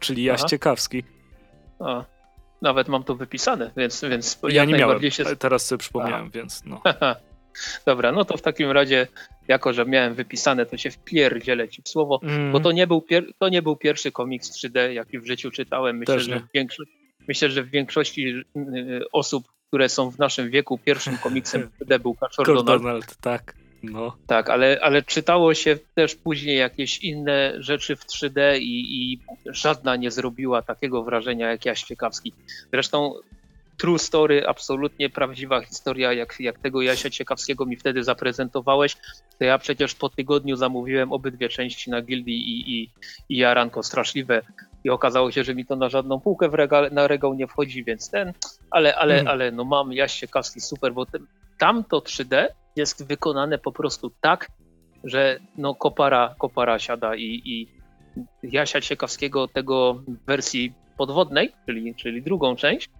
[0.00, 0.48] czyli Jaś Aha.
[0.48, 1.04] Ciekawski.
[1.80, 2.04] A,
[2.62, 6.82] nawet mam to wypisane, więc, więc Ja nie miałem, się teraz sobie przypomniałem, więc no.
[7.86, 9.06] Dobra, no to w takim razie,
[9.48, 13.00] jako że miałem wypisane, to się wpierdzielę ci w słowo, Mm, bo to nie był,
[13.10, 15.98] pier- to nie był pierwszy komiks 3D, jaki w życiu czytałem.
[15.98, 16.84] Myślę, że w, większo-
[17.28, 22.14] myślę, że w większości y, osób, które są w naszym wieku, pierwszym komiksem 3D był
[22.14, 22.82] Kaczor Donald.
[22.82, 23.54] Donald, tak.
[23.82, 24.16] No.
[24.26, 29.96] Tak, ale, ale czytało się też później jakieś inne rzeczy w 3D i, i żadna
[29.96, 32.32] nie zrobiła takiego wrażenia jak Jaś Ciekawski.
[32.72, 33.14] Zresztą
[33.80, 38.96] true story, absolutnie prawdziwa historia, jak, jak tego Jasia Ciekawskiego mi wtedy zaprezentowałeś,
[39.38, 42.90] to ja przecież po tygodniu zamówiłem obydwie części na Gildii i, i,
[43.28, 44.42] i Jaranko Straszliwe
[44.84, 47.84] i okazało się, że mi to na żadną półkę w regale, na regał nie wchodzi,
[47.84, 48.32] więc ten,
[48.70, 49.28] ale, ale, Mhm.
[49.28, 51.26] ale no mam Jaś Ciekawski super, bo ten,
[51.58, 52.46] tamto 3D
[52.76, 54.48] jest wykonane po prostu tak,
[55.04, 57.66] że no kopara, kopara siada i, i
[58.42, 62.90] Jasia Ciekawskiego tego wersji podwodnej, czyli, czyli drugą część,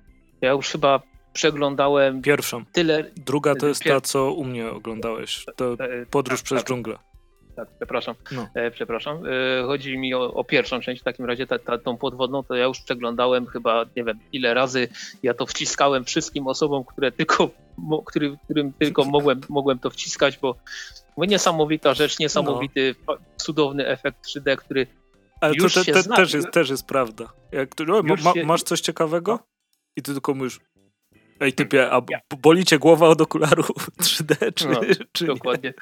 [0.40, 1.00] ja już chyba
[1.32, 2.64] przeglądałem Pierwszą.
[2.72, 5.46] tyle, Druga to jest ta, co u mnie oglądałeś.
[5.56, 6.98] To e, podróż tak, przez tak, dżunglę.
[7.56, 8.14] Tak, przepraszam.
[8.32, 8.48] No.
[8.54, 9.16] E, przepraszam.
[9.26, 12.54] E, chodzi mi o, o pierwszą część, w takim razie ta, ta, tą podwodną, to
[12.54, 14.88] ja już przeglądałem chyba nie wiem ile razy.
[15.22, 20.38] Ja to wciskałem wszystkim osobom, które tylko, mo, który, którym tylko mogłem, mogłem to wciskać,
[20.38, 20.54] bo,
[21.26, 24.86] niesamowita rzecz, niesamowity, fa- cudowny efekt 3D, który
[25.40, 27.32] Ale to te, się te, też, jest, też jest prawda.
[27.52, 29.38] Jak o, ma, się- masz coś ciekawego?
[29.96, 30.60] I ty tylko mówisz,
[31.40, 32.02] ej typie, a
[32.42, 33.68] boli cię głowa od okularów
[34.02, 34.80] 3D, czy, No,
[35.12, 35.34] czy nie?
[35.34, 35.74] Dokładnie.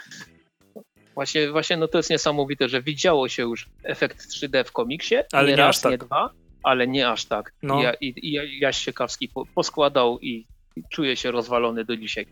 [1.14, 5.44] Właśnie, właśnie no to jest niesamowite, że widziało się już efekt 3D w komiksie, Ale
[5.48, 5.93] nie nie raz, tak.
[5.93, 6.30] nie dwa,
[6.62, 7.52] ale nie aż tak.
[7.62, 7.80] No.
[7.80, 10.47] I, ja, i, i Jaś Ciekawski po, poskładał i
[10.90, 12.26] czuje się rozwalony do dzisiaj.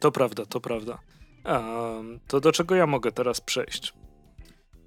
[0.00, 0.98] To prawda, to prawda.
[1.44, 3.92] Em, to do czego ja mogę teraz przejść?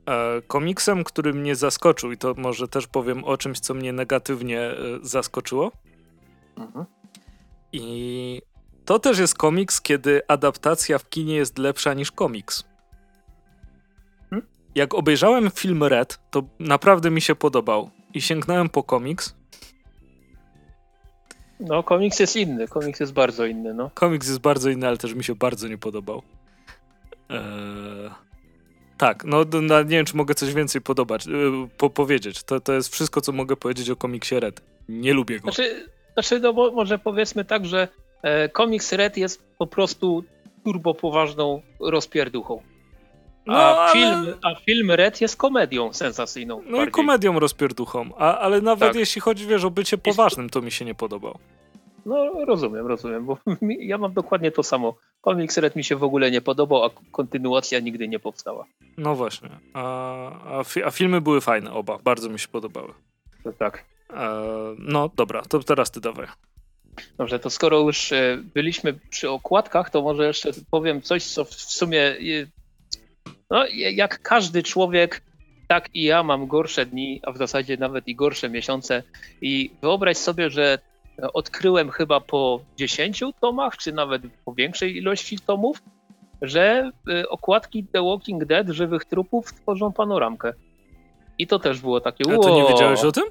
[0.09, 4.61] E, komiksem, który mnie zaskoczył, i to może też powiem o czymś, co mnie negatywnie
[4.61, 5.71] e, zaskoczyło.
[6.59, 6.85] Mhm.
[7.71, 8.41] I
[8.85, 12.63] to też jest komiks, kiedy adaptacja w kinie jest lepsza niż komiks.
[14.29, 14.47] Hmm?
[14.75, 17.89] Jak obejrzałem film Red, to naprawdę mi się podobał.
[18.13, 19.35] I sięgnąłem po komiks.
[21.59, 23.91] No, komiks jest inny, komiks jest bardzo inny, no.
[23.93, 26.21] Komiks jest bardzo inny, ale też mi się bardzo nie podobał.
[27.29, 28.09] Eee...
[28.97, 32.43] Tak, no, no nie wiem, czy mogę coś więcej podobać, yy, po powiedzieć.
[32.43, 34.61] To, to jest wszystko, co mogę powiedzieć o komiksie Red.
[34.89, 35.51] Nie lubię go.
[35.51, 35.89] Znaczy,
[36.21, 37.87] znaczy no bo może powiedzmy tak, że
[38.21, 40.23] e, komiks Red jest po prostu
[40.63, 42.61] turbo poważną rozpierduchą.
[43.47, 46.55] A, No, ale- film, a film Red jest komedią sensacyjną.
[46.65, 46.91] No i bardziej.
[46.91, 48.95] komedią rozpierduchą, a, ale nawet Tak.
[48.95, 51.39] jeśli chodzi, wiesz, o bycie poważnym, to mi się nie podobał.
[52.05, 54.95] No rozumiem, rozumiem, bo mi- ja mam dokładnie to samo.
[55.21, 58.65] Komiks Red mi się w ogóle nie podobał, a kontynuacja nigdy nie powstała.
[58.97, 59.49] No właśnie.
[59.73, 61.97] A, a, fi, a filmy były fajne, oba.
[62.03, 62.93] Bardzo mi się podobały.
[63.43, 63.85] To tak.
[64.13, 66.27] Eee, no dobra, to teraz ty dawaj.
[67.17, 71.53] Dobrze, to skoro już e, byliśmy przy okładkach, to może jeszcze powiem coś, co w
[71.53, 72.15] sumie e,
[73.49, 75.21] no, jak każdy człowiek,
[75.67, 79.03] tak i ja mam gorsze dni, a w zasadzie nawet i gorsze miesiące.
[79.41, 80.79] I wyobraź sobie, że
[81.33, 85.81] odkryłem chyba po 10 tomach, czy nawet po większej ilości tomów,
[86.41, 90.53] że e, okładki The Walking Dead żywych trupów tworzą panoramkę.
[91.37, 92.23] I to też było takie.
[92.33, 93.23] A to nie wiedziałeś o tym?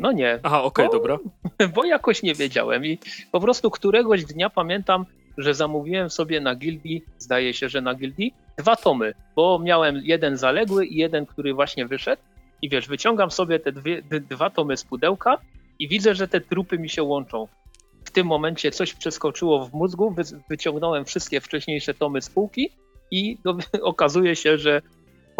[0.00, 0.90] No nie, Aha, okej, O.
[0.90, 1.18] dobra.
[1.74, 2.98] bo jakoś nie wiedziałem i
[3.32, 5.06] po prostu któregoś dnia pamiętam,
[5.38, 10.36] że zamówiłem sobie na Gildii, zdaje się, że na Gildii, dwa tomy, bo miałem jeden
[10.36, 12.22] zaległy i jeden, który właśnie wyszedł
[12.62, 15.38] i wiesz, wyciągam sobie te dwie, dwa tomy z pudełka
[15.78, 17.48] i widzę, że te trupy mi się łączą.
[18.04, 22.70] W tym momencie coś przeskoczyło w mózgu, wy, wyciągnąłem wszystkie wcześniejsze tomy z półki
[23.10, 24.82] i do, okazuje się, że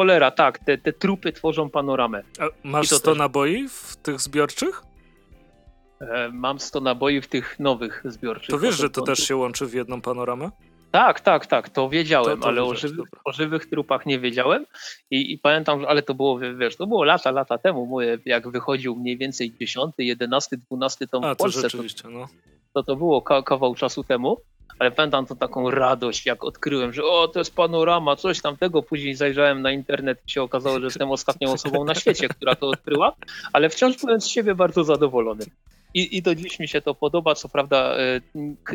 [0.01, 2.23] cholera, tak, te, te trupy tworzą panoramę.
[2.39, 3.19] A masz to 100 też.
[3.19, 4.83] naboi w tych zbiorczych?
[6.01, 8.51] E, Mam 100 naboi w tych nowych zbiorczych.
[8.51, 10.51] To wiesz, że to też się łączy w jedną panoramę?
[10.91, 14.67] Tak, tak, tak, to wiedziałem, To- to ale o, żywych, o żywych trupach nie wiedziałem
[15.11, 18.49] I, i pamiętam, że ale to było, wiesz, to było lata, lata temu, moje, jak
[18.49, 22.29] wychodził mniej więcej 10, 11, 12 tom A, w to Polsce, to, rzeczywiście, no.
[22.75, 24.37] to, to było ka- kawał czasu temu,
[24.79, 29.15] ale pamiętam to taką radość, jak odkryłem, że o, to jest panorama, coś tamtego, później
[29.15, 33.13] zajrzałem na internet i się okazało, że jestem ostatnią osobą na świecie, która to odkryła,
[33.53, 35.45] ale wciąż byłem z siebie bardzo zadowolony.
[35.95, 37.35] I, I do dziś mi się to podoba.
[37.35, 38.21] Co prawda, e,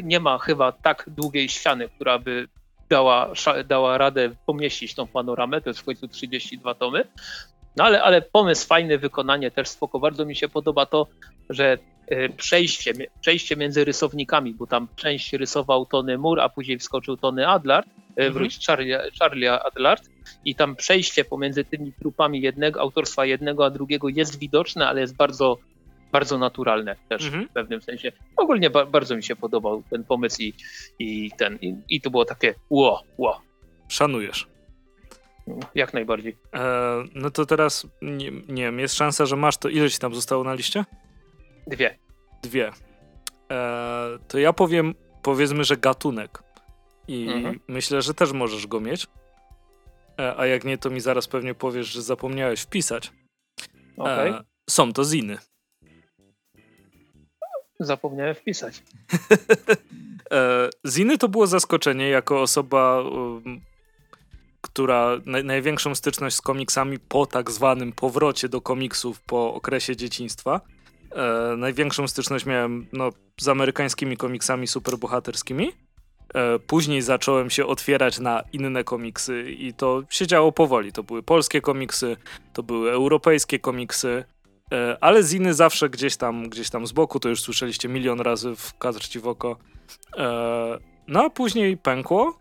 [0.03, 2.47] nie ma chyba tak długiej ściany, która by
[2.89, 3.33] dała,
[3.67, 5.61] dała radę pomieścić tą panoramę.
[5.61, 7.03] To jest w końcu 32 tomy.
[7.77, 9.99] No ale, ale pomysł fajny, wykonanie też spoko.
[9.99, 11.07] Bardzo mi się podoba to,
[11.49, 11.77] że
[12.37, 17.87] przejście, przejście między rysownikami, bo tam część rysował Tony Moore, a później wskoczył Tony Adlard,
[18.09, 18.33] mhm.
[18.33, 20.09] wróć Charlie, Charlie Adlard
[20.45, 25.15] i tam przejście pomiędzy tymi trupami jednego, autorstwa jednego a drugiego jest widoczne, ale jest
[25.15, 25.57] bardzo
[26.11, 27.47] bardzo naturalne też mhm.
[27.47, 28.11] w pewnym sensie.
[28.37, 30.53] Ogólnie ba bardzo mi się podobał ten pomysł i,
[30.99, 33.41] i ten, i, i to było takie ło, ło.
[33.87, 34.47] Szanujesz.
[35.75, 36.37] Jak najbardziej.
[36.53, 39.69] E, no to teraz, nie, nie wiem, jest szansa, że masz to.
[39.69, 40.85] Ile ci tam zostało na liście?
[41.67, 41.97] Dwie.
[42.41, 42.71] Dwie.
[43.51, 46.43] E, to ja powiem, powiedzmy, że gatunek.
[47.07, 47.59] I mhm.
[47.67, 49.07] myślę, że też możesz go mieć.
[50.19, 53.11] E, a jak nie, to mi zaraz pewnie powiesz, że zapomniałeś wpisać.
[53.97, 54.29] Okay.
[54.29, 55.37] E, są to ziny.
[57.79, 58.83] Zapomniałem wpisać.
[60.31, 63.61] e, ziny to było zaskoczenie jako osoba um,
[64.65, 70.61] która na, największą styczność z komiksami po tak zwanym powrocie do komiksów po okresie dzieciństwa.
[71.15, 73.09] E, największą styczność miałem no,
[73.41, 75.71] z amerykańskimi komiksami superbohaterskimi.
[76.33, 80.91] E, później zacząłem się otwierać na inne komiksy i to się działo powoli.
[80.91, 82.17] To były polskie komiksy,
[82.53, 84.23] to były europejskie komiksy,
[84.71, 88.55] e, ale ziny zawsze gdzieś tam, gdzieś tam z boku, to już słyszeliście milion razy
[88.55, 89.57] w kadr ci w oko.
[90.17, 90.77] E,
[91.07, 92.37] no a później pękło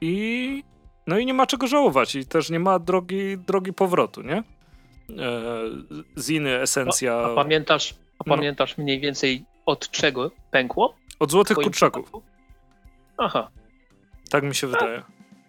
[0.00, 0.64] i
[1.06, 4.42] no i nie ma czego żałować i też nie ma drogi, drogi powrotu, nie?
[5.10, 7.14] E, Ziny, esencja.
[7.14, 8.36] A, a pamiętasz, a no.
[8.36, 10.94] pamiętasz mniej więcej od czego pękło?
[11.18, 12.04] Od Złotych Kurczaków.
[12.04, 12.22] Przypadku?
[13.18, 13.50] Aha.
[14.30, 15.02] Tak mi się wydaje.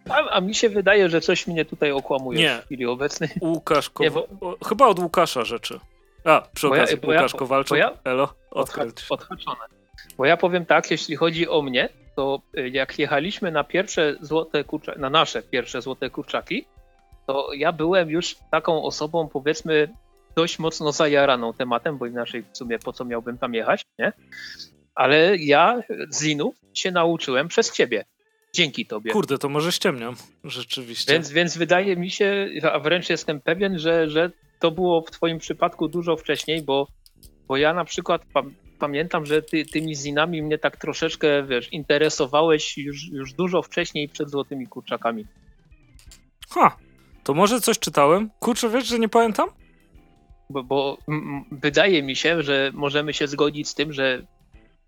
[0.09, 2.59] A, a, mi się wydaje, że coś mnie tutaj okłamuje nie.
[2.61, 3.29] w chwili obecnej.
[3.41, 4.23] Łukasz Kowal...
[4.31, 4.57] bo...
[4.65, 5.79] Chyba od Łukasza rzeczy.
[6.23, 7.77] A, przy okazji, ja, Łukasz ja, Kowalczuk.
[7.77, 7.91] Ja...
[8.03, 8.33] Elo.
[8.51, 9.65] Odhaczone.
[10.17, 14.63] Bo ja powiem tak, jeśli chodzi o mnie, to y, jak jechaliśmy na pierwsze złote
[14.63, 16.65] kurczaki, na nasze pierwsze złote kurczaki,
[17.27, 19.89] to ja byłem już taką osobą, powiedzmy,
[20.35, 24.13] dość mocno zajaraną tematem, bo inaczej w sumie po co miałbym tam jechać, nie?
[24.95, 28.05] Ale ja z Zinów się nauczyłem przez ciebie.
[28.53, 29.11] Dzięki tobie.
[29.11, 31.13] Kurde, to może ściemniam, rzeczywiście.
[31.13, 35.39] Więc, więc wydaje mi się, a wręcz jestem pewien, że, że to było w twoim
[35.39, 36.87] przypadku dużo wcześniej, bo,
[37.47, 38.21] bo ja na przykład
[38.79, 44.29] pamiętam, że ty, tymi zinami mnie tak troszeczkę, wiesz, interesowałeś już, już dużo wcześniej przed
[44.29, 45.25] Złotymi Kurczakami.
[46.49, 46.77] Ha,
[47.23, 48.29] to może coś czytałem?
[48.39, 49.49] Kurczę, wiesz, że nie pamiętam?
[50.49, 50.97] Bo, bo
[51.51, 54.21] wydaje mi się, że możemy się zgodzić z tym, że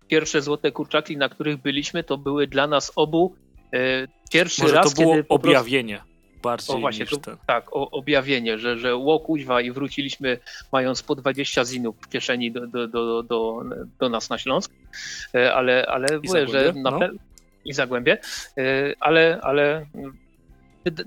[0.08, 3.34] pierwsze Złote Kurczaki, na których byliśmy, to były dla nas obu
[3.72, 5.96] e, pierwszy może raz, to było kiedy objawienie.
[5.96, 7.36] Prostu bardziej o, właśnie, to.
[7.46, 10.38] Tak, o, objawienie, że, że ło kuźwa i wróciliśmy
[10.72, 13.62] mając po 20 zinów w kieszeni do, do, do, do,
[13.98, 14.72] do nas na Śląsk,
[15.34, 17.00] e, ale, ale I mówię, że na no.
[17.64, 18.18] i Zagłębie,
[18.58, 19.86] e, ale, ale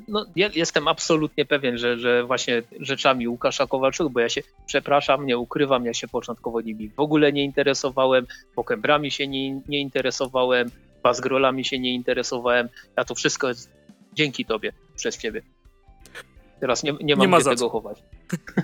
[0.08, 0.26] no,
[0.56, 5.86] jestem absolutnie pewien, że, że właśnie rzeczami Łukasza Kowalczyk, bo ja się, przepraszam, nie ukrywam,
[5.86, 10.72] ja się początkowo nimi w ogóle nie interesowałem, pokembrami się nie, nie interesowałem,
[11.04, 13.72] bazgrolami się nie interesowałem, ja to wszystko jest
[14.14, 15.42] dzięki tobie, przez ciebie.
[16.60, 18.04] Teraz nie, nie mam nie ma gdzie tego chować.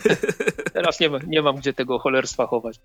[0.74, 2.80] Teraz nie, ma, nie mam gdzie tego cholerstwa chować.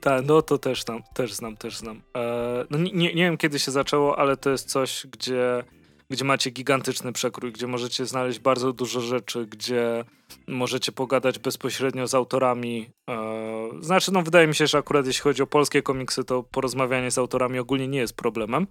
[0.00, 2.02] Tak, no to też znam, też znam, też znam.
[2.14, 5.64] Eee, no nie, nie wiem kiedy się zaczęło, ale to jest coś, gdzie,
[6.10, 10.04] gdzie macie gigantyczny przekrój, gdzie możecie znaleźć bardzo dużo rzeczy, gdzie
[10.46, 12.90] możecie pogadać bezpośrednio z autorami.
[13.06, 17.10] Eee, znaczy, no wydaje mi się, że akurat jeśli chodzi o polskie komiksy, to porozmawianie
[17.10, 18.66] z autorami ogólnie nie jest problemem.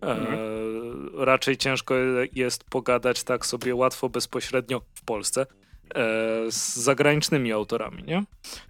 [0.00, 0.34] Mhm.
[0.34, 1.94] E, raczej ciężko
[2.32, 5.46] jest pogadać tak sobie łatwo, bezpośrednio w Polsce e,
[6.50, 8.24] z zagranicznymi autorami, nie?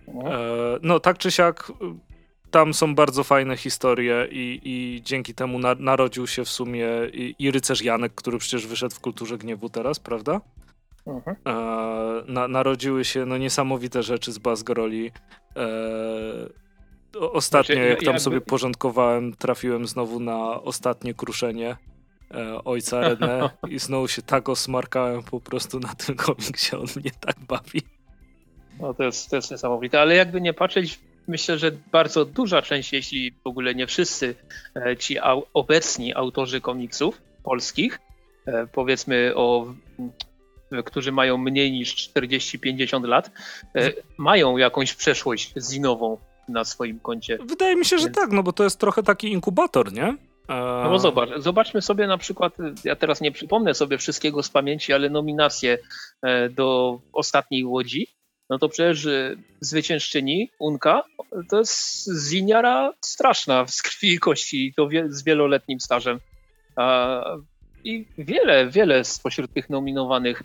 [0.08, 0.26] Mhm.
[0.26, 0.38] E,
[0.82, 1.72] no tak czy siak
[2.50, 7.34] tam są bardzo fajne historie i, i dzięki temu na, narodził się w sumie i,
[7.38, 10.40] i, rycerz Janek, który przecież wyszedł w Kulturze Gniewu teraz, prawda?
[11.06, 11.36] Mhm.
[11.46, 11.52] E,
[12.32, 15.10] na, narodziły się no, niesamowite rzeczy z Basgroli.
[15.56, 16.68] E,
[17.14, 18.20] Ostatnio, znaczy, jak tam jakby...
[18.20, 21.76] sobie porządkowałem, trafiłem znowu na ostatnie kruszenie
[22.34, 27.10] e, ojca René i znowu się tak osmarkałem po prostu na tym komiksie, on mnie
[27.20, 27.82] tak bawi.
[28.80, 32.92] No to jest, to jest niesamowite, ale jakby nie patrzeć, myślę, że bardzo duża część,
[32.92, 34.34] jeśli w ogóle nie wszyscy
[34.76, 37.98] e, ci au, obecni autorzy komiksów polskich,
[38.46, 39.66] e, powiedzmy o
[40.84, 43.30] którzy mają mniej niż 40-50 lat,
[43.76, 46.18] e, mają jakąś przeszłość zinową
[46.48, 47.38] na swoim koncie.
[47.44, 48.16] Wydaje mi się, że Więc...
[48.16, 50.16] tak, no bo to jest trochę taki inkubator, nie?
[50.48, 52.52] No bo zobacz, zobaczmy sobie na przykład,
[52.84, 55.78] ja teraz nie przypomnę sobie wszystkiego z pamięci, ale nominacje
[56.50, 58.06] do ostatniej łodzi,
[58.50, 61.02] no to przecież e, zwyciężczyni Unka
[61.48, 66.20] to jest ziniara straszna z krwi i kości i to z wieloletnim stażem.
[67.84, 70.42] I wiele, wiele spośród tych nominowanych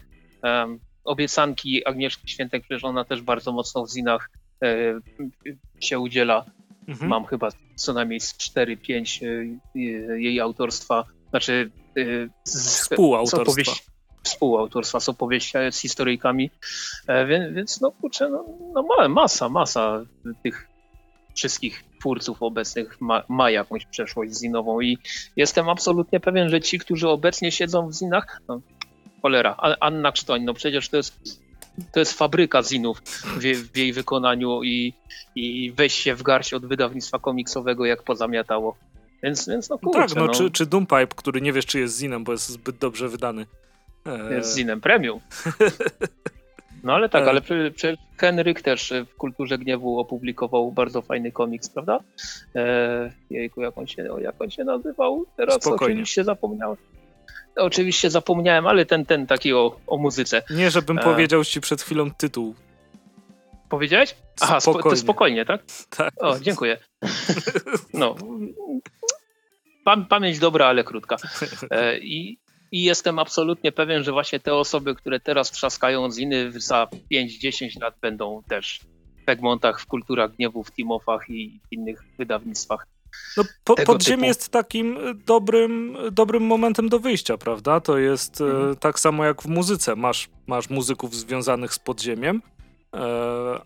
[1.03, 4.29] obiecanki Agnieszki Świętek, przecież ona też bardzo mocno w zinach
[4.63, 4.99] e,
[5.79, 6.45] się udziela.
[6.87, 7.09] Mhm.
[7.09, 11.71] Mam chyba co najmniej z 4-5 e, jej autorstwa, znaczy
[12.43, 13.92] z, współautorstwa.
[14.23, 16.51] Współautorstwa z opowieściami, z historyjkami,
[17.27, 20.05] więc, więc no kurczę, no, no masa, masa
[20.43, 20.67] tych
[21.35, 24.97] wszystkich twórców obecnych ma, ma, jakąś przeszłość zinową i
[25.35, 28.61] jestem absolutnie pewien, że ci, którzy obecnie siedzą w zinach, no,
[29.21, 31.43] cholera, Anna Krztoń, no przecież to jest
[31.91, 33.39] to jest fabryka zinów w,
[33.71, 34.93] w, jej wykonaniu i,
[35.35, 38.77] i weź się w garść od wydawnictwa komiksowego, jak pozamiatało.
[39.23, 40.33] Więc, więc no kurczę, Tak, no, no.
[40.33, 43.45] Czy, czy Doompipe, który nie wiesz, czy jest zinem, bo jest zbyt dobrze wydany.
[44.29, 45.19] Jest zinem premium.
[46.83, 47.29] No ale tak, e.
[47.29, 51.99] ale przecież Henryk też w Kulturze Gniewu opublikował bardzo fajny komiks, prawda?
[52.55, 55.25] E, jejku, jak on, się, jak on się nazywał?
[55.37, 55.93] Teraz Spokojnie.
[55.93, 56.77] oczywiście zapomniałem.
[57.55, 60.43] Oczywiście zapomniałem, ale ten, ten taki o, o muzyce.
[60.49, 61.01] Nie, żebym e...
[61.01, 62.55] powiedział ci przed chwilą tytuł.
[63.69, 64.15] Powiedziałeś?
[64.41, 65.61] Aha, spokojnie, spo, spokojnie tak?
[65.97, 66.13] Tak.
[66.17, 66.77] O, dziękuję.
[67.93, 68.15] No.
[70.09, 71.15] Pamięć dobra, ale krótka.
[71.71, 72.39] E, I
[72.73, 77.81] i jestem absolutnie pewien, że właśnie te osoby, które teraz trzaskają z inny za 5-10
[77.81, 78.79] lat będą też
[79.25, 82.87] w Egmontach, w Kulturach Gniewu, w Timofach i w innych wydawnictwach.
[83.37, 84.27] No, po, podziemie typu.
[84.27, 87.79] jest takim dobrym, dobrym momentem do wyjścia, prawda?
[87.79, 88.75] To jest e, mhm.
[88.75, 89.95] tak samo jak w muzyce.
[89.95, 92.41] Masz, masz muzyków związanych z podziemiem,
[92.93, 92.99] e,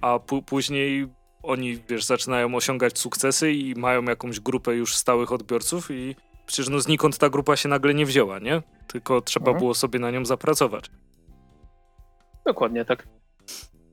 [0.02, 1.08] a później
[1.44, 6.16] oni, wiesz, zaczynają osiągać sukcesy i mają jakąś grupę już stałych odbiorców i
[6.48, 8.62] Przecież no znikąd ta grupa się nagle nie wzięła, nie?
[8.88, 9.60] Tylko trzeba mhm.
[9.60, 10.86] było sobie na nią zapracować.
[12.46, 13.08] Dokładnie tak.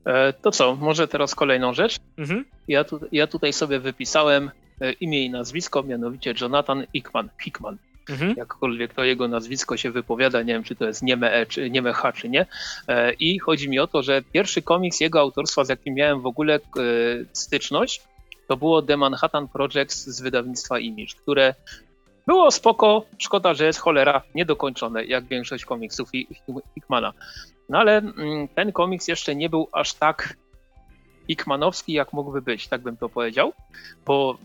[0.05, 1.97] E, to co, może teraz kolejną rzecz?
[2.17, 2.45] Mhm.
[2.67, 4.51] Ja, tu, ja tutaj sobie wypisałem
[4.81, 7.29] e, imię i nazwisko, mianowicie Jonathan Hickman.
[7.43, 7.77] Hickman.
[8.09, 8.33] Mhm.
[8.37, 11.93] Jakkolwiek to jego nazwisko się wypowiada, nie wiem czy to jest nieme E, czy nieme
[11.93, 12.45] H, czy nie.
[12.87, 16.25] E, I chodzi mi o to, że pierwszy komiks jego autorstwa, z jakim miałem w
[16.25, 16.59] ogóle e,
[17.33, 18.01] styczność,
[18.47, 21.55] to było The Manhattan Projects z wydawnictwa Image, które
[22.27, 26.09] było spoko, szkoda, że jest cholera niedokończone, jak większość komiksów
[26.73, 27.13] Hickmana.
[27.69, 30.37] No ale mm, ten komiks jeszcze nie był aż tak
[31.27, 33.53] Hickmanowski, jak mógłby być, tak bym to powiedział,
[34.05, 34.37] bo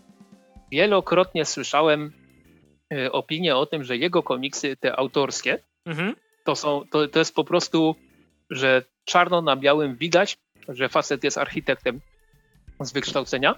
[0.71, 2.13] wielokrotnie słyszałem
[2.93, 6.17] e, opinię o tym, że jego komiksy, te autorskie, mhm.
[6.45, 7.95] to, są, to, to jest po prostu,
[8.51, 10.39] że czarno na białym widać,
[10.69, 12.01] że facet jest architektem
[12.81, 13.55] z wykształcenia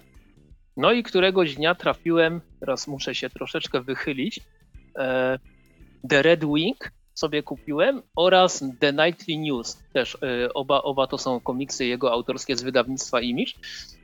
[0.76, 4.40] no i któregoś dnia trafiłem, teraz muszę się troszeczkę wychylić,
[4.98, 5.38] e,
[6.08, 9.78] The Red Wing sobie kupiłem oraz The Nightly News.
[9.92, 13.52] Też e, oba, oba to są komiksy jego autorskie z wydawnictwa Image.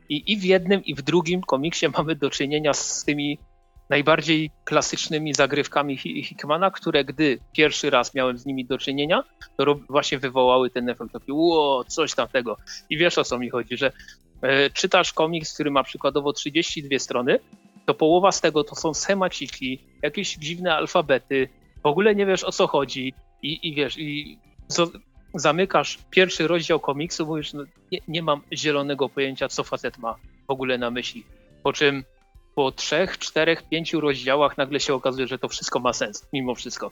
[0.08, 3.38] I, I w jednym i w drugim komiksie mamy do czynienia z tymi
[3.90, 9.24] najbardziej klasycznymi zagrywkami Hickmana, które gdy pierwszy raz miałem z nimi do czynienia,
[9.56, 12.56] to właśnie wywołały ten efekt taki, ło, coś tamtego.
[12.90, 13.92] I wiesz o co mi chodzi, że
[14.74, 17.39] czytasz komiks, który ma przykładowo 32 strony,
[17.86, 21.48] to połowa z tego to są schemaciki, jakieś dziwne alfabety,
[21.82, 24.39] w ogóle nie wiesz o co chodzi i, i wiesz, i
[24.69, 24.86] co,
[25.35, 30.15] zamykasz pierwszy rozdział komiksu, mówisz, no, nie, nie mam zielonego pojęcia, co facet ma
[30.48, 31.24] w ogóle na myśli.
[31.62, 32.05] Po czym
[32.55, 36.90] po trzech, czterech, pięciu rozdziałach nagle się okazuje, że to wszystko ma sens, mimo wszystko.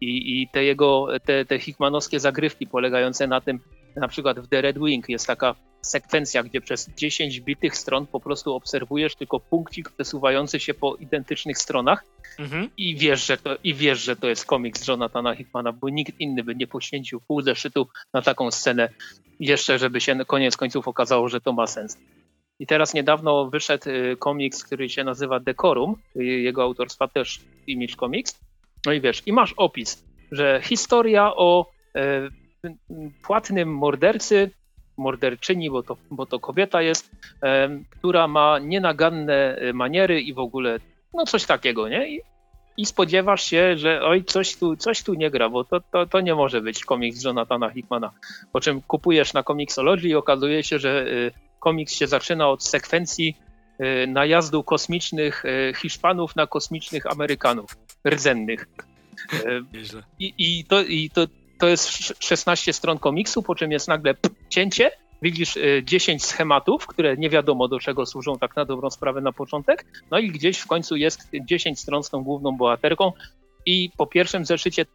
[0.00, 3.60] I, i te jego, te, te Hickmanowskie zagrywki polegające na tym,
[3.96, 8.20] na przykład w The Red Wing jest taka sekwencja, gdzie przez 10 bitych stron po
[8.20, 12.04] prostu obserwujesz tylko punkcik przesuwający się po identycznych stronach
[12.38, 12.70] mhm.
[12.76, 16.44] i, wiesz, że to, i wiesz, że to jest komiks Jonathana Hickmana, bo nikt inny
[16.44, 18.88] by nie poświęcił pół zeszytu na taką scenę
[19.40, 21.98] jeszcze, żeby się koniec końców okazało, że to ma sens.
[22.58, 27.96] I teraz niedawno wyszedł y, komiks, który się nazywa Decorum, y, jego autorstwa też Image
[27.96, 28.40] Comics.
[28.86, 32.28] No i wiesz, i masz opis, że historia o e,
[33.22, 34.50] płatnym mordercy,
[34.96, 37.10] morderczyni, bo to, bo to kobieta jest,
[37.42, 40.78] e, która ma nienaganne maniery i w ogóle
[41.14, 42.08] no coś takiego, nie?
[42.08, 42.20] I,
[42.76, 46.20] i spodziewasz się, że oj, coś tu, coś tu nie gra, bo to, to, to
[46.20, 48.10] nie może być komiks Jonathana Hickmana.
[48.52, 53.36] Po czym kupujesz na Comixology i okazuje się, że y, komiks się zaczyna od sekwencji
[53.80, 57.76] y, najazdu kosmicznych y, Hiszpanów na kosmicznych Amerykanów,
[58.08, 58.68] rdzennych.
[60.18, 61.26] I, i, to, i to,
[61.62, 64.14] to jest 16 stron komiksu, po czym jest nagle
[64.48, 64.90] cięcie,
[65.22, 69.84] widzisz 10 schematów, które nie wiadomo do czego służą tak na dobrą sprawę na początek,
[70.10, 73.12] no i gdzieś w końcu jest 10 stron z tą główną bohaterką
[73.66, 74.86] i po pierwszym zeszycie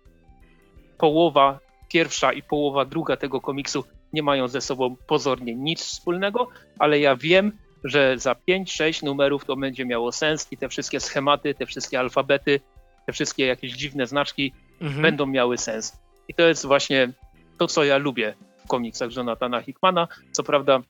[0.97, 3.83] połowa pierwsza i połowa druga tego komiksu
[4.13, 6.47] nie mają ze sobą pozornie nic wspólnego,
[6.79, 7.51] ale ja wiem,
[7.83, 12.59] że za 5-6 numerów to będzie miało sens i te wszystkie schematy, te wszystkie alfabety,
[13.05, 15.01] te wszystkie jakieś dziwne znaczki mhm.
[15.01, 16.06] będą miały sens.
[16.27, 17.13] I to jest właśnie
[17.57, 18.33] to, co ja lubię
[18.65, 20.07] w komiksach Jonathana Hickmana.
[20.31, 20.81] Co prawda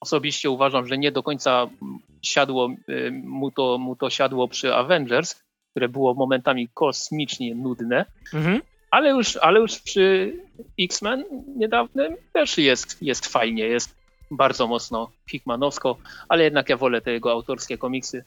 [0.00, 1.66] osobiście uważam, że nie do końca
[2.22, 5.34] siadło, y, mu, to, mu to siadło przy Avengers,
[5.70, 8.60] które było momentami kosmicznie nudne, mhm.
[8.90, 10.32] ale, już, ale już przy
[10.80, 11.24] X-Men
[11.56, 13.94] niedawnym też jest, jest fajnie, jest
[14.30, 15.96] bardzo mocno Hickmanowsko,
[16.28, 18.24] ale jednak ja wolę te jego autorskie komiksy,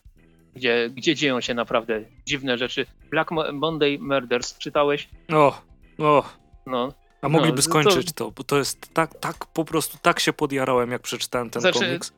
[0.55, 2.85] gdzie, gdzie dzieją się naprawdę dziwne rzeczy.
[3.09, 5.09] Black Monday Murders czytałeś?
[5.33, 5.61] O,
[5.99, 6.40] o.
[6.65, 10.19] No, a mogliby no, skończyć to, to, bo to jest tak, tak, po prostu tak
[10.19, 12.13] się podjarałem, jak przeczytałem ten znaczy, komiks.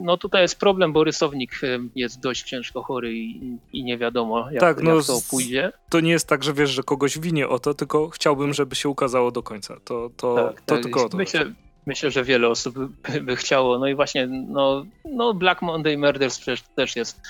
[0.00, 1.60] No tutaj jest problem, bo rysownik
[1.94, 5.72] jest dość ciężko chory i, i nie wiadomo, jak, tak, no, jak to pójdzie.
[5.88, 8.88] To nie jest tak, że wiesz, że kogoś winie o to, tylko chciałbym, żeby się
[8.88, 9.76] ukazało do końca.
[9.84, 10.82] To, to, tak, to tak.
[10.82, 11.16] tylko o to.
[11.16, 11.52] Myślę,
[11.86, 13.78] myślę, że wiele osób by, by, chciało.
[13.78, 17.20] No i właśnie, no, no Black Monday Murders przecież też jest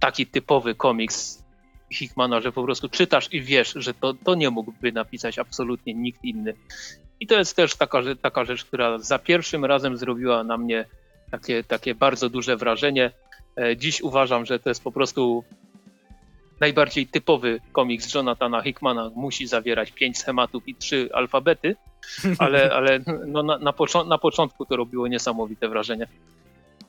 [0.00, 1.45] taki typowy komiks
[1.92, 6.24] Hickmana, że po prostu czytasz i wiesz, że to, to nie mógłby napisać absolutnie nikt
[6.24, 6.54] inny.
[7.20, 10.84] I to jest też taka, taka rzecz, która za pierwszym razem zrobiła na mnie
[11.30, 13.10] takie, takie bardzo duże wrażenie.
[13.56, 15.44] E, dziś uważam, że to jest po prostu
[16.60, 19.10] najbardziej typowy komiks Jonathana Hickmana.
[19.14, 21.76] Musi zawierać pięć schematów i trzy alfabety,
[22.38, 23.72] ale, ale no na, na,
[24.04, 26.06] na początku to robiło niesamowite wrażenie.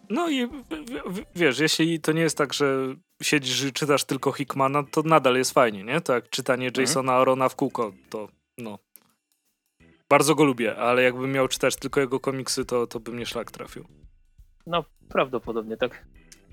[0.10, 0.48] No i
[1.36, 5.52] wiesz, jeśli to nie jest tak, że siedzisz i czytasz tylko Hickmana, to nadal jest
[5.52, 6.02] fajnie, nie?
[6.02, 6.82] Tak, czytanie mhm.
[6.82, 7.22] Jasona mhm.
[7.22, 8.28] Arona w kółko, to
[8.58, 8.80] no.
[10.10, 13.52] Bardzo go lubię, ale jakbym miał czytać tylko jego komiksy, to, to bym nie szlak
[13.52, 13.88] trafił.
[14.66, 16.06] No, prawdopodobnie tak.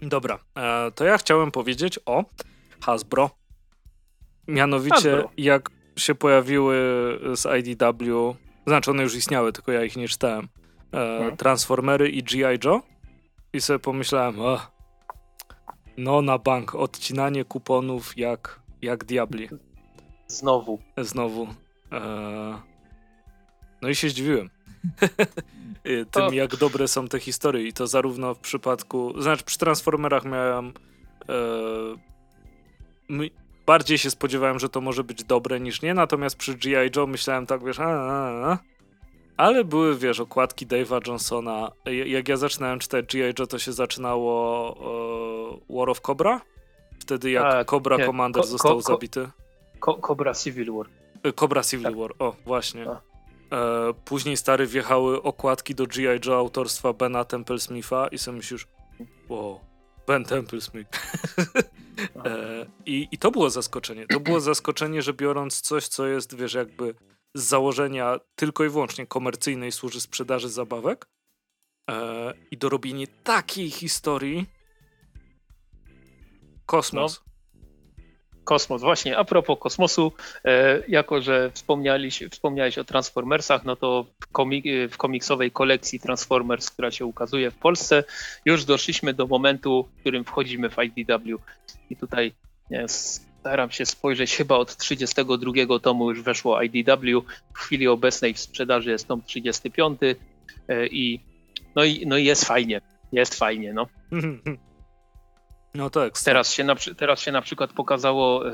[0.02, 2.24] Dobra, e, to ja chciałem powiedzieć o
[2.81, 3.31] Hasbro.
[4.48, 5.31] Mianowicie, Hasbro.
[5.36, 6.76] jak się pojawiły
[7.35, 8.36] z IDW,
[8.66, 10.48] znaczy one już istniały, tylko ja ich nie czytałem,
[10.93, 11.36] e, mhm.
[11.36, 12.59] Transformery i G.I.
[12.64, 12.94] Joe
[13.55, 14.60] i sobie pomyślałem, o,
[15.97, 19.48] no na bank, odcinanie kuponów jak, jak diabli.
[20.26, 20.78] Znowu.
[20.98, 21.48] Znowu.
[21.93, 22.55] Eee...
[23.82, 24.51] No i się zdziwiłem.
[26.10, 27.68] Tym, jak dobre są te historie.
[27.68, 29.22] I to zarówno w przypadku.
[29.22, 30.72] Znaczy, przy Transformerach miałem.
[31.28, 31.35] E...
[33.66, 36.90] Bardziej się spodziewałem, że to może być dobre niż nie, natomiast przy G.I.
[36.97, 38.59] Joe myślałem tak, wiesz, a, a, a.
[39.36, 41.70] Ale były, wiesz, okładki Dave'a Johnsona.
[42.06, 43.35] Jak ja zaczynałem czytać G.I.
[43.39, 44.73] Joe, to się zaczynało
[45.69, 46.40] uh, War of Cobra?
[46.98, 49.28] Wtedy jak A, Cobra nie, Commander ko, został ko, zabity.
[49.81, 50.86] Ko, Cobra Civil War.
[51.23, 51.97] E, Cobra Civil tak.
[51.97, 52.86] War, o, właśnie.
[52.86, 52.98] E,
[54.05, 56.28] później stary wjechały okładki do G.I.
[56.28, 58.66] Joe autorstwa Bena Templesmitha i sobie myślisz,
[59.28, 59.61] wow,
[60.06, 60.90] Ben Templesmith.
[62.24, 64.06] e, i, I to było zaskoczenie.
[64.06, 66.94] To było zaskoczenie, że biorąc coś, co jest, wiesz, jakby
[67.35, 71.06] z założenia tylko i wyłącznie komercyjnej służy sprzedaży zabawek
[71.90, 74.47] e, i dorobienie takiej historii
[76.66, 77.23] kosmos.
[77.27, 77.35] No.
[78.44, 79.19] Kosmos, właśnie.
[79.19, 80.12] A propos kosmosu,
[80.44, 86.70] e, jako że wspomniałeś, wspomniałeś o Transformersach, no to w, komik w komiksowej kolekcji Transformers,
[86.70, 88.05] która się ukazuje w Polsce,
[88.44, 91.39] już doszliśmy do momentu, w którym wchodzimy w IDW.
[91.90, 92.32] I tutaj
[93.45, 97.25] staram się spojrzeć, chyba od 32 tomu już weszło IDW.
[97.55, 100.01] W chwili obecnej w sprzedaży jest tom 35
[100.69, 101.21] e, i
[101.77, 102.81] no i, no i jest fajnie.
[103.12, 103.87] Jest fajnie, no.
[105.75, 106.19] No tak.
[106.25, 108.53] Teraz się, na, teraz się na przykład pokazało e,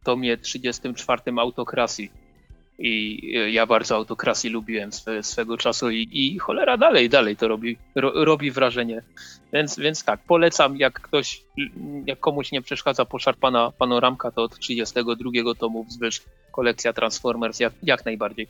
[0.00, 2.08] w tomie 34 Autokrasy
[2.78, 7.48] i e, ja bardzo autokrasy lubiłem swe, swego czasu i, i, cholera dalej, dalej to
[7.48, 9.02] robi, ro, robi wrażenie.
[9.52, 11.44] Więc, więc tak, polecam, jak ktoś,
[12.06, 16.22] jak komuś nie przeszkadza poszarpana panoramka, to od 32 tomu wzwyż
[16.52, 18.48] kolekcja Transformers jak, jak najbardziej.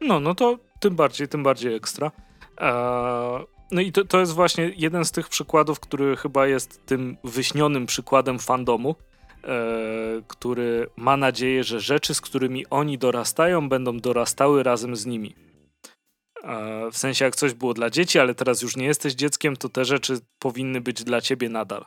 [0.00, 2.10] No, no to tym bardziej, tym bardziej ekstra.
[2.58, 7.16] Eee, no i to, to jest właśnie jeden z tych przykładów, który chyba jest tym
[7.24, 8.94] wyśnionym przykładem fandomu,
[9.44, 15.34] E, który ma nadzieję, że rzeczy, z którymi oni dorastają, będą dorastały razem z nimi.
[16.42, 19.68] E, w sensie, jak coś było dla dzieci, ale teraz już nie jesteś dzieckiem, to
[19.68, 21.84] te rzeczy powinny być dla ciebie nadal.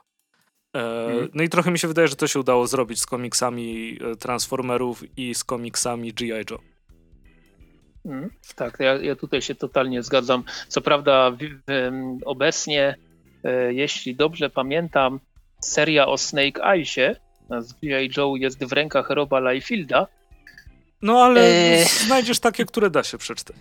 [0.74, 1.30] Mm.
[1.34, 5.36] No i trochę mi się wydaje, że to się udało zrobić z komiksami Transformerów i
[5.36, 6.46] z komiksami G.I.
[6.52, 6.60] Joe.
[8.06, 10.44] Mm, tak, ja, ja, tutaj się totalnie zgadzam.
[10.68, 11.92] Co prawda, w, w,
[12.26, 12.96] obecnie,
[13.44, 15.20] e, jeśli dobrze pamiętam,
[15.62, 17.16] seria o Snake Eyesie
[17.60, 18.10] z G.I.
[18.18, 20.08] Joe jest w rękach Roba Liefilda.
[21.06, 21.86] No ale eee...
[21.86, 23.56] znajdziesz takie, które da się przeczytać.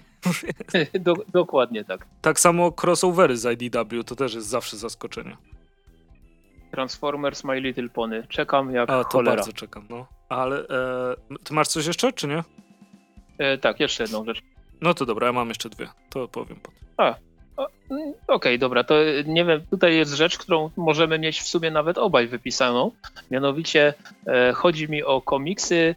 [1.00, 2.06] Do, dokładnie tak.
[2.20, 5.36] Tak samo crossovery z IDW, to też jest zawsze zaskoczenie.
[6.70, 8.26] Transformers My Little Pony.
[8.28, 9.36] Czekam jak A, to cholera.
[9.36, 10.06] bardzo czekam, no.
[10.28, 12.44] Ale e, ty masz coś jeszcze, czy nie?
[13.38, 14.42] E, tak, jeszcze jedną rzecz.
[14.80, 15.88] No to dobra, ja mam jeszcze dwie.
[16.10, 16.78] To powiem potem.
[16.96, 17.14] A,
[17.56, 18.94] Okej, okay, dobra, to
[19.26, 22.90] nie wiem, tutaj jest rzecz, którą możemy mieć w sumie nawet obaj wypisaną.
[23.30, 23.94] Mianowicie
[24.26, 25.94] e, chodzi mi o komiksy,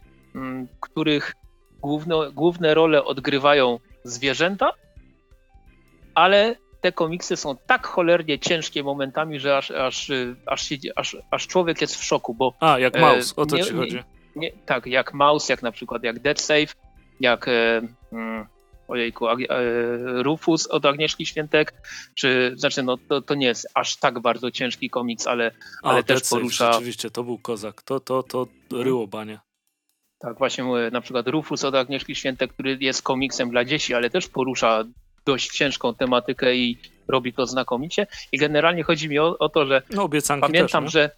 [0.80, 1.34] których
[1.82, 4.74] główno, główne role odgrywają zwierzęta,
[6.16, 10.12] ale te komiksy są tak cholernie ciężkie momentami, że aż, aż,
[10.46, 12.54] aż, aż, aż człowiek jest w szoku, bo...
[12.60, 13.96] A, jak Maus, o to nie, ci chodzi.
[13.96, 14.04] Nie,
[14.36, 16.74] nie, tak, jak Maus, jak na przykład jak Dead Safe,
[17.20, 17.82] jak e,
[18.12, 18.48] mm,
[18.88, 19.38] ojejku, e,
[20.24, 21.74] Rufus od Agnieszki Świętek,
[22.16, 25.52] czy, znaczy no to, to nie jest aż tak bardzo ciężki komiks, ale,
[25.84, 26.66] ale też Dead porusza...
[26.66, 29.40] Safe, rzeczywiście, to był kozak, to, to, to ryło banie.
[30.20, 34.28] Tak, właśnie na przykład Rufus od Agnieszki Świętek, który jest komiksem dla dzieci, ale też
[34.28, 34.84] porusza
[35.26, 36.78] dość ciężką tematykę i
[37.08, 38.08] robi to znakomicie.
[38.32, 40.10] I generalnie chodzi mi o, o to, że no,
[40.42, 41.10] pamiętam, też, że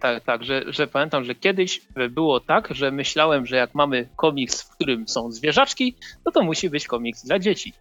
[0.00, 1.80] tak, tak, że, że pamiętam, że kiedyś
[2.10, 5.96] było tak, że myślałem, że jak mamy komiks, w którym są zwierzaczki,
[6.26, 7.72] no to musi być komiks dla dzieci.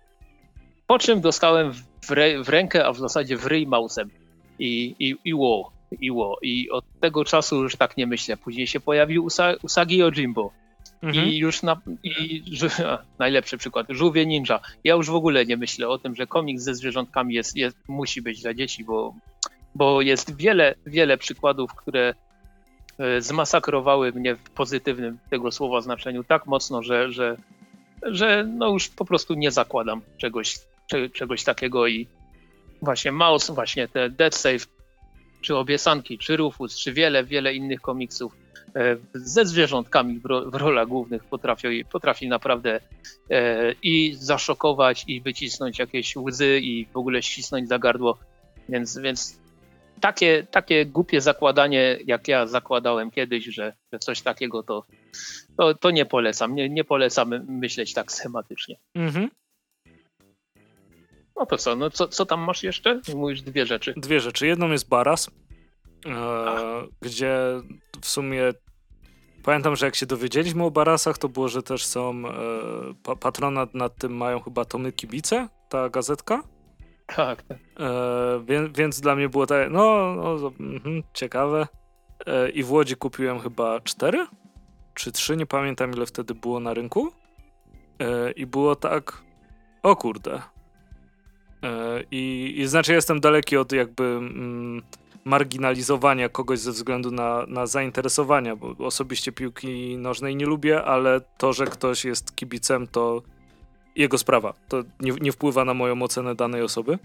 [0.87, 4.09] Po czym dostałem w, re, w rękę, a w zasadzie w ryj mausem.
[4.59, 6.37] I, i, i wo, i wo.
[6.41, 8.37] I od tego czasu już tak nie myślę.
[8.37, 10.51] Później się pojawił Usa, Usagi Ojimbo.
[11.01, 11.27] Mhm.
[11.27, 12.43] I już na, i,
[13.19, 14.59] najlepszy przykład, żółwie ninja.
[14.83, 18.21] Ja już w ogóle nie myślę o tym, że komiks ze zwierzątkami jest, jest, musi
[18.21, 19.13] być dla dzieci, bo
[19.75, 22.13] bo jest wiele, wiele przykładów, które
[22.97, 27.37] e, zmasakrowały mnie w pozytywnym tego słowa znaczeniu tak mocno, że, że,
[28.03, 30.55] że no już po prostu nie zakładam czegoś,
[31.13, 32.07] czegoś takiego i
[32.81, 34.65] właśnie Maus, właśnie te Dead Safe,
[35.41, 38.35] czy Obiesanki, czy Rufus, czy wiele, wiele innych komiksów
[38.75, 42.79] e, ze zwierzątkami w, ro, w rolach głównych potrafi, potrafi naprawdę
[43.29, 48.17] e, i zaszokować, i wycisnąć jakieś łzy, i w ogóle ścisnąć za gardło.
[48.69, 49.39] Więc, więc
[49.99, 54.85] takie, takie głupie zakładanie, jak ja zakładałem kiedyś, że, że coś takiego, to,
[55.57, 56.55] to, to nie polecam.
[56.55, 58.75] Nie, nie polecam myśleć tak schematycznie.
[58.95, 59.29] Mhm.
[61.39, 63.01] No to co, no co, co tam masz jeszcze?
[63.15, 63.93] Mówisz dwie rzeczy.
[63.97, 64.47] Dwie rzeczy.
[64.47, 65.29] Jedną jest Baras,
[66.05, 66.11] e,
[67.01, 67.37] gdzie
[68.01, 68.53] w sumie
[69.43, 72.31] pamiętam, że jak się dowiedzieliśmy o Barasach, to było, że też są e,
[73.03, 76.43] pa, patronat nad tym mają chyba Tomy Kibice, ta gazetka.
[77.07, 77.57] Tak, tak.
[77.79, 81.67] E, więc, więc, dla mnie było tak, no, no mm, ciekawe.
[82.25, 84.27] E, I w Łodzi kupiłem chyba cztery
[84.99, 87.11] czy trzy, nie pamiętam ile wtedy było na rynku.
[87.99, 89.21] E, I było tak,
[89.83, 90.41] o kurde.
[91.63, 94.81] E, I, I znaczy jestem daleki od jakby mm,
[95.25, 101.53] marginalizowania kogoś ze względu na, na zainteresowania, bo osobiście piłki nożnej nie lubię, ale to,
[101.53, 103.21] że ktoś jest kibicem, to
[103.95, 104.53] jego sprawa.
[104.67, 106.99] To nie, nie wpływa na moją ocenę danej osoby.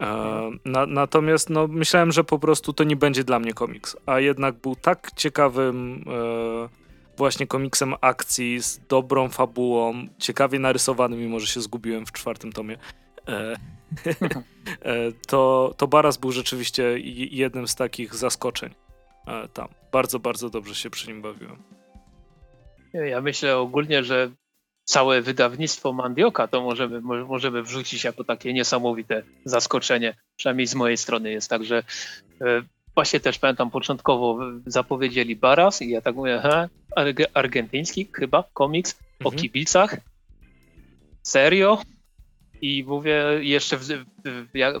[0.00, 4.20] E, na, natomiast no, myślałem, że po prostu to nie będzie dla mnie komiks, a
[4.20, 6.68] jednak był tak ciekawym e,
[7.16, 12.76] właśnie komiksem akcji z dobrą fabułą, ciekawie narysowany, mimo że się zgubiłem w czwartym tomie.
[13.28, 13.56] E,
[14.82, 16.98] e to, to Baras był rzeczywiście
[17.30, 18.74] jednym z takich zaskoczeń
[19.26, 19.68] e, tam.
[19.92, 21.62] Bardzo, bardzo dobrze się przy nim bawiłem.
[22.92, 24.30] Ja myślę ogólnie, że
[24.84, 31.30] całe wydawnictwo Mandioka to możemy, możemy wrzucić jako takie niesamowite zaskoczenie, przynajmniej z mojej strony
[31.30, 31.82] jest tak, że
[32.94, 36.68] właśnie też pamiętam początkowo zapowiedzieli Baras i ja tak mówię, he,
[37.34, 39.26] argentyński chyba komiks mhm.
[39.26, 39.96] o kibicach,
[41.22, 41.82] serio?
[42.62, 44.04] I mówię jeszcze w, w,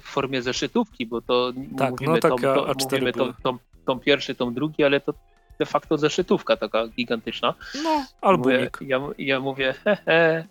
[0.00, 4.00] w, formie zeszytówki, bo to tak, mówimy, no, tak, tom, to, mówimy tom, tom, tom,
[4.00, 5.14] pierwszy, tom drugi, ale to
[5.58, 7.54] de facto zeszytówka taka gigantyczna.
[7.82, 8.78] No, albumik.
[8.80, 10.44] ja, ja mówię, hehe,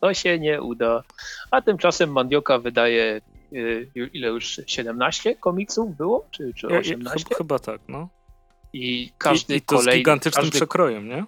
[0.00, 1.02] to się nie uda.
[1.50, 3.20] A tymczasem Mandioka wydaje
[3.52, 6.26] y, ile już 17 komiksów było?
[6.30, 7.26] Czy, czy 18?
[7.30, 8.08] Ja, chyba tak, no.
[8.72, 11.24] I każdy I, i to kolejny, z gigantycznym każdy, przekrojem, nie?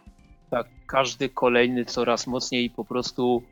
[0.50, 3.42] Tak, każdy kolejny coraz mocniej po prostu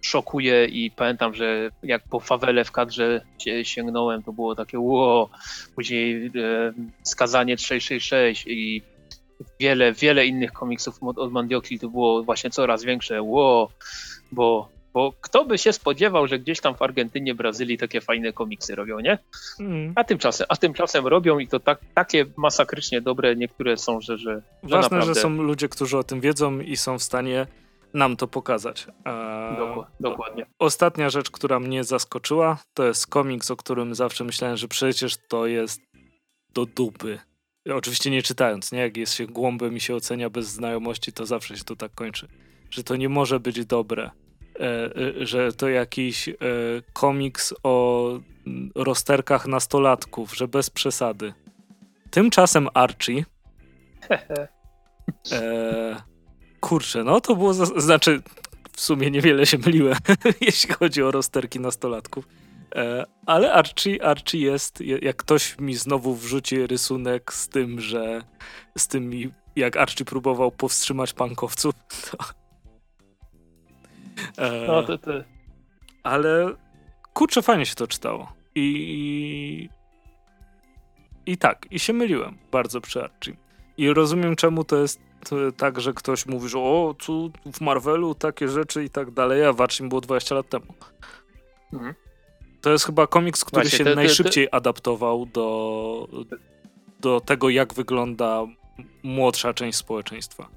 [0.00, 3.20] szokuje i pamiętam, że jak po fawele w kadrze
[3.62, 5.30] sięgnąłem, to było takie ło,
[5.74, 6.30] później e,
[7.02, 8.82] skazanie 666 i
[9.60, 13.70] wiele, wiele innych komiksów od Mandioki to było właśnie coraz większe ło,
[14.32, 18.74] bo, bo kto by się spodziewał, że gdzieś tam w Argentynie, Brazylii takie fajne komiksy
[18.74, 19.18] robią, nie?
[19.60, 19.92] Mm.
[19.96, 24.34] A, tymczasem, a tymczasem robią i to tak, takie masakrycznie dobre niektóre są, że, że,
[24.34, 25.14] że Ważne, naprawdę...
[25.14, 27.46] że są ludzie, którzy o tym wiedzą i są w stanie
[27.94, 28.86] nam to pokazać.
[30.00, 30.46] Dokładnie.
[30.58, 35.46] Ostatnia rzecz, która mnie zaskoczyła, to jest komiks, o którym zawsze myślałem, że przecież to
[35.46, 35.80] jest
[36.54, 37.18] do dupy.
[37.74, 38.78] Oczywiście nie czytając, nie?
[38.78, 42.28] Jak jest się głąbem i się ocenia bez znajomości, to zawsze się to tak kończy.
[42.70, 44.10] Że to nie może być dobre.
[44.60, 46.34] E, e, że to jakiś e,
[46.92, 48.10] komiks o
[48.46, 51.32] mm, rozterkach nastolatków, że bez przesady.
[52.10, 53.24] Tymczasem Archie
[55.32, 56.02] e,
[56.60, 58.22] Kurczę, no to było, znaczy
[58.72, 59.98] w sumie niewiele się myliłem,
[60.40, 62.28] jeśli chodzi o rozterki nastolatków.
[62.74, 68.22] E, ale Archie, Archie jest, jak ktoś mi znowu wrzuci rysunek z tym, że
[68.78, 69.10] z tym
[69.56, 71.74] jak Archie próbował powstrzymać pankowców,
[72.10, 72.16] to,
[74.36, 75.10] E, No to, to...
[76.02, 76.54] Ale
[77.12, 78.32] kurczę, fajnie się to czytało.
[78.54, 79.68] I,
[81.26, 83.36] I tak, i się myliłem bardzo przy Archie.
[83.76, 85.00] I rozumiem, czemu to jest
[85.56, 89.52] tak, że ktoś mówi, że o, tu w Marvelu takie rzeczy i tak dalej, a
[89.52, 90.74] w Archie było 20 lat temu.
[91.72, 91.94] Mhm.
[92.60, 96.08] To jest chyba komiks, który Właśnie, się najszybciej adaptował do,
[97.00, 98.46] do tego, jak wygląda
[99.02, 100.48] młodsza część społeczeństwa.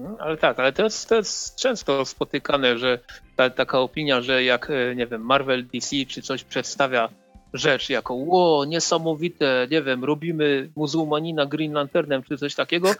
[0.00, 2.98] No, Ale tak, ale to jest, to jest często spotykane, że
[3.36, 7.08] ta, taka opinia, że jak, e, nie wiem, Marvel, DC czy coś przedstawia
[7.52, 12.94] rzecz jako ło, niesamowite, nie wiem, robimy muzułmanina Green Lanternem czy coś takiego,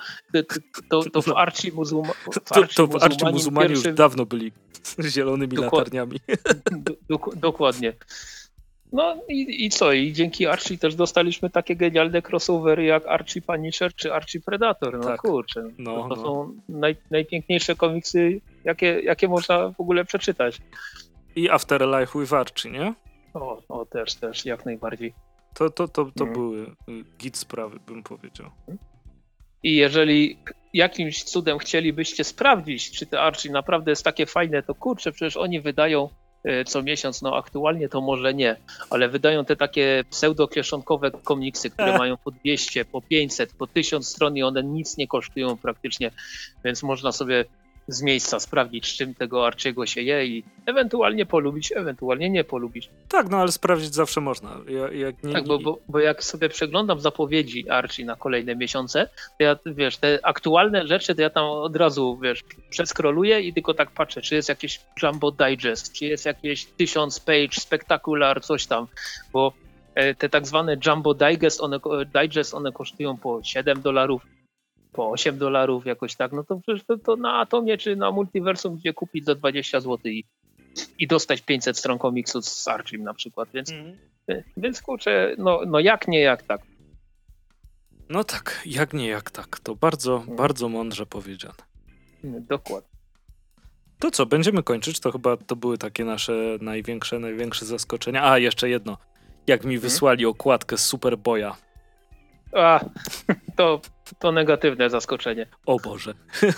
[0.90, 4.26] to, to, w Archie muzułma, w To, to w Archie muzułmanin muzułmanie pierwszy- już dawno
[4.26, 4.52] byli
[5.14, 6.00] zielonymi Dokładnie.
[6.00, 6.20] latarniami.
[6.84, 7.92] Do, dok- dokładnie.
[8.92, 9.92] No i, i co?
[9.92, 14.98] I dzięki Archie też dostaliśmy takie genialne crossovery jak Archie Punisher czy Archie Predator.
[14.98, 15.20] No Tak.
[15.20, 15.64] kurczę.
[15.78, 16.22] No, to to no.
[16.22, 20.58] są naj, najpiękniejsze komiksy, jakie, jakie można w ogóle przeczytać.
[21.36, 22.94] I Afterlife with Archie, nie?
[23.34, 25.14] O, o też, też, jak najbardziej.
[25.54, 26.32] To, to, to, to Mhm.
[26.32, 28.50] były y, git sprawy, bym powiedział.
[29.62, 30.38] I jeżeli
[30.74, 35.60] jakimś cudem chcielibyście sprawdzić, czy te Archie naprawdę jest takie fajne, to kurczę, przecież oni
[35.60, 36.08] wydają
[36.44, 38.56] e, co miesiąc, no aktualnie to może nie,
[38.90, 41.98] ale wydają te takie pseudo-kieszonkowe komiksy, które Ech.
[41.98, 46.10] mają po 200, po 500, po 1000 stron i one nic nie kosztują praktycznie,
[46.64, 47.44] więc można sobie
[47.90, 52.90] z miejsca sprawdzić, z czym tego Archiego się je i ewentualnie polubić, ewentualnie nie polubić.
[53.08, 54.56] Tak, no ale sprawdzić zawsze można.
[54.68, 59.08] Ja, jak nie, Tak, bo, bo, bo jak sobie przeglądam zapowiedzi Archie na kolejne miesiące,
[59.38, 63.74] to ja, wiesz, te aktualne rzeczy, to ja tam od razu, wiesz, przeskroluję i tylko
[63.74, 68.86] tak patrzę, czy jest jakieś Jumbo Digest, czy jest jakieś 1000 page, spectacular, coś tam,
[69.32, 69.52] bo
[69.94, 71.80] e, te tak zwane Jumbo Digest, one,
[72.22, 74.22] Digest, one kosztują po 7 dolarów,
[74.92, 78.76] po 8 dolarów jakoś tak, no to przecież to, to na Atomie czy na Multiversum,
[78.76, 80.24] gdzie kupić za 20 zł i,
[80.98, 83.96] i dostać 500 stron komiksu z Archim na przykład, więc Mhm.
[84.56, 86.60] więc kurczę, no, no jak nie, jak tak.
[88.08, 89.58] No tak, jak nie, jak tak.
[89.60, 90.36] To bardzo, Mhm.
[90.36, 91.54] bardzo mądrze powiedziane.
[92.24, 92.90] Dokładnie.
[93.98, 95.00] To co, będziemy kończyć?
[95.00, 98.30] To chyba to były takie nasze największe, największe zaskoczenia.
[98.30, 98.98] A, jeszcze jedno.
[99.46, 101.52] Jak mi wysłali okładkę z Superboya.
[102.52, 102.80] A,
[103.56, 103.80] to,
[104.18, 105.46] to negatywne zaskoczenie.
[105.66, 106.14] O Boże.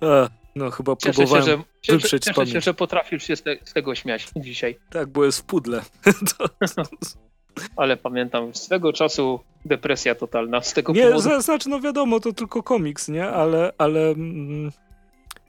[0.00, 1.46] A, no chyba Cieszę się, próbowałem...
[1.60, 2.64] że, cieszę, wyprzeć cieszę się, pamięć.
[2.64, 4.78] że potrafisz się z, te, z tego śmiać dzisiaj.
[4.90, 5.82] Tak, bo jest w pudle.
[7.76, 11.20] Ale pamiętam, swego czasu depresja totalna z tego Nie, powodu.
[11.20, 13.28] za- znaczy, no wiadomo, to tylko komiks, nie?
[13.28, 14.70] Ale, ale mm,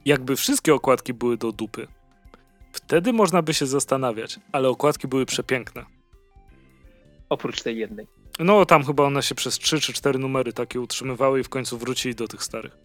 [0.04, 1.86] jakby wszystkie okładki były do dupy,
[2.72, 5.84] wtedy można by się zastanawiać, ale okładki były przepiękne.
[7.28, 8.06] Oprócz tej jednej.
[8.38, 11.78] No, tam chyba one się przez 3 czy 4 numery takie utrzymywały i w końcu
[11.78, 12.76] wrócili do tych starych.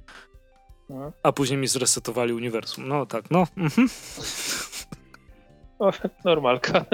[0.90, 1.12] No.
[1.24, 2.88] A później mi zresetowali uniwersum.
[2.88, 3.48] No tak, no.
[3.58, 3.88] Mhm.
[5.80, 5.92] O,
[6.26, 6.86] normalka.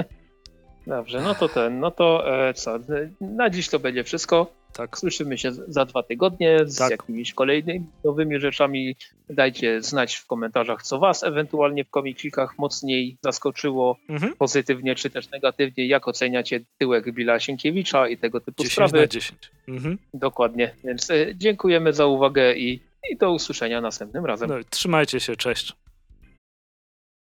[0.88, 2.80] Dobrze, no to ten, no to e, co, e,
[3.22, 4.52] na dziś to będzie wszystko.
[4.74, 4.98] Tak.
[4.98, 6.92] Słyszymy się za dwa tygodnie z Tak.
[6.92, 8.96] jakimiś kolejnymi nowymi rzeczami.
[9.30, 14.36] Dajcie znać w komentarzach, co was ewentualnie w komiksikach mocniej zaskoczyło, Mhm.
[14.36, 18.98] pozytywnie czy też negatywnie, jak oceniacie tyłek Billa Sienkiewicza i tego typu 10 sprawy.
[19.00, 19.52] na 10.
[19.68, 19.98] Mhm.
[20.14, 22.80] Dokładnie, więc e, dziękujemy za uwagę i,
[23.12, 24.50] i do usłyszenia następnym razem.
[24.50, 25.74] No, trzymajcie się, cześć.